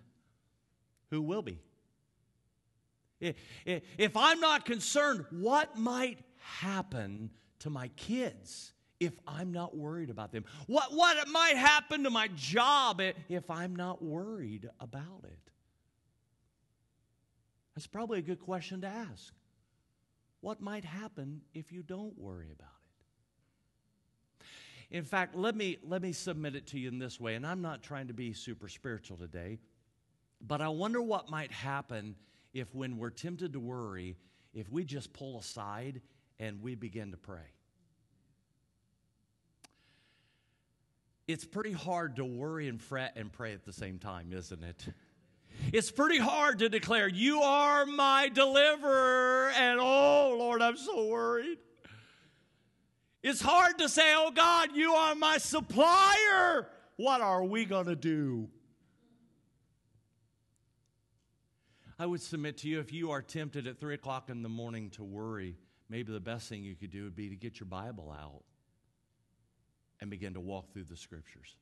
who 1.10 1.20
will 1.20 1.42
be? 1.42 1.58
If 3.20 4.16
I'm 4.16 4.38
not 4.38 4.64
concerned, 4.64 5.24
what 5.30 5.76
might 5.76 6.20
happen 6.60 7.30
to 7.58 7.70
my 7.70 7.88
kids 7.96 8.72
if 9.00 9.18
I'm 9.26 9.52
not 9.52 9.76
worried 9.76 10.10
about 10.10 10.32
them? 10.32 10.44
What, 10.66 10.92
what 10.92 11.28
might 11.28 11.56
happen 11.56 12.04
to 12.04 12.10
my 12.10 12.28
job 12.34 13.00
if 13.28 13.50
I'm 13.50 13.76
not 13.76 14.02
worried 14.02 14.68
about 14.80 15.24
it? 15.24 15.38
That's 17.74 17.86
probably 17.86 18.18
a 18.18 18.22
good 18.22 18.40
question 18.40 18.80
to 18.80 18.88
ask. 18.88 19.32
What 20.40 20.60
might 20.60 20.84
happen 20.84 21.42
if 21.54 21.72
you 21.72 21.82
don't 21.82 22.18
worry 22.18 22.50
about 22.52 22.68
it? 24.40 24.46
In 24.90 25.04
fact, 25.04 25.36
let 25.36 25.54
me, 25.54 25.78
let 25.84 26.00
me 26.00 26.12
submit 26.12 26.56
it 26.56 26.66
to 26.68 26.78
you 26.78 26.88
in 26.88 26.98
this 26.98 27.20
way, 27.20 27.34
and 27.34 27.46
I'm 27.46 27.60
not 27.60 27.82
trying 27.82 28.08
to 28.08 28.14
be 28.14 28.32
super 28.32 28.68
spiritual 28.68 29.16
today, 29.16 29.58
but 30.40 30.60
I 30.60 30.68
wonder 30.68 31.02
what 31.02 31.30
might 31.30 31.52
happen 31.52 32.16
if, 32.54 32.74
when 32.74 32.96
we're 32.96 33.10
tempted 33.10 33.52
to 33.52 33.60
worry, 33.60 34.16
if 34.54 34.70
we 34.72 34.84
just 34.84 35.12
pull 35.12 35.38
aside 35.38 36.00
and 36.38 36.62
we 36.62 36.74
begin 36.74 37.10
to 37.10 37.16
pray. 37.16 37.52
It's 41.28 41.44
pretty 41.44 41.72
hard 41.72 42.16
to 42.16 42.24
worry 42.24 42.68
and 42.68 42.80
fret 42.80 43.12
and 43.16 43.30
pray 43.30 43.52
at 43.52 43.66
the 43.66 43.72
same 43.72 43.98
time, 43.98 44.32
isn't 44.32 44.64
it? 44.64 44.86
It's 45.72 45.90
pretty 45.90 46.18
hard 46.18 46.60
to 46.60 46.70
declare, 46.70 47.06
You 47.06 47.42
are 47.42 47.84
my 47.84 48.30
deliverer, 48.32 49.50
and 49.54 49.78
oh, 49.78 50.36
Lord, 50.38 50.62
I'm 50.62 50.78
so 50.78 51.06
worried. 51.06 51.58
It's 53.22 53.42
hard 53.42 53.78
to 53.78 53.88
say, 53.88 54.14
Oh, 54.16 54.30
God, 54.30 54.70
you 54.74 54.92
are 54.92 55.14
my 55.14 55.36
supplier. 55.36 56.68
What 56.96 57.20
are 57.20 57.44
we 57.44 57.66
going 57.66 57.86
to 57.86 57.96
do? 57.96 58.48
I 61.98 62.06
would 62.06 62.22
submit 62.22 62.58
to 62.58 62.68
you 62.68 62.78
if 62.78 62.92
you 62.92 63.10
are 63.10 63.20
tempted 63.20 63.66
at 63.66 63.78
3 63.78 63.94
o'clock 63.94 64.30
in 64.30 64.42
the 64.42 64.48
morning 64.48 64.88
to 64.90 65.04
worry, 65.04 65.56
maybe 65.90 66.12
the 66.12 66.20
best 66.20 66.48
thing 66.48 66.62
you 66.62 66.76
could 66.76 66.90
do 66.90 67.04
would 67.04 67.16
be 67.16 67.28
to 67.28 67.36
get 67.36 67.60
your 67.60 67.66
Bible 67.66 68.16
out 68.18 68.44
and 70.00 70.10
begin 70.10 70.34
to 70.34 70.40
walk 70.40 70.72
through 70.72 70.84
the 70.84 70.96
scriptures. 70.96 71.56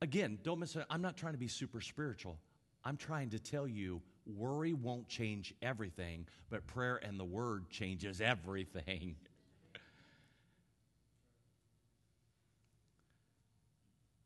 Again, 0.00 0.38
don't 0.42 0.58
miss 0.58 0.74
it. 0.76 0.84
I'm 0.90 1.02
not 1.02 1.16
trying 1.16 1.34
to 1.34 1.38
be 1.38 1.48
super 1.48 1.80
spiritual. 1.80 2.38
I'm 2.84 2.96
trying 2.96 3.30
to 3.30 3.38
tell 3.38 3.68
you 3.68 4.02
worry 4.26 4.72
won't 4.72 5.08
change 5.08 5.54
everything, 5.62 6.26
but 6.50 6.66
prayer 6.66 6.96
and 6.96 7.18
the 7.18 7.24
word 7.24 7.70
changes 7.70 8.20
everything. 8.20 9.16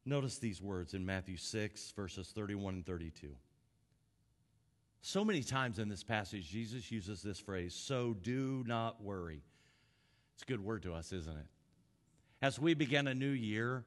Notice 0.07 0.39
these 0.39 0.62
words 0.62 0.95
in 0.95 1.05
Matthew 1.05 1.37
6, 1.37 1.93
verses 1.93 2.33
31 2.35 2.74
and 2.74 2.87
32. 2.87 3.29
So 5.03 5.24
many 5.24 5.43
times 5.43 5.79
in 5.79 5.89
this 5.89 6.03
passage, 6.03 6.51
Jesus 6.51 6.91
uses 6.91 7.22
this 7.22 7.39
phrase, 7.39 7.74
so 7.74 8.14
do 8.14 8.64
not 8.66 9.03
worry. 9.03 9.43
It's 10.35 10.43
a 10.43 10.47
good 10.47 10.64
word 10.64 10.83
to 10.83 10.95
us, 10.95 11.12
isn't 11.12 11.37
it? 11.37 11.47
As 12.43 12.59
we 12.59 12.74
begin 12.74 13.09
a 13.09 13.14
new 13.14 13.30
year, 13.30 13.84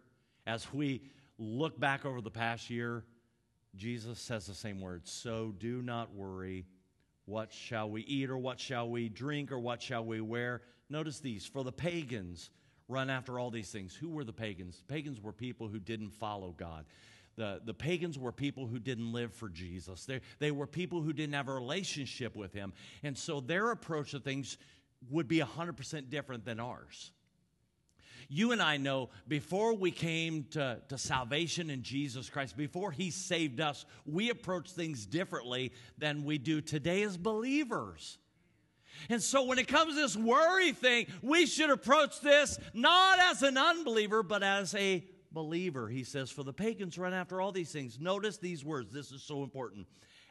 as 0.48 0.74
we 0.74 1.04
look 1.38 1.80
back 1.80 2.06
over 2.06 2.22
the 2.22 2.32
past 2.32 2.70
year, 2.70 3.04
Jesus 3.76 4.20
says 4.20 4.48
the 4.48 4.56
same 4.56 4.82
words. 4.82 5.12
So 5.12 5.54
do 5.58 5.82
not 5.82 6.14
worry. 6.14 6.66
What 7.26 7.54
shall 7.54 7.90
we 7.90 8.02
eat, 8.02 8.32
or 8.32 8.38
what 8.38 8.60
shall 8.60 8.90
we 8.90 9.08
drink, 9.08 9.52
or 9.52 9.60
what 9.60 9.84
shall 9.84 10.04
we 10.04 10.20
wear? 10.20 10.64
Notice 10.90 11.20
these. 11.20 11.46
For 11.46 11.64
the 11.64 11.72
pagans, 11.72 12.50
run 12.88 13.12
after 13.12 13.38
all 13.38 13.52
these 13.52 13.72
things. 13.72 13.94
Who 13.94 14.10
were 14.10 14.24
the 14.24 14.34
pagans? 14.34 14.82
Pagans 14.88 15.22
were 15.22 15.32
people 15.32 15.68
who 15.68 15.80
didn't 15.80 16.10
follow 16.10 16.56
God. 16.58 16.86
The, 17.36 17.62
the 17.64 17.74
pagans 17.76 18.18
were 18.18 18.32
people 18.32 18.66
who 18.66 18.80
didn't 18.80 19.14
live 19.14 19.32
for 19.34 19.48
Jesus. 19.48 20.06
They, 20.06 20.22
they 20.40 20.50
were 20.50 20.66
people 20.66 21.02
who 21.02 21.14
didn't 21.14 21.36
have 21.36 21.48
a 21.48 21.54
relationship 21.54 22.36
with 22.36 22.52
Him. 22.52 22.74
And 23.04 23.16
so 23.16 23.40
their 23.40 23.70
approach 23.70 24.12
to 24.12 24.20
things 24.20 24.58
would 25.12 25.28
be 25.28 25.40
100% 25.40 26.10
different 26.10 26.44
than 26.44 26.60
ours. 26.60 27.12
You 28.30 28.52
and 28.52 28.62
I 28.62 28.78
know 28.78 29.10
before 29.28 29.74
we 29.74 29.90
came 29.90 30.46
to, 30.52 30.80
to 30.88 30.98
salvation 31.00 31.72
in 31.72 31.82
Jesus 31.82 32.30
Christ, 32.30 32.56
before 32.56 32.92
He 32.92 33.10
saved 33.10 33.60
us, 33.60 33.86
we 34.06 34.30
approach 34.30 34.72
things 34.72 35.08
differently 35.08 35.74
than 35.98 36.24
we 36.24 36.38
do 36.38 36.62
today 36.62 37.02
as 37.02 37.18
believers. 37.18 38.20
And 39.10 39.22
so 39.22 39.44
when 39.46 39.58
it 39.58 39.68
comes 39.68 39.96
to 39.96 40.02
this 40.02 40.16
worry 40.16 40.74
thing, 40.74 41.08
we 41.24 41.48
should 41.48 41.72
approach 41.72 42.22
this 42.22 42.60
not 42.74 43.18
as 43.20 43.42
an 43.42 43.58
unbeliever, 43.58 44.22
but 44.22 44.44
as 44.44 44.76
a 44.76 45.04
believer. 45.32 45.88
He 45.88 46.04
says, 46.04 46.30
For 46.30 46.44
the 46.44 46.54
pagans 46.54 47.00
run 47.00 47.14
after 47.14 47.42
all 47.42 47.52
these 47.52 47.72
things. 47.72 48.00
Notice 48.00 48.38
these 48.38 48.64
words. 48.64 48.94
This 48.94 49.12
is 49.12 49.24
so 49.24 49.44
important. 49.44 49.88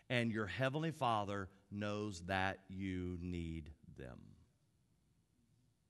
And 0.08 0.30
your 0.30 0.46
heavenly 0.46 0.92
Father 0.92 1.48
knows 1.70 2.22
that 2.26 2.60
you 2.68 3.18
need 3.20 3.72
them. 3.98 4.18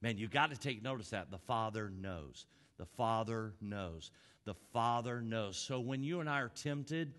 Man, 0.00 0.18
you 0.18 0.28
got 0.28 0.50
to 0.50 0.56
take 0.56 0.82
notice 0.82 1.10
that. 1.10 1.30
The 1.30 1.38
Father 1.38 1.90
knows. 1.90 2.46
The 2.78 2.86
Father 2.86 3.54
knows. 3.60 4.10
The 4.44 4.54
Father 4.72 5.20
knows. 5.20 5.56
So 5.56 5.80
when 5.80 6.02
you 6.02 6.20
and 6.20 6.28
I 6.28 6.40
are 6.40 6.50
tempted, 6.50 7.12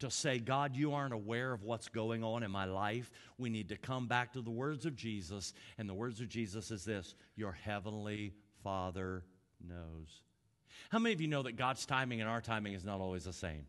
to 0.00 0.10
say, 0.10 0.38
God, 0.38 0.74
you 0.74 0.92
aren't 0.94 1.12
aware 1.12 1.52
of 1.52 1.62
what's 1.62 1.88
going 1.88 2.24
on 2.24 2.42
in 2.42 2.50
my 2.50 2.64
life. 2.64 3.10
We 3.38 3.50
need 3.50 3.68
to 3.68 3.76
come 3.76 4.08
back 4.08 4.32
to 4.32 4.40
the 4.40 4.50
words 4.50 4.86
of 4.86 4.96
Jesus. 4.96 5.52
And 5.78 5.88
the 5.88 5.94
words 5.94 6.20
of 6.20 6.28
Jesus 6.28 6.70
is 6.70 6.84
this 6.84 7.14
Your 7.36 7.52
heavenly 7.52 8.32
Father 8.64 9.24
knows. 9.66 10.22
How 10.88 10.98
many 10.98 11.14
of 11.14 11.20
you 11.20 11.28
know 11.28 11.42
that 11.42 11.56
God's 11.56 11.86
timing 11.86 12.20
and 12.20 12.28
our 12.28 12.40
timing 12.40 12.72
is 12.72 12.84
not 12.84 13.00
always 13.00 13.24
the 13.24 13.32
same? 13.32 13.66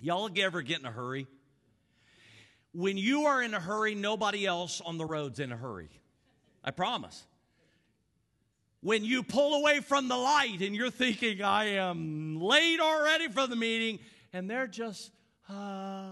Y'all 0.00 0.30
ever 0.38 0.62
get 0.62 0.80
in 0.80 0.86
a 0.86 0.90
hurry? 0.90 1.26
When 2.72 2.96
you 2.98 3.26
are 3.26 3.42
in 3.42 3.54
a 3.54 3.60
hurry, 3.60 3.94
nobody 3.94 4.46
else 4.46 4.82
on 4.84 4.98
the 4.98 5.04
road's 5.04 5.40
in 5.40 5.52
a 5.52 5.56
hurry. 5.56 5.88
I 6.66 6.72
promise. 6.72 7.24
When 8.80 9.04
you 9.04 9.22
pull 9.22 9.54
away 9.54 9.80
from 9.80 10.08
the 10.08 10.16
light 10.16 10.60
and 10.60 10.74
you're 10.74 10.90
thinking, 10.90 11.42
I 11.42 11.76
am 11.76 12.40
late 12.40 12.80
already 12.80 13.28
for 13.28 13.46
the 13.46 13.56
meeting, 13.56 14.00
and 14.32 14.50
they're 14.50 14.66
just, 14.66 15.12
uh, 15.48 16.10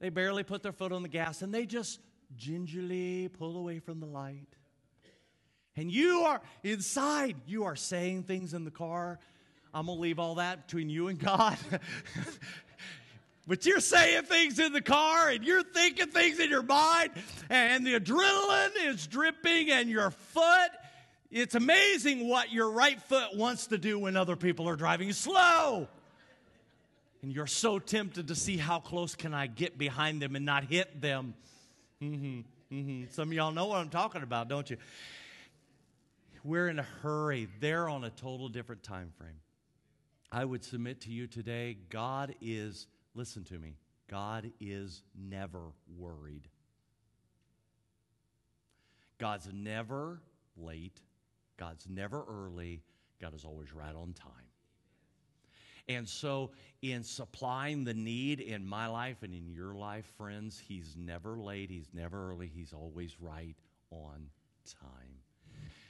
they 0.00 0.10
barely 0.10 0.42
put 0.42 0.62
their 0.62 0.72
foot 0.72 0.92
on 0.92 1.02
the 1.02 1.08
gas 1.08 1.42
and 1.42 1.52
they 1.52 1.66
just 1.66 2.00
gingerly 2.36 3.28
pull 3.28 3.56
away 3.56 3.78
from 3.78 4.00
the 4.00 4.06
light. 4.06 4.46
And 5.76 5.90
you 5.90 6.20
are 6.20 6.40
inside, 6.62 7.36
you 7.46 7.64
are 7.64 7.76
saying 7.76 8.24
things 8.24 8.54
in 8.54 8.64
the 8.64 8.70
car. 8.70 9.18
I'm 9.72 9.86
going 9.86 9.98
to 9.98 10.02
leave 10.02 10.20
all 10.20 10.36
that 10.36 10.66
between 10.66 10.88
you 10.88 11.08
and 11.08 11.18
God. 11.18 11.58
but 13.46 13.66
you're 13.66 13.80
saying 13.80 14.24
things 14.24 14.58
in 14.58 14.72
the 14.72 14.80
car 14.80 15.28
and 15.28 15.44
you're 15.44 15.62
thinking 15.62 16.08
things 16.08 16.40
in 16.40 16.50
your 16.50 16.62
mind, 16.62 17.10
and 17.50 17.86
the 17.86 17.98
adrenaline 17.98 18.86
is 18.86 19.06
dripping, 19.06 19.70
and 19.70 19.88
your 19.88 20.10
foot. 20.10 20.70
It's 21.30 21.54
amazing 21.54 22.28
what 22.28 22.52
your 22.52 22.70
right 22.70 23.00
foot 23.02 23.36
wants 23.36 23.66
to 23.68 23.78
do 23.78 23.98
when 23.98 24.16
other 24.16 24.36
people 24.36 24.68
are 24.68 24.76
driving 24.76 25.12
slow 25.12 25.88
and 27.24 27.32
you're 27.32 27.46
so 27.46 27.78
tempted 27.78 28.28
to 28.28 28.34
see 28.34 28.58
how 28.58 28.78
close 28.78 29.14
can 29.14 29.32
I 29.32 29.46
get 29.46 29.78
behind 29.78 30.20
them 30.20 30.36
and 30.36 30.44
not 30.44 30.64
hit 30.64 31.00
them. 31.00 31.32
Mm-hmm, 32.02 32.40
mm-hmm. 32.70 33.04
Some 33.12 33.28
of 33.28 33.32
y'all 33.32 33.50
know 33.50 33.64
what 33.64 33.78
I'm 33.78 33.88
talking 33.88 34.22
about, 34.22 34.46
don't 34.48 34.68
you? 34.68 34.76
We're 36.44 36.68
in 36.68 36.78
a 36.78 36.86
hurry. 37.00 37.48
They're 37.60 37.88
on 37.88 38.04
a 38.04 38.10
total 38.10 38.50
different 38.50 38.82
time 38.82 39.10
frame. 39.16 39.40
I 40.30 40.44
would 40.44 40.62
submit 40.64 41.00
to 41.02 41.10
you 41.10 41.26
today, 41.26 41.78
God 41.88 42.34
is, 42.42 42.86
listen 43.14 43.44
to 43.44 43.58
me, 43.58 43.76
God 44.08 44.50
is 44.60 45.02
never 45.16 45.72
worried. 45.96 46.48
God's 49.18 49.48
never 49.52 50.20
late. 50.56 51.00
God's 51.56 51.86
never 51.88 52.24
early. 52.28 52.82
God 53.20 53.34
is 53.34 53.44
always 53.44 53.72
right 53.72 53.94
on 53.94 54.12
time. 54.12 54.30
And 55.86 56.08
so, 56.08 56.52
in 56.80 57.04
supplying 57.04 57.84
the 57.84 57.92
need 57.92 58.40
in 58.40 58.66
my 58.66 58.86
life 58.86 59.22
and 59.22 59.34
in 59.34 59.50
your 59.50 59.74
life, 59.74 60.06
friends, 60.16 60.60
He's 60.66 60.96
never 60.96 61.38
late, 61.38 61.70
He's 61.70 61.90
never 61.92 62.30
early, 62.30 62.50
He's 62.52 62.72
always 62.72 63.20
right 63.20 63.56
on 63.90 64.28
time. 64.80 65.18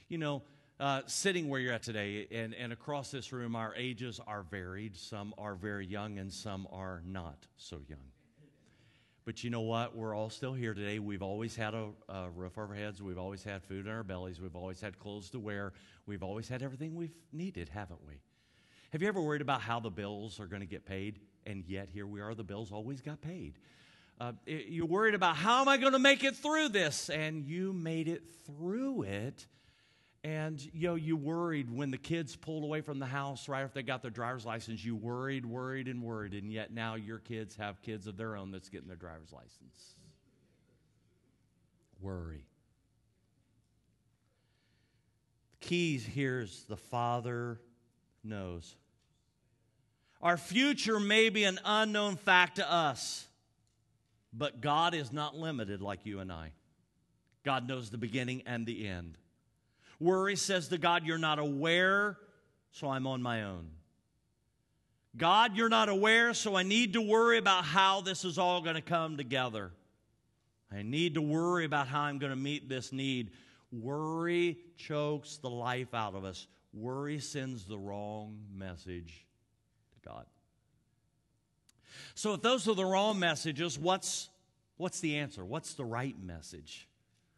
You 0.09 0.17
know, 0.17 0.43
uh, 0.79 1.01
sitting 1.05 1.47
where 1.47 1.59
you're 1.59 1.73
at 1.73 1.83
today, 1.83 2.27
and, 2.31 2.53
and 2.53 2.73
across 2.73 3.11
this 3.11 3.31
room, 3.31 3.55
our 3.55 3.73
ages 3.75 4.19
are 4.27 4.43
varied. 4.43 4.97
Some 4.97 5.33
are 5.37 5.55
very 5.55 5.85
young, 5.85 6.19
and 6.19 6.31
some 6.31 6.67
are 6.71 7.01
not 7.05 7.47
so 7.57 7.81
young. 7.87 7.99
But 9.23 9.43
you 9.43 9.49
know 9.49 9.61
what? 9.61 9.95
We're 9.95 10.13
all 10.13 10.29
still 10.29 10.53
here 10.53 10.73
today. 10.75 10.99
We've 10.99 11.23
always 11.23 11.55
had 11.55 11.73
a, 11.73 11.87
a, 12.07 12.29
roof 12.29 12.57
over 12.57 12.73
our 12.73 12.79
heads. 12.79 13.01
We've 13.01 13.17
always 13.17 13.43
had 13.43 13.63
food 13.63 13.87
in 13.87 13.91
our 13.91 14.03
bellies. 14.03 14.39
We've 14.39 14.55
always 14.55 14.79
had 14.79 14.99
clothes 14.99 15.31
to 15.31 15.39
wear. 15.39 15.73
We've 16.05 16.21
always 16.21 16.47
had 16.47 16.61
everything 16.61 16.93
we've 16.93 17.15
needed, 17.33 17.69
haven't 17.69 18.05
we? 18.05 18.21
Have 18.91 19.01
you 19.01 19.07
ever 19.07 19.21
worried 19.21 19.41
about 19.41 19.61
how 19.61 19.79
the 19.79 19.89
bills 19.89 20.39
are 20.39 20.45
going 20.45 20.59
to 20.59 20.67
get 20.67 20.85
paid? 20.85 21.19
And 21.47 21.63
yet, 21.65 21.89
here 21.91 22.05
we 22.05 22.21
are, 22.21 22.35
the 22.35 22.43
bills 22.43 22.71
always 22.71 23.01
got 23.01 23.19
paid. 23.21 23.57
Uh, 24.19 24.33
you're 24.45 24.85
worried 24.85 25.15
about 25.15 25.35
how 25.35 25.61
am 25.61 25.69
I 25.69 25.77
going 25.77 25.93
to 25.93 25.99
make 25.99 26.23
it 26.23 26.35
through 26.35 26.69
this? 26.69 27.09
And 27.09 27.43
you 27.45 27.73
made 27.73 28.07
it 28.07 28.23
through 28.45 29.03
it. 29.03 29.47
And 30.25 30.59
you 30.73 30.87
know, 30.87 30.95
you 30.95 31.15
worried 31.15 31.69
when 31.69 31.91
the 31.91 31.99
kids 31.99 32.35
pulled 32.35 32.63
away 32.63 32.81
from 32.81 32.97
the 32.97 33.05
house 33.05 33.47
right 33.47 33.61
after 33.61 33.75
they 33.75 33.83
got 33.83 34.01
their 34.01 34.09
driver's 34.09 34.43
license. 34.43 34.83
You 34.83 34.95
worried, 34.95 35.45
worried, 35.45 35.87
and 35.87 36.01
worried. 36.01 36.33
And 36.33 36.51
yet 36.51 36.73
now 36.73 36.95
your 36.95 37.19
kids 37.19 37.55
have 37.57 37.79
kids 37.83 38.07
of 38.07 38.17
their 38.17 38.35
own 38.35 38.49
that's 38.49 38.67
getting 38.67 38.87
their 38.87 38.97
driver's 38.97 39.31
license. 39.31 39.93
Worry. 42.01 42.43
The 45.59 45.67
key 45.67 45.99
here 45.99 46.41
is 46.41 46.65
the 46.67 46.75
Father 46.75 47.61
knows. 48.23 48.75
Our 50.23 50.37
future 50.37 50.99
may 50.99 51.29
be 51.29 51.43
an 51.43 51.59
unknown 51.63 52.15
fact 52.15 52.55
to 52.55 52.67
us, 52.67 53.27
but 54.33 54.59
God 54.59 54.95
is 54.95 55.13
not 55.13 55.35
limited 55.35 55.83
like 55.83 55.99
you 56.03 56.19
and 56.19 56.31
I. 56.31 56.51
God 57.43 57.67
knows 57.67 57.91
the 57.91 57.99
beginning 57.99 58.41
and 58.47 58.65
the 58.65 58.87
end. 58.87 59.19
Worry 59.99 60.35
says 60.35 60.67
to 60.69 60.77
God, 60.77 61.05
You're 61.05 61.17
not 61.17 61.39
aware, 61.39 62.17
so 62.71 62.89
I'm 62.89 63.07
on 63.07 63.21
my 63.21 63.43
own. 63.43 63.69
God, 65.17 65.55
you're 65.55 65.69
not 65.69 65.87
aware, 65.87 66.33
so 66.33 66.55
I 66.55 66.63
need 66.63 66.93
to 66.93 67.01
worry 67.01 67.37
about 67.37 67.63
how 67.63 68.01
this 68.01 68.25
is 68.25 68.37
all 68.37 68.61
going 68.61 68.75
to 68.75 68.81
come 68.81 69.15
together. 69.15 69.71
I 70.71 70.81
need 70.81 71.13
to 71.13 71.21
worry 71.21 71.63
about 71.63 71.87
how 71.87 72.01
I'm 72.01 72.17
going 72.17 72.31
to 72.31 72.37
meet 72.37 72.67
this 72.67 72.91
need. 72.91 73.31
Worry 73.71 74.57
chokes 74.77 75.37
the 75.37 75.49
life 75.49 75.93
out 75.93 76.15
of 76.15 76.25
us. 76.25 76.47
Worry 76.73 77.19
sends 77.19 77.65
the 77.65 77.77
wrong 77.77 78.39
message 78.53 79.25
to 79.93 80.09
God. 80.09 80.25
So 82.13 82.33
if 82.33 82.41
those 82.41 82.67
are 82.67 82.75
the 82.75 82.85
wrong 82.85 83.17
messages, 83.17 83.79
what's, 83.79 84.29
what's 84.75 84.99
the 84.99 85.17
answer? 85.17 85.45
What's 85.45 85.75
the 85.75 85.85
right 85.85 86.15
message? 86.21 86.89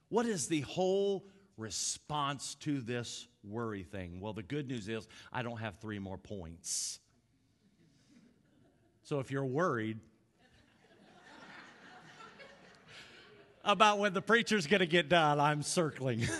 What 0.09 0.25
is 0.25 0.47
the 0.47 0.61
whole 0.61 1.25
response 1.57 2.55
to 2.61 2.81
this 2.81 3.27
worry 3.43 3.83
thing? 3.83 4.19
Well, 4.19 4.33
the 4.33 4.43
good 4.43 4.67
news 4.67 4.87
is 4.87 5.07
I 5.31 5.41
don't 5.41 5.57
have 5.57 5.77
three 5.77 5.99
more 5.99 6.17
points. 6.17 6.99
So 9.03 9.19
if 9.19 9.31
you're 9.31 9.45
worried 9.45 9.99
about 13.63 13.99
when 13.99 14.13
the 14.13 14.21
preacher's 14.21 14.67
going 14.67 14.79
to 14.79 14.87
get 14.87 15.09
done, 15.09 15.39
I'm 15.39 15.61
circling. 15.61 16.27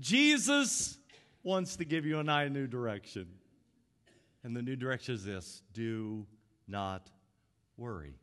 Jesus 0.00 0.98
wants 1.42 1.76
to 1.76 1.84
give 1.84 2.06
you 2.06 2.18
and 2.18 2.30
I 2.30 2.44
a 2.44 2.50
new 2.50 2.66
direction. 2.66 3.26
And 4.44 4.56
the 4.56 4.62
new 4.62 4.76
direction 4.76 5.14
is 5.14 5.24
this 5.24 5.62
do 5.72 6.26
not 6.66 7.10
worry. 7.76 8.14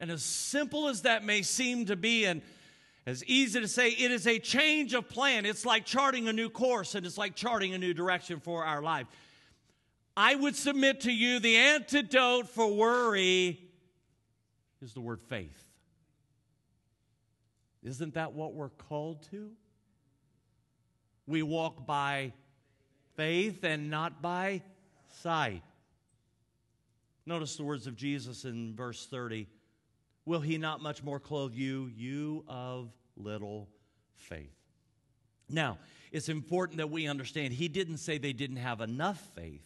And 0.00 0.10
as 0.10 0.22
simple 0.22 0.88
as 0.88 1.02
that 1.02 1.24
may 1.24 1.42
seem 1.42 1.86
to 1.86 1.96
be, 1.96 2.24
and, 2.24 2.42
as 3.08 3.24
easy 3.24 3.58
to 3.58 3.66
say 3.66 3.88
it 3.88 4.10
is 4.10 4.26
a 4.26 4.38
change 4.38 4.92
of 4.92 5.08
plan. 5.08 5.46
It's 5.46 5.64
like 5.64 5.86
charting 5.86 6.28
a 6.28 6.32
new 6.32 6.50
course 6.50 6.94
and 6.94 7.06
it's 7.06 7.16
like 7.16 7.34
charting 7.34 7.72
a 7.72 7.78
new 7.78 7.94
direction 7.94 8.38
for 8.38 8.66
our 8.66 8.82
life. 8.82 9.06
I 10.14 10.34
would 10.34 10.54
submit 10.54 11.00
to 11.02 11.12
you 11.12 11.40
the 11.40 11.56
antidote 11.56 12.50
for 12.50 12.70
worry 12.70 13.58
is 14.82 14.92
the 14.92 15.00
word 15.00 15.22
faith. 15.22 15.64
Isn't 17.82 18.12
that 18.12 18.34
what 18.34 18.52
we're 18.52 18.68
called 18.68 19.22
to? 19.30 19.52
We 21.26 21.42
walk 21.42 21.86
by 21.86 22.34
faith 23.16 23.64
and 23.64 23.88
not 23.88 24.20
by 24.20 24.60
sight. 25.22 25.62
Notice 27.24 27.56
the 27.56 27.64
words 27.64 27.86
of 27.86 27.96
Jesus 27.96 28.44
in 28.44 28.74
verse 28.76 29.06
30 29.06 29.46
Will 30.28 30.40
he 30.40 30.58
not 30.58 30.82
much 30.82 31.02
more 31.02 31.18
clothe 31.18 31.54
you, 31.54 31.90
you 31.96 32.44
of 32.46 32.92
little 33.16 33.66
faith? 34.14 34.52
Now, 35.48 35.78
it's 36.12 36.28
important 36.28 36.76
that 36.76 36.90
we 36.90 37.08
understand 37.08 37.54
he 37.54 37.66
didn't 37.66 37.96
say 37.96 38.18
they 38.18 38.34
didn't 38.34 38.58
have 38.58 38.82
enough 38.82 39.18
faith. 39.34 39.64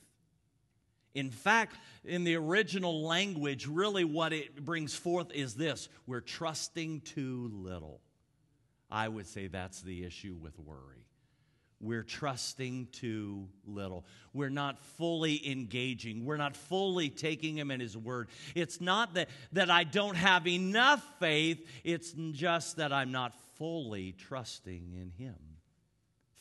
In 1.17 1.33
fact, 1.33 1.75
in 2.05 2.23
the 2.23 2.37
original 2.37 3.03
language, 3.03 3.67
really 3.67 4.05
what 4.05 4.33
it 4.33 4.65
brings 4.65 4.95
forth 4.95 5.33
is 5.33 5.55
this 5.55 5.89
we're 6.07 6.21
trusting 6.21 7.01
too 7.01 7.51
little. 7.53 8.01
I 8.89 9.09
would 9.09 9.27
say 9.27 9.49
that's 9.49 9.83
the 9.83 10.05
issue 10.05 10.37
with 10.41 10.57
worry. 10.61 11.09
We're 11.83 12.05
trusting 12.05 12.89
too 12.93 13.49
little. 13.67 14.07
We're 14.33 14.51
not 14.51 14.79
fully 14.97 15.51
engaging. 15.51 16.25
We're 16.25 16.37
not 16.37 16.57
fully 16.57 17.11
taking 17.11 17.59
him 17.59 17.73
in 17.73 17.81
his 17.81 17.97
word. 17.97 18.29
It's 18.55 18.81
not 18.81 19.15
that, 19.15 19.29
that 19.53 19.69
I 19.69 19.83
don't 19.83 20.17
have 20.17 20.47
enough 20.47 21.05
faith, 21.19 21.67
it's 21.83 22.15
just 22.31 22.77
that 22.77 22.93
I'm 22.93 23.11
not 23.11 23.35
fully 23.57 24.13
trusting 24.13 24.93
in 24.95 25.11
him. 25.11 25.35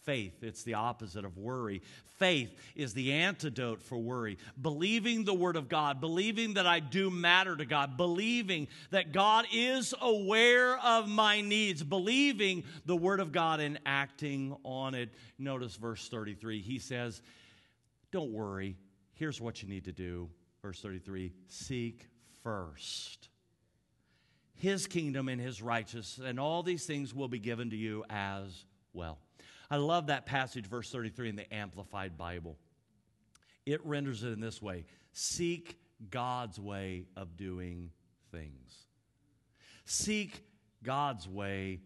Faith, 0.03 0.41
it's 0.41 0.63
the 0.63 0.73
opposite 0.73 1.25
of 1.25 1.37
worry. 1.37 1.81
Faith 2.17 2.51
is 2.75 2.93
the 2.93 3.13
antidote 3.13 3.81
for 3.83 3.97
worry. 3.97 4.37
Believing 4.59 5.25
the 5.25 5.33
Word 5.33 5.55
of 5.55 5.69
God, 5.69 6.01
believing 6.01 6.55
that 6.55 6.65
I 6.65 6.79
do 6.79 7.11
matter 7.11 7.55
to 7.55 7.65
God, 7.65 7.97
believing 7.97 8.67
that 8.89 9.11
God 9.11 9.45
is 9.53 9.93
aware 10.01 10.77
of 10.79 11.07
my 11.07 11.41
needs, 11.41 11.83
believing 11.83 12.63
the 12.85 12.95
Word 12.95 13.19
of 13.19 13.31
God 13.31 13.59
and 13.59 13.79
acting 13.85 14.55
on 14.63 14.95
it. 14.95 15.09
Notice 15.37 15.75
verse 15.75 16.07
33. 16.09 16.61
He 16.61 16.79
says, 16.79 17.21
Don't 18.11 18.31
worry. 18.31 18.77
Here's 19.13 19.39
what 19.39 19.61
you 19.61 19.69
need 19.69 19.85
to 19.85 19.91
do. 19.91 20.29
Verse 20.63 20.81
33 20.81 21.31
Seek 21.47 22.07
first 22.43 23.29
His 24.55 24.87
kingdom 24.87 25.29
and 25.29 25.39
His 25.39 25.61
righteousness, 25.61 26.19
and 26.27 26.39
all 26.39 26.63
these 26.63 26.85
things 26.85 27.13
will 27.13 27.27
be 27.27 27.39
given 27.39 27.69
to 27.69 27.77
you 27.77 28.03
as 28.09 28.65
well. 28.93 29.19
I 29.71 29.77
love 29.77 30.07
that 30.07 30.25
passage, 30.25 30.67
verse 30.67 30.91
33 30.91 31.29
in 31.29 31.35
the 31.37 31.51
Amplified 31.53 32.17
Bible. 32.17 32.57
It 33.65 33.83
renders 33.85 34.23
it 34.23 34.33
in 34.33 34.41
this 34.41 34.61
way 34.61 34.83
Seek 35.13 35.79
God's 36.09 36.59
way 36.59 37.05
of 37.15 37.37
doing 37.37 37.91
things. 38.31 38.85
Seek 39.85 40.43
God's 40.83 41.27
way 41.27 41.79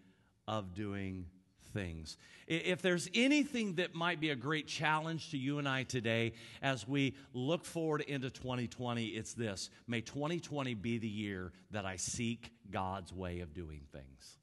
of 0.47 0.73
doing 0.73 1.27
things. 1.73 2.17
If 2.47 2.81
there's 2.81 3.07
anything 3.13 3.75
that 3.75 3.93
might 3.93 4.19
be 4.19 4.31
a 4.31 4.35
great 4.35 4.67
challenge 4.67 5.31
to 5.31 5.37
you 5.37 5.59
and 5.59 5.67
I 5.67 5.83
today 5.83 6.33
as 6.63 6.87
we 6.87 7.15
look 7.33 7.65
forward 7.65 8.01
into 8.01 8.31
2020, 8.31 9.07
it's 9.07 9.33
this. 9.33 9.69
May 9.87 10.01
2020 10.01 10.73
be 10.73 10.97
the 10.97 11.07
year 11.07 11.51
that 11.71 11.85
I 11.85 11.97
seek 11.97 12.51
God's 12.71 13.13
way 13.13 13.41
of 13.41 13.53
doing 13.53 13.81
things. 13.91 14.37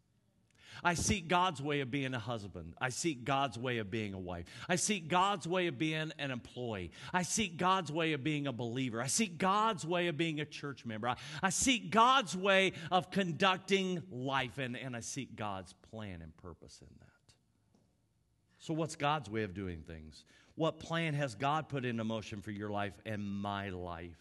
I 0.84 0.94
seek 0.94 1.28
God's 1.28 1.60
way 1.62 1.80
of 1.80 1.90
being 1.90 2.14
a 2.14 2.18
husband. 2.18 2.74
I 2.80 2.88
seek 2.88 3.24
God's 3.24 3.58
way 3.58 3.78
of 3.78 3.90
being 3.90 4.14
a 4.14 4.18
wife. 4.18 4.46
I 4.68 4.76
seek 4.76 5.08
God's 5.08 5.46
way 5.46 5.66
of 5.66 5.78
being 5.78 6.12
an 6.18 6.30
employee. 6.30 6.90
I 7.12 7.22
seek 7.22 7.56
God's 7.56 7.92
way 7.92 8.12
of 8.12 8.24
being 8.24 8.46
a 8.46 8.52
believer. 8.52 9.00
I 9.00 9.06
seek 9.06 9.38
God's 9.38 9.84
way 9.84 10.08
of 10.08 10.16
being 10.16 10.40
a 10.40 10.44
church 10.44 10.84
member. 10.84 11.08
I, 11.08 11.16
I 11.42 11.50
seek 11.50 11.90
God's 11.90 12.36
way 12.36 12.72
of 12.90 13.10
conducting 13.10 14.02
life, 14.10 14.58
and, 14.58 14.76
and 14.76 14.96
I 14.96 15.00
seek 15.00 15.36
God's 15.36 15.72
plan 15.90 16.20
and 16.22 16.36
purpose 16.36 16.78
in 16.80 16.88
that. 17.00 17.34
So, 18.58 18.74
what's 18.74 18.96
God's 18.96 19.28
way 19.28 19.42
of 19.42 19.54
doing 19.54 19.82
things? 19.82 20.24
What 20.54 20.78
plan 20.78 21.14
has 21.14 21.34
God 21.34 21.68
put 21.68 21.84
into 21.84 22.04
motion 22.04 22.42
for 22.42 22.50
your 22.50 22.70
life 22.70 22.94
and 23.04 23.22
my 23.22 23.70
life? 23.70 24.16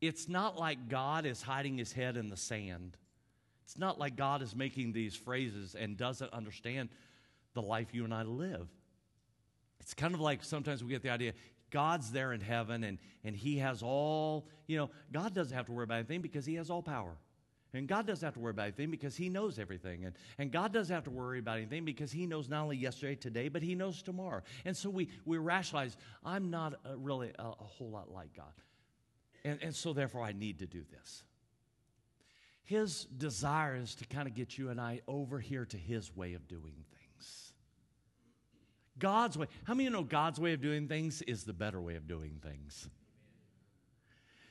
It's 0.00 0.28
not 0.28 0.58
like 0.58 0.88
God 0.88 1.26
is 1.26 1.42
hiding 1.42 1.78
his 1.78 1.92
head 1.92 2.16
in 2.16 2.28
the 2.28 2.36
sand 2.36 2.96
it's 3.66 3.76
not 3.76 3.98
like 3.98 4.14
God 4.14 4.42
is 4.42 4.54
making 4.54 4.92
these 4.92 5.16
phrases 5.16 5.74
and 5.74 5.96
doesn't 5.96 6.32
understand 6.32 6.88
the 7.54 7.62
life 7.62 7.88
you 7.92 8.04
and 8.04 8.14
I 8.14 8.22
live. 8.22 8.68
It's 9.80 9.92
kind 9.92 10.14
of 10.14 10.20
like 10.20 10.44
sometimes 10.44 10.84
we 10.84 10.90
get 10.90 11.02
the 11.02 11.10
idea 11.10 11.32
God's 11.70 12.12
there 12.12 12.32
in 12.32 12.40
heaven 12.40 12.84
and, 12.84 12.98
and 13.24 13.34
He 13.34 13.58
has 13.58 13.82
all, 13.82 14.46
you 14.68 14.78
know, 14.78 14.90
God 15.12 15.34
doesn't 15.34 15.54
have 15.54 15.66
to 15.66 15.72
worry 15.72 15.82
about 15.82 15.96
anything 15.96 16.20
because 16.20 16.46
He 16.46 16.54
has 16.54 16.70
all 16.70 16.80
power. 16.80 17.16
And 17.74 17.88
God 17.88 18.06
doesn't 18.06 18.24
have 18.24 18.34
to 18.34 18.40
worry 18.40 18.52
about 18.52 18.62
anything 18.62 18.90
because 18.90 19.16
He 19.16 19.28
knows 19.28 19.58
everything. 19.58 20.04
And, 20.04 20.14
and 20.38 20.52
God 20.52 20.72
doesn't 20.72 20.94
have 20.94 21.04
to 21.04 21.10
worry 21.10 21.40
about 21.40 21.58
anything 21.58 21.84
because 21.84 22.12
He 22.12 22.24
knows 22.24 22.48
not 22.48 22.62
only 22.62 22.76
yesterday, 22.76 23.16
today, 23.16 23.48
but 23.48 23.62
He 23.62 23.74
knows 23.74 24.00
tomorrow. 24.00 24.42
And 24.64 24.76
so 24.76 24.88
we, 24.88 25.08
we 25.24 25.38
rationalize, 25.38 25.96
I'm 26.24 26.50
not 26.50 26.74
a, 26.84 26.96
really 26.96 27.32
a, 27.36 27.42
a 27.42 27.64
whole 27.64 27.90
lot 27.90 28.12
like 28.12 28.32
God. 28.34 28.46
And, 29.44 29.58
and 29.60 29.74
so 29.74 29.92
therefore 29.92 30.22
I 30.22 30.32
need 30.32 30.60
to 30.60 30.66
do 30.66 30.84
this. 30.92 31.24
His 32.66 33.04
desire 33.04 33.76
is 33.76 33.94
to 33.96 34.04
kind 34.06 34.26
of 34.26 34.34
get 34.34 34.58
you 34.58 34.70
and 34.70 34.80
I 34.80 35.00
over 35.06 35.38
here 35.38 35.64
to 35.64 35.76
His 35.76 36.14
way 36.14 36.34
of 36.34 36.46
doing 36.48 36.74
things. 36.90 37.52
God's 38.98 39.38
way. 39.38 39.46
How 39.64 39.74
many 39.74 39.84
you 39.84 39.90
know 39.90 40.02
God's 40.02 40.40
way 40.40 40.52
of 40.52 40.60
doing 40.60 40.88
things 40.88 41.22
is 41.22 41.44
the 41.44 41.52
better 41.52 41.80
way 41.80 41.94
of 41.94 42.08
doing 42.08 42.40
things? 42.42 42.88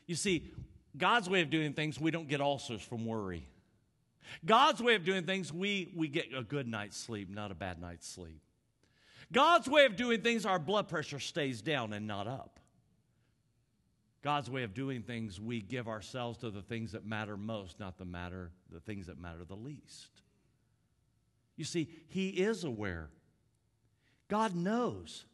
You 0.08 0.16
see, 0.16 0.52
God's 0.98 1.30
way 1.30 1.42
of 1.42 1.50
doing 1.50 1.74
things, 1.74 2.00
we 2.00 2.10
don't 2.10 2.30
get 2.30 2.40
ulcers 2.40 2.82
from 2.82 3.06
worry. 3.06 3.48
God's 4.46 4.82
way 4.82 4.96
of 4.96 5.04
doing 5.04 5.26
things, 5.26 5.52
we, 5.52 5.92
we 5.96 6.08
get 6.08 6.28
a 6.36 6.44
good 6.44 6.68
night's 6.68 6.98
sleep, 6.98 7.30
not 7.30 7.52
a 7.52 7.56
bad 7.56 7.82
night's 7.82 8.08
sleep. 8.08 8.42
God's 9.32 9.68
way 9.68 9.86
of 9.86 9.98
doing 9.98 10.22
things, 10.22 10.46
our 10.46 10.60
blood 10.60 10.88
pressure 10.88 11.20
stays 11.20 11.62
down 11.62 11.92
and 11.92 12.08
not 12.08 12.28
up. 12.28 12.60
God's 14.26 14.50
way 14.50 14.64
of 14.64 14.74
doing 14.74 15.04
things, 15.04 15.40
we 15.40 15.62
give 15.62 15.88
ourselves 15.88 16.40
to 16.40 16.50
the 16.50 16.64
things 16.64 16.94
that 16.94 17.06
matter 17.06 17.38
most, 17.38 17.80
not 17.80 18.00
the 18.00 18.06
matter 18.06 18.50
the 18.72 18.80
things 18.80 19.06
that 19.06 19.20
matter 19.20 19.44
the 19.48 19.56
least. 19.56 20.10
You 21.56 21.64
see, 21.64 21.90
he 22.08 22.30
is 22.30 22.64
aware. 22.64 23.12
God 24.28 24.56
knows. 24.56 25.26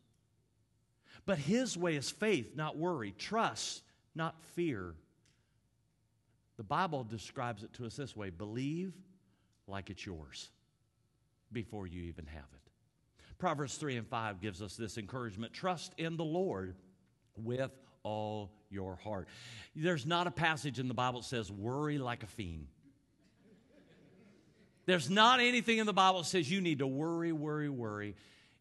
But 1.25 1.37
his 1.37 1.77
way 1.77 1.95
is 1.95 2.11
faith, 2.11 2.57
not 2.57 2.75
worry, 2.75 3.13
trust, 3.17 3.81
not 4.13 4.35
fear. 4.55 4.93
The 6.57 6.63
Bible 6.63 7.05
describes 7.05 7.63
it 7.63 7.71
to 7.75 7.85
us 7.85 7.95
this 7.95 8.13
way 8.13 8.29
believe 8.29 8.91
like 9.67 9.89
it's 9.89 10.05
yours 10.05 10.49
before 11.53 11.87
you 11.87 12.01
even 12.01 12.25
have 12.25 12.43
it. 12.43 12.71
Proverbs 13.37 13.77
3 13.77 13.95
and 13.95 14.07
5 14.07 14.41
gives 14.41 14.61
us 14.61 14.75
this 14.75 14.97
encouragement 14.97 15.53
trust 15.53 15.93
in 15.97 16.17
the 16.17 16.25
Lord 16.25 16.75
with 17.37 17.71
all 18.03 18.51
your 18.71 18.95
heart. 18.97 19.27
There's 19.75 20.05
not 20.05 20.27
a 20.27 20.31
passage 20.31 20.79
in 20.79 20.87
the 20.87 20.93
Bible 20.93 21.21
that 21.21 21.27
says, 21.27 21.51
worry 21.51 21.97
like 21.97 22.23
a 22.23 22.27
fiend. 22.27 22.67
There's 24.85 25.09
not 25.09 25.39
anything 25.39 25.77
in 25.77 25.85
the 25.85 25.93
Bible 25.93 26.21
that 26.21 26.27
says 26.27 26.49
you 26.49 26.59
need 26.59 26.79
to 26.79 26.87
worry, 26.87 27.31
worry, 27.31 27.69
worry. 27.69 28.15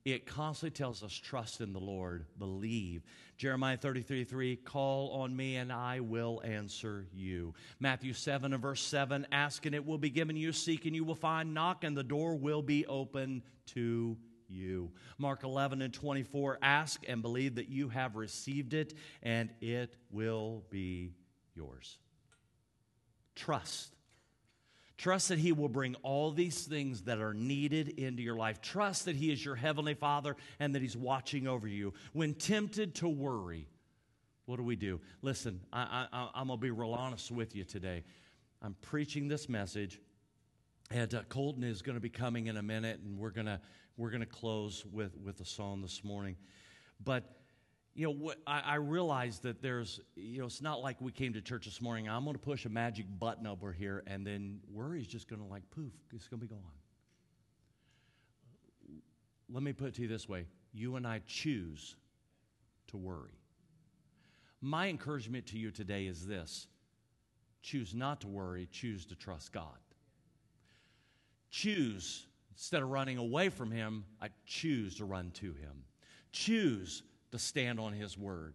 It 0.05 0.27
constantly 0.27 0.77
tells 0.77 1.03
us 1.03 1.13
trust 1.13 1.61
in 1.61 1.73
the 1.73 1.81
Lord, 1.81 2.25
believe. 2.39 3.03
Jeremiah 3.37 3.77
33 3.77 4.25
3, 4.25 4.57
call 4.57 5.11
on 5.13 5.35
me 5.35 5.57
and 5.57 5.73
I 5.73 6.01
will 6.01 6.41
answer 6.45 7.07
you. 7.13 7.55
Matthew 7.81 8.13
7 8.13 8.53
and 8.53 8.63
verse 8.63 8.81
7, 8.83 9.27
ask 9.31 9.67
and 9.67 9.75
it 9.75 9.85
will 9.85 9.99
be 9.99 10.11
given 10.11 10.37
you, 10.37 10.53
seek 10.53 10.87
and 10.87 10.95
you 10.95 11.05
will 11.05 11.15
find, 11.15 11.53
knock 11.53 11.85
and 11.85 11.97
the 11.97 12.03
door 12.03 12.35
will 12.35 12.63
be 12.63 12.87
open 12.87 13.43
to 13.67 14.17
you. 14.51 14.91
Mark 15.19 15.45
11 15.45 15.83
and 15.83 15.93
24 15.93 16.59
ask 16.63 17.03
and 17.09 17.23
believe 17.23 17.57
that 17.57 17.69
you 17.69 17.89
have 17.89 18.17
received 18.17 18.75
it 18.75 18.95
and 19.23 19.51
it 19.61 19.97
will 20.11 20.65
be 20.71 21.15
yours. 21.55 21.99
Trust. 23.35 23.95
Trust 25.01 25.31
that 25.31 25.39
He 25.39 25.53
will 25.53 25.71
bring 25.71 25.95
all 26.03 26.31
these 26.31 26.65
things 26.65 27.03
that 27.03 27.21
are 27.21 27.33
needed 27.33 27.89
into 27.89 28.23
your 28.23 28.37
life. 28.37 28.61
Trust 28.61 29.07
that 29.07 29.17
He 29.17 29.33
is 29.33 29.43
your 29.43 29.57
Heavenly 29.57 29.95
Father 29.95 30.37
and 30.59 30.75
that 30.75 30.83
He's 30.83 30.97
watching 30.97 31.47
over 31.47 31.67
you. 31.67 31.95
When 32.13 32.35
tempted 32.35 32.97
to 32.97 33.09
worry, 33.09 33.67
what 34.45 34.57
do 34.57 34.63
we 34.63 34.77
do? 34.77 35.01
Listen, 35.23 35.61
I, 35.73 36.07
am 36.35 36.49
going 36.49 36.59
to 36.59 36.63
be 36.63 36.71
real 36.71 36.93
honest 36.93 37.31
with 37.31 37.57
you 37.57 37.65
today. 37.65 38.03
I'm 38.61 38.77
preaching 38.83 39.27
this 39.27 39.49
message, 39.49 39.99
and 40.91 41.15
uh, 41.15 41.23
Colton 41.31 41.65
is 41.65 41.81
going 41.81 41.97
to 41.97 42.01
be 42.01 42.11
coming 42.11 42.49
in 42.49 42.59
a 42.59 42.63
minute, 42.63 43.01
and 43.03 43.19
we're 43.19 43.31
going 43.31 43.47
to 43.47 43.59
we're 44.01 44.11
going 44.11 44.21
to 44.21 44.27
close 44.27 44.85
with, 44.91 45.15
with 45.23 45.41
a 45.41 45.45
song 45.45 45.83
this 45.83 46.03
morning. 46.03 46.35
But 47.05 47.37
you 47.95 48.07
know, 48.07 48.33
I, 48.47 48.61
I 48.61 48.75
realize 48.77 49.41
that 49.41 49.61
there's, 49.61 50.01
you 50.17 50.41
know, 50.41 50.47
it's 50.47 50.63
not 50.63 50.81
like 50.81 51.01
we 51.01 51.13
came 51.13 51.35
to 51.35 51.43
church 51.43 51.67
this 51.67 51.83
morning. 51.83 52.09
I'm 52.09 52.25
going 52.25 52.35
to 52.35 52.41
push 52.41 52.65
a 52.65 52.71
magic 52.71 53.05
button 53.19 53.47
over 53.47 53.73
here, 53.73 54.03
and 54.07 54.27
then 54.27 54.61
worry 54.73 55.01
is 55.01 55.07
just 55.07 55.29
going 55.29 55.43
to 55.43 55.47
like 55.47 55.69
poof, 55.71 55.93
it's 56.15 56.29
going 56.29 56.41
to 56.41 56.47
be 56.47 56.55
gone. 56.55 56.63
Let 59.53 59.63
me 59.63 59.75
put 59.75 59.89
it 59.89 59.95
to 59.97 60.03
you 60.03 60.09
this 60.09 60.29
way 60.29 60.47
you 60.73 60.97
and 60.97 61.07
I 61.07 61.21
choose 61.27 61.97
to 62.89 62.97
worry. 62.97 63.39
My 64.63 64.89
encouragement 64.89 65.47
to 65.49 65.59
you 65.59 65.71
today 65.71 66.07
is 66.07 66.27
this 66.27 66.69
choose 67.61 67.95
not 67.95 68.23
to 68.23 68.29
worry, 68.29 68.67
choose 68.73 69.05
to 69.07 69.15
trust 69.15 69.53
God. 69.53 69.77
Choose, 71.51 72.27
instead 72.61 72.83
of 72.83 72.91
running 72.91 73.17
away 73.17 73.49
from 73.49 73.71
Him, 73.71 74.05
I 74.21 74.29
choose 74.45 74.97
to 74.97 75.07
run 75.07 75.31
to 75.37 75.47
Him. 75.47 75.85
Choose 76.31 77.03
to 77.33 77.39
stand 77.39 77.81
on 77.81 77.95
His 77.95 78.19
word. 78.19 78.53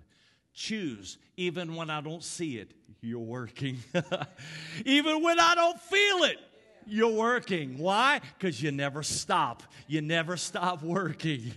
Choose, 0.54 1.18
even 1.38 1.76
when 1.76 1.90
I 1.90 2.02
don't 2.02 2.24
see 2.24 2.60
it, 2.60 2.72
you're 3.02 3.18
working. 3.18 3.80
even 4.86 5.24
when 5.24 5.40
I 5.40 5.56
don't 5.56 5.82
feel 5.82 6.24
it, 6.26 6.38
you're 6.86 7.10
working. 7.10 7.80
Why? 7.80 8.22
Because 8.38 8.62
you 8.62 8.72
never 8.72 9.02
stop. 9.02 9.64
You 9.88 10.02
never 10.02 10.38
stop 10.38 10.84
working. 10.84 11.52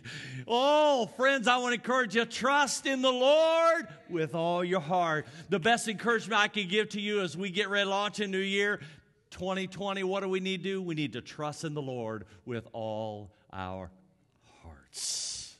Oh, 0.46 1.10
friends, 1.18 1.48
I 1.48 1.58
want 1.58 1.74
to 1.74 1.80
encourage 1.80 2.16
you 2.16 2.24
trust 2.24 2.86
in 2.86 3.02
the 3.02 3.12
Lord 3.12 3.88
with 4.08 4.34
all 4.34 4.64
your 4.64 4.80
heart. 4.80 5.26
The 5.50 5.58
best 5.58 5.86
encouragement 5.86 6.40
I 6.40 6.48
can 6.48 6.66
give 6.66 6.88
to 6.90 7.00
you 7.00 7.20
as 7.20 7.36
we 7.36 7.50
get 7.50 7.68
ready 7.68 7.84
to 7.84 7.90
launch 7.90 8.20
a 8.20 8.26
new 8.26 8.38
year 8.38 8.80
2020, 9.30 10.02
what 10.04 10.22
do 10.22 10.28
we 10.28 10.40
need 10.40 10.62
to 10.62 10.70
do? 10.70 10.82
We 10.82 10.94
need 10.94 11.12
to 11.14 11.20
trust 11.20 11.64
in 11.64 11.74
the 11.74 11.82
Lord 11.82 12.24
with 12.44 12.66
all 12.72 13.32
our 13.52 13.90
hearts. 14.62 15.56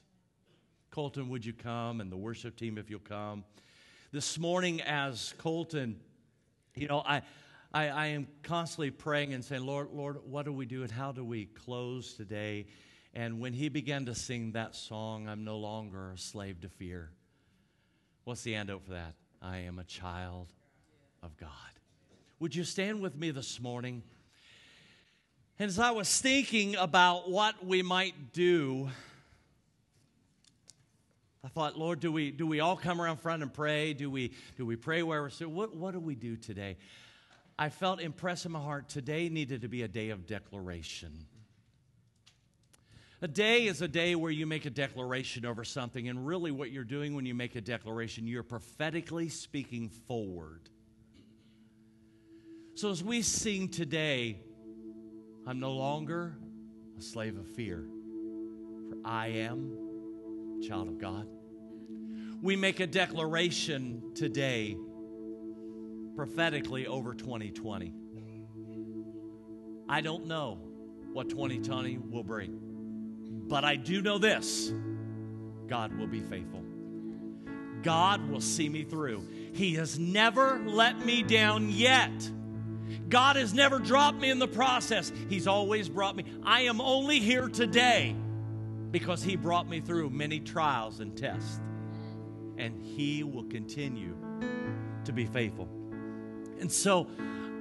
Colton, 0.90 1.28
would 1.28 1.44
you 1.44 1.52
come? 1.52 2.00
And 2.00 2.10
the 2.10 2.16
worship 2.16 2.56
team, 2.56 2.78
if 2.78 2.90
you'll 2.90 3.00
come. 3.00 3.44
This 4.12 4.38
morning, 4.38 4.80
as 4.82 5.34
Colton, 5.38 6.00
you 6.74 6.88
know, 6.88 7.02
I. 7.04 7.22
I, 7.70 7.88
I, 7.88 8.06
am 8.06 8.26
constantly 8.42 8.90
praying 8.90 9.34
and 9.34 9.44
saying, 9.44 9.60
Lord, 9.60 9.88
Lord, 9.92 10.20
what 10.24 10.46
do 10.46 10.54
we 10.54 10.64
do 10.64 10.84
and 10.84 10.90
how 10.90 11.12
do 11.12 11.22
we 11.22 11.44
close 11.44 12.14
today? 12.14 12.64
And 13.12 13.40
when 13.40 13.52
he 13.52 13.68
began 13.68 14.06
to 14.06 14.14
sing 14.14 14.52
that 14.52 14.74
song, 14.74 15.28
I'm 15.28 15.44
no 15.44 15.58
longer 15.58 16.12
a 16.12 16.18
slave 16.18 16.62
to 16.62 16.70
fear. 16.70 17.10
What's 18.24 18.42
the 18.42 18.54
antidote 18.54 18.84
for 18.84 18.92
that? 18.92 19.14
I 19.42 19.58
am 19.58 19.78
a 19.78 19.84
child 19.84 20.52
of 21.22 21.36
God. 21.36 21.50
Would 22.40 22.54
you 22.54 22.62
stand 22.62 23.00
with 23.00 23.16
me 23.16 23.32
this 23.32 23.58
morning? 23.58 24.00
And 25.58 25.66
as 25.68 25.80
I 25.80 25.90
was 25.90 26.20
thinking 26.20 26.76
about 26.76 27.28
what 27.28 27.66
we 27.66 27.82
might 27.82 28.32
do, 28.32 28.88
I 31.42 31.48
thought, 31.48 31.76
Lord, 31.76 31.98
do 31.98 32.12
we, 32.12 32.30
do 32.30 32.46
we 32.46 32.60
all 32.60 32.76
come 32.76 33.00
around 33.00 33.16
front 33.16 33.42
and 33.42 33.52
pray? 33.52 33.92
Do 33.92 34.08
we, 34.08 34.34
do 34.56 34.64
we 34.64 34.76
pray 34.76 35.02
where 35.02 35.20
we're 35.20 35.30
sitting? 35.30 35.52
What, 35.52 35.74
what 35.74 35.94
do 35.94 35.98
we 35.98 36.14
do 36.14 36.36
today? 36.36 36.76
I 37.58 37.70
felt 37.70 38.00
impressed 38.00 38.46
in 38.46 38.52
my 38.52 38.60
heart 38.60 38.88
today 38.88 39.28
needed 39.28 39.62
to 39.62 39.68
be 39.68 39.82
a 39.82 39.88
day 39.88 40.10
of 40.10 40.24
declaration. 40.28 41.26
A 43.20 43.26
day 43.26 43.66
is 43.66 43.82
a 43.82 43.88
day 43.88 44.14
where 44.14 44.30
you 44.30 44.46
make 44.46 44.64
a 44.64 44.70
declaration 44.70 45.44
over 45.44 45.64
something, 45.64 46.08
and 46.08 46.24
really 46.24 46.52
what 46.52 46.70
you're 46.70 46.84
doing 46.84 47.16
when 47.16 47.26
you 47.26 47.34
make 47.34 47.56
a 47.56 47.60
declaration, 47.60 48.28
you're 48.28 48.44
prophetically 48.44 49.28
speaking 49.28 49.88
forward. 49.88 50.70
So 52.78 52.90
as 52.90 53.02
we 53.02 53.22
sing 53.22 53.70
today, 53.70 54.38
I'm 55.48 55.58
no 55.58 55.72
longer 55.72 56.38
a 56.96 57.02
slave 57.02 57.36
of 57.36 57.44
fear, 57.44 57.84
for 58.88 58.96
I 59.04 59.26
am 59.26 59.76
a 60.60 60.64
child 60.64 60.86
of 60.86 60.96
God. 60.96 61.26
We 62.40 62.54
make 62.54 62.78
a 62.78 62.86
declaration 62.86 64.12
today 64.14 64.76
prophetically 66.14 66.86
over 66.86 67.14
2020. 67.14 67.92
I 69.88 70.00
don't 70.00 70.26
know 70.26 70.60
what 71.12 71.30
2020 71.30 71.98
will 71.98 72.22
bring, 72.22 72.60
but 73.48 73.64
I 73.64 73.74
do 73.74 74.02
know 74.02 74.18
this 74.18 74.72
God 75.66 75.98
will 75.98 76.06
be 76.06 76.20
faithful. 76.20 76.62
God 77.82 78.28
will 78.30 78.40
see 78.40 78.68
me 78.68 78.84
through. 78.84 79.26
He 79.52 79.74
has 79.74 79.98
never 79.98 80.60
let 80.64 81.04
me 81.04 81.24
down 81.24 81.70
yet. 81.70 82.30
God 83.08 83.36
has 83.36 83.54
never 83.54 83.78
dropped 83.78 84.18
me 84.18 84.30
in 84.30 84.38
the 84.38 84.48
process. 84.48 85.12
He's 85.28 85.46
always 85.46 85.88
brought 85.88 86.16
me. 86.16 86.24
I 86.42 86.62
am 86.62 86.80
only 86.80 87.20
here 87.20 87.48
today 87.48 88.14
because 88.90 89.22
He 89.22 89.36
brought 89.36 89.68
me 89.68 89.80
through 89.80 90.10
many 90.10 90.40
trials 90.40 91.00
and 91.00 91.16
tests. 91.16 91.60
And 92.56 92.82
He 92.82 93.22
will 93.22 93.44
continue 93.44 94.16
to 95.04 95.12
be 95.12 95.26
faithful. 95.26 95.68
And 96.60 96.70
so 96.70 97.06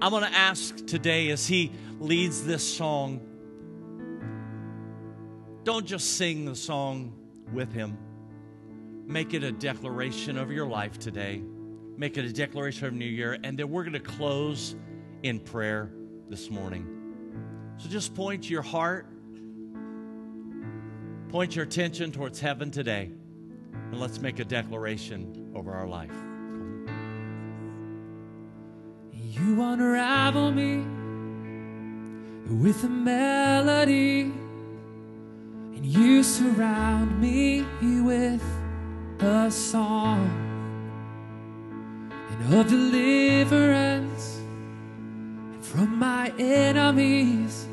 I'm 0.02 0.12
going 0.12 0.24
to 0.24 0.34
ask 0.34 0.86
today 0.86 1.30
as 1.30 1.48
He 1.48 1.72
leads 2.00 2.44
this 2.46 2.64
song, 2.64 3.22
don't 5.64 5.86
just 5.86 6.18
sing 6.18 6.46
the 6.46 6.56
song 6.56 7.14
with 7.54 7.72
Him, 7.74 7.98
make 9.06 9.34
it 9.34 9.44
a 9.44 9.52
declaration 9.52 10.38
of 10.38 10.52
your 10.52 10.66
life 10.66 10.98
today. 11.00 11.44
Make 12.00 12.16
it 12.18 12.26
a 12.26 12.32
declaration 12.32 12.86
of 12.86 12.94
New 12.94 13.06
Year, 13.06 13.40
and 13.44 13.58
then 13.58 13.72
we're 13.72 13.82
going 13.82 13.94
to 13.94 14.00
close 14.00 14.76
in 15.24 15.40
prayer 15.40 15.92
this 16.30 16.50
morning. 16.50 16.86
So 17.78 17.90
just 17.90 18.16
point 18.16 18.50
your 18.50 18.62
heart, 18.62 19.08
point 21.30 21.56
your 21.56 21.66
attention 21.66 22.12
towards 22.12 22.40
heaven 22.40 22.72
today, 22.72 23.12
and 23.74 24.00
let's 24.00 24.20
make 24.20 24.40
a 24.40 24.46
declaration 24.46 25.52
over 25.56 25.72
our 25.72 25.88
life. 25.88 26.12
You 29.12 29.62
unravel 29.62 30.52
me 30.52 30.78
with 32.56 32.84
a 32.84 32.90
melody, 32.90 34.22
and 34.22 35.86
you 35.86 36.24
surround 36.24 37.20
me 37.22 37.64
with 38.02 38.44
a 39.20 39.52
song 39.52 40.44
and 42.30 42.54
of 42.54 42.68
deliverance 42.68 44.42
from 45.72 46.00
my 46.00 46.32
enemies 46.40 47.68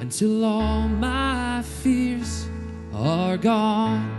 until 0.00 0.44
all 0.44 0.88
my 0.88 1.62
fears 1.62 2.48
are 2.92 3.36
gone. 3.36 4.10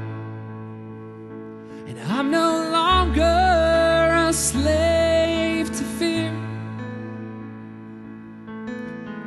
And 1.85 1.99
I'm 1.99 2.31
no 2.31 2.69
longer 2.71 4.29
a 4.29 4.31
slave 4.31 5.67
to 5.67 5.83
fear. 5.99 6.31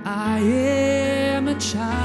I 0.07 0.39
am 0.39 1.49
a 1.49 1.55
child 1.61 1.96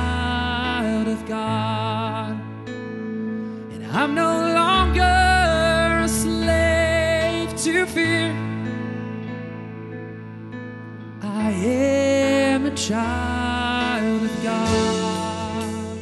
child 12.87 14.23
of 14.23 14.43
God. 14.43 15.99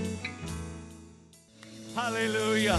Hallelujah. 1.93 2.77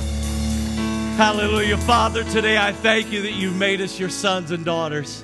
Hallelujah. 1.18 1.76
Father, 1.76 2.24
today 2.24 2.56
I 2.56 2.72
thank 2.72 3.12
you 3.12 3.22
that 3.22 3.32
you've 3.32 3.56
made 3.56 3.82
us 3.82 3.98
your 3.98 4.08
sons 4.08 4.52
and 4.52 4.64
daughters. 4.64 5.22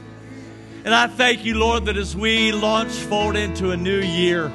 And 0.85 0.95
I 0.95 1.07
thank 1.07 1.45
you, 1.45 1.55
Lord, 1.55 1.87
that 1.87 1.97
as 1.97 2.15
we 2.15 2.53
launch 2.53 2.93
forward 2.93 3.37
into 3.37 3.71
a 3.71 3.77
new 3.77 4.01
year, 4.01 4.53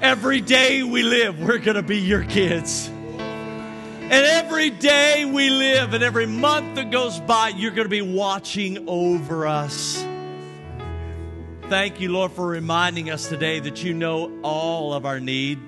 every 0.00 0.40
day 0.40 0.82
we 0.82 1.02
live, 1.02 1.40
we're 1.40 1.58
going 1.58 1.76
to 1.76 1.82
be 1.82 1.98
your 1.98 2.24
kids. 2.24 2.88
And 2.88 4.12
every 4.12 4.70
day 4.70 5.26
we 5.26 5.50
live 5.50 5.92
and 5.92 6.02
every 6.02 6.26
month 6.26 6.76
that 6.76 6.90
goes 6.90 7.20
by, 7.20 7.48
you're 7.50 7.70
going 7.70 7.84
to 7.84 7.90
be 7.90 8.02
watching 8.02 8.88
over 8.88 9.46
us. 9.46 10.04
Thank 11.72 12.02
you, 12.02 12.12
Lord, 12.12 12.32
for 12.32 12.46
reminding 12.46 13.08
us 13.08 13.30
today 13.30 13.58
that 13.58 13.82
you 13.82 13.94
know 13.94 14.30
all 14.42 14.92
of 14.92 15.06
our 15.06 15.18
need. 15.18 15.58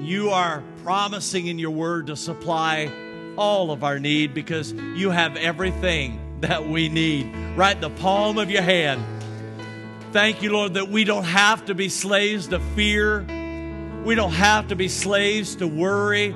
You 0.00 0.30
are 0.30 0.62
promising 0.82 1.46
in 1.46 1.58
your 1.58 1.72
word 1.72 2.06
to 2.06 2.16
supply 2.16 2.90
all 3.36 3.70
of 3.70 3.84
our 3.84 3.98
need 3.98 4.32
because 4.32 4.72
you 4.72 5.10
have 5.10 5.36
everything 5.36 6.38
that 6.40 6.66
we 6.66 6.88
need 6.88 7.36
right 7.54 7.78
the 7.78 7.90
palm 7.90 8.38
of 8.38 8.50
your 8.50 8.62
hand. 8.62 9.04
Thank 10.12 10.40
you, 10.40 10.52
Lord, 10.52 10.72
that 10.72 10.88
we 10.88 11.04
don't 11.04 11.24
have 11.24 11.66
to 11.66 11.74
be 11.74 11.90
slaves 11.90 12.48
to 12.48 12.58
fear. 12.58 13.26
We 14.06 14.14
don't 14.14 14.32
have 14.32 14.68
to 14.68 14.74
be 14.74 14.88
slaves 14.88 15.56
to 15.56 15.68
worry. 15.68 16.34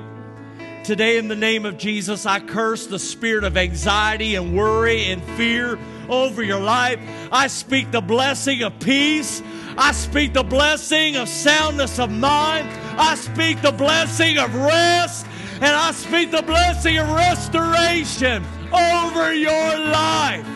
Today, 0.83 1.19
in 1.19 1.27
the 1.27 1.35
name 1.35 1.67
of 1.67 1.77
Jesus, 1.77 2.25
I 2.25 2.39
curse 2.39 2.87
the 2.87 2.97
spirit 2.97 3.43
of 3.43 3.55
anxiety 3.55 4.33
and 4.33 4.57
worry 4.57 5.03
and 5.11 5.23
fear 5.37 5.77
over 6.09 6.41
your 6.41 6.59
life. 6.59 6.99
I 7.31 7.45
speak 7.47 7.91
the 7.91 8.01
blessing 8.01 8.63
of 8.63 8.79
peace. 8.79 9.43
I 9.77 9.91
speak 9.91 10.33
the 10.33 10.41
blessing 10.41 11.17
of 11.17 11.29
soundness 11.29 11.99
of 11.99 12.09
mind. 12.09 12.67
I 12.99 13.13
speak 13.13 13.61
the 13.61 13.71
blessing 13.71 14.39
of 14.39 14.55
rest. 14.55 15.27
And 15.55 15.65
I 15.75 15.91
speak 15.91 16.31
the 16.31 16.41
blessing 16.41 16.97
of 16.97 17.07
restoration 17.09 18.43
over 18.73 19.31
your 19.35 19.77
life. 19.77 20.47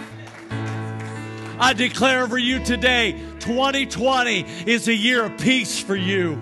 I 1.60 1.74
declare 1.74 2.24
over 2.24 2.40
you 2.40 2.64
today 2.66 3.22
2020 3.42 4.46
is 4.66 4.88
a 4.88 4.96
year 4.96 5.26
of 5.26 5.38
peace 5.38 5.80
for 5.80 5.96
you. 5.96 6.42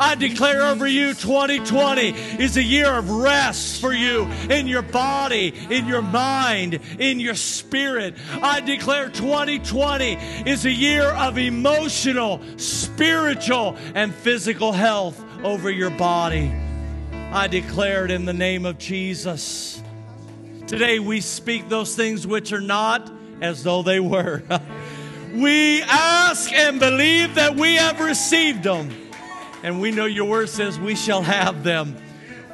I 0.00 0.14
declare 0.14 0.62
over 0.62 0.86
you 0.86 1.12
2020 1.12 2.08
is 2.42 2.56
a 2.56 2.62
year 2.62 2.90
of 2.90 3.10
rest 3.10 3.82
for 3.82 3.92
you 3.92 4.24
in 4.48 4.66
your 4.66 4.80
body, 4.80 5.52
in 5.68 5.86
your 5.86 6.00
mind, 6.00 6.80
in 6.98 7.20
your 7.20 7.34
spirit. 7.34 8.14
I 8.40 8.60
declare 8.60 9.10
2020 9.10 10.14
is 10.46 10.64
a 10.64 10.70
year 10.70 11.04
of 11.04 11.36
emotional, 11.36 12.40
spiritual, 12.56 13.76
and 13.94 14.14
physical 14.14 14.72
health 14.72 15.22
over 15.44 15.70
your 15.70 15.90
body. 15.90 16.50
I 17.12 17.46
declare 17.46 18.06
it 18.06 18.10
in 18.10 18.24
the 18.24 18.32
name 18.32 18.64
of 18.64 18.78
Jesus. 18.78 19.82
Today 20.66 20.98
we 20.98 21.20
speak 21.20 21.68
those 21.68 21.94
things 21.94 22.26
which 22.26 22.54
are 22.54 22.62
not 22.62 23.12
as 23.42 23.62
though 23.64 23.82
they 23.82 24.00
were. 24.00 24.42
we 25.34 25.82
ask 25.82 26.50
and 26.54 26.80
believe 26.80 27.34
that 27.34 27.54
we 27.54 27.74
have 27.74 28.00
received 28.00 28.62
them 28.62 28.99
and 29.62 29.80
we 29.80 29.90
know 29.90 30.06
your 30.06 30.26
word 30.26 30.48
says 30.48 30.78
we 30.78 30.94
shall 30.94 31.22
have 31.22 31.64
them. 31.64 31.96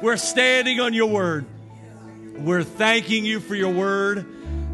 We're 0.01 0.17
standing 0.17 0.79
on 0.79 0.93
your 0.93 1.07
word. 1.07 1.45
We're 2.37 2.63
thanking 2.63 3.25
you 3.25 3.39
for 3.39 3.55
your 3.55 3.73
word. 3.73 4.25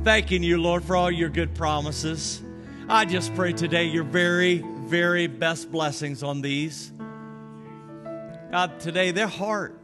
Thanking 0.04 0.44
you, 0.44 0.62
Lord, 0.62 0.84
for 0.84 0.96
all 0.96 1.10
your 1.10 1.30
good 1.30 1.56
promises. 1.56 2.42
I 2.90 3.06
just 3.06 3.34
pray 3.36 3.54
today 3.54 3.86
your 3.86 4.04
very, 4.04 4.58
very 4.58 5.28
best 5.28 5.72
blessings 5.72 6.24
on 6.24 6.42
these. 6.42 6.92
God, 8.52 8.80
today 8.82 9.12
their 9.12 9.28
heart, 9.28 9.80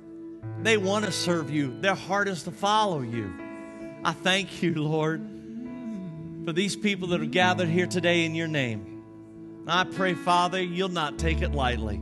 they 0.62 0.76
want 0.78 1.06
to 1.06 1.12
serve 1.12 1.50
you. 1.50 1.80
Their 1.80 1.96
heart 1.96 2.28
is 2.28 2.44
to 2.44 2.52
follow 2.52 3.02
you. 3.02 3.34
I 4.04 4.12
thank 4.12 4.62
you, 4.62 4.76
Lord, 4.76 5.22
for 6.46 6.52
these 6.52 6.76
people 6.76 7.10
that 7.10 7.22
are 7.22 7.26
gathered 7.26 7.70
here 7.70 7.88
today 7.88 8.26
in 8.26 8.36
your 8.36 8.48
name. 8.48 9.04
I 9.68 9.86
pray, 9.86 10.16
Father, 10.16 10.62
you'll 10.62 10.90
not 10.90 11.18
take 11.18 11.42
it 11.42 11.54
lightly. 11.54 12.02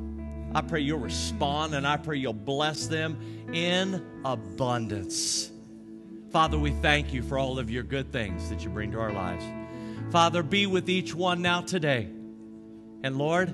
I 0.53 0.61
pray 0.61 0.81
you'll 0.81 0.99
respond 0.99 1.75
and 1.75 1.85
I 1.85 1.97
pray 1.97 2.17
you'll 2.17 2.33
bless 2.33 2.87
them 2.87 3.17
in 3.53 4.05
abundance. 4.25 5.51
Father, 6.31 6.57
we 6.57 6.71
thank 6.71 7.13
you 7.13 7.21
for 7.21 7.37
all 7.37 7.59
of 7.59 7.69
your 7.69 7.83
good 7.83 8.11
things 8.11 8.49
that 8.49 8.63
you 8.63 8.69
bring 8.69 8.91
to 8.91 8.99
our 8.99 9.13
lives. 9.13 9.43
Father, 10.11 10.43
be 10.43 10.65
with 10.65 10.89
each 10.89 11.13
one 11.13 11.41
now 11.41 11.61
today. 11.61 12.07
And 13.03 13.17
Lord, 13.17 13.53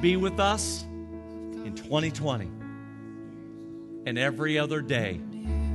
be 0.00 0.16
with 0.16 0.40
us 0.40 0.82
in 0.82 1.74
2020 1.74 2.50
and 4.06 4.18
every 4.18 4.58
other 4.58 4.80
day 4.80 5.20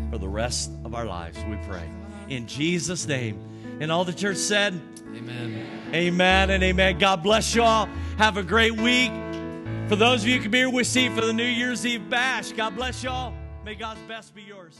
for 0.09 0.17
the 0.17 0.27
rest 0.27 0.71
of 0.83 0.95
our 0.95 1.05
lives, 1.05 1.37
we 1.49 1.57
pray. 1.67 1.87
In 2.29 2.47
Jesus' 2.47 3.07
name. 3.07 3.39
And 3.79 3.91
all 3.91 4.05
the 4.05 4.13
church 4.13 4.37
said, 4.37 4.79
Amen. 5.15 5.65
Amen 5.93 6.49
and 6.49 6.63
amen. 6.63 6.97
God 6.97 7.21
bless 7.21 7.53
you 7.53 7.63
all. 7.63 7.89
Have 8.17 8.37
a 8.37 8.43
great 8.43 8.79
week. 8.79 9.11
For 9.87 9.95
those 9.97 10.23
of 10.23 10.29
you 10.29 10.37
who 10.37 10.41
can 10.43 10.51
be 10.51 10.59
here, 10.59 10.69
we 10.69 10.83
see 10.83 11.09
for 11.09 11.21
the 11.21 11.33
New 11.33 11.43
Year's 11.43 11.85
Eve 11.85 12.09
bash. 12.09 12.53
God 12.53 12.75
bless 12.75 13.03
y'all. 13.03 13.33
May 13.65 13.75
God's 13.75 13.99
best 14.07 14.33
be 14.33 14.41
yours. 14.41 14.77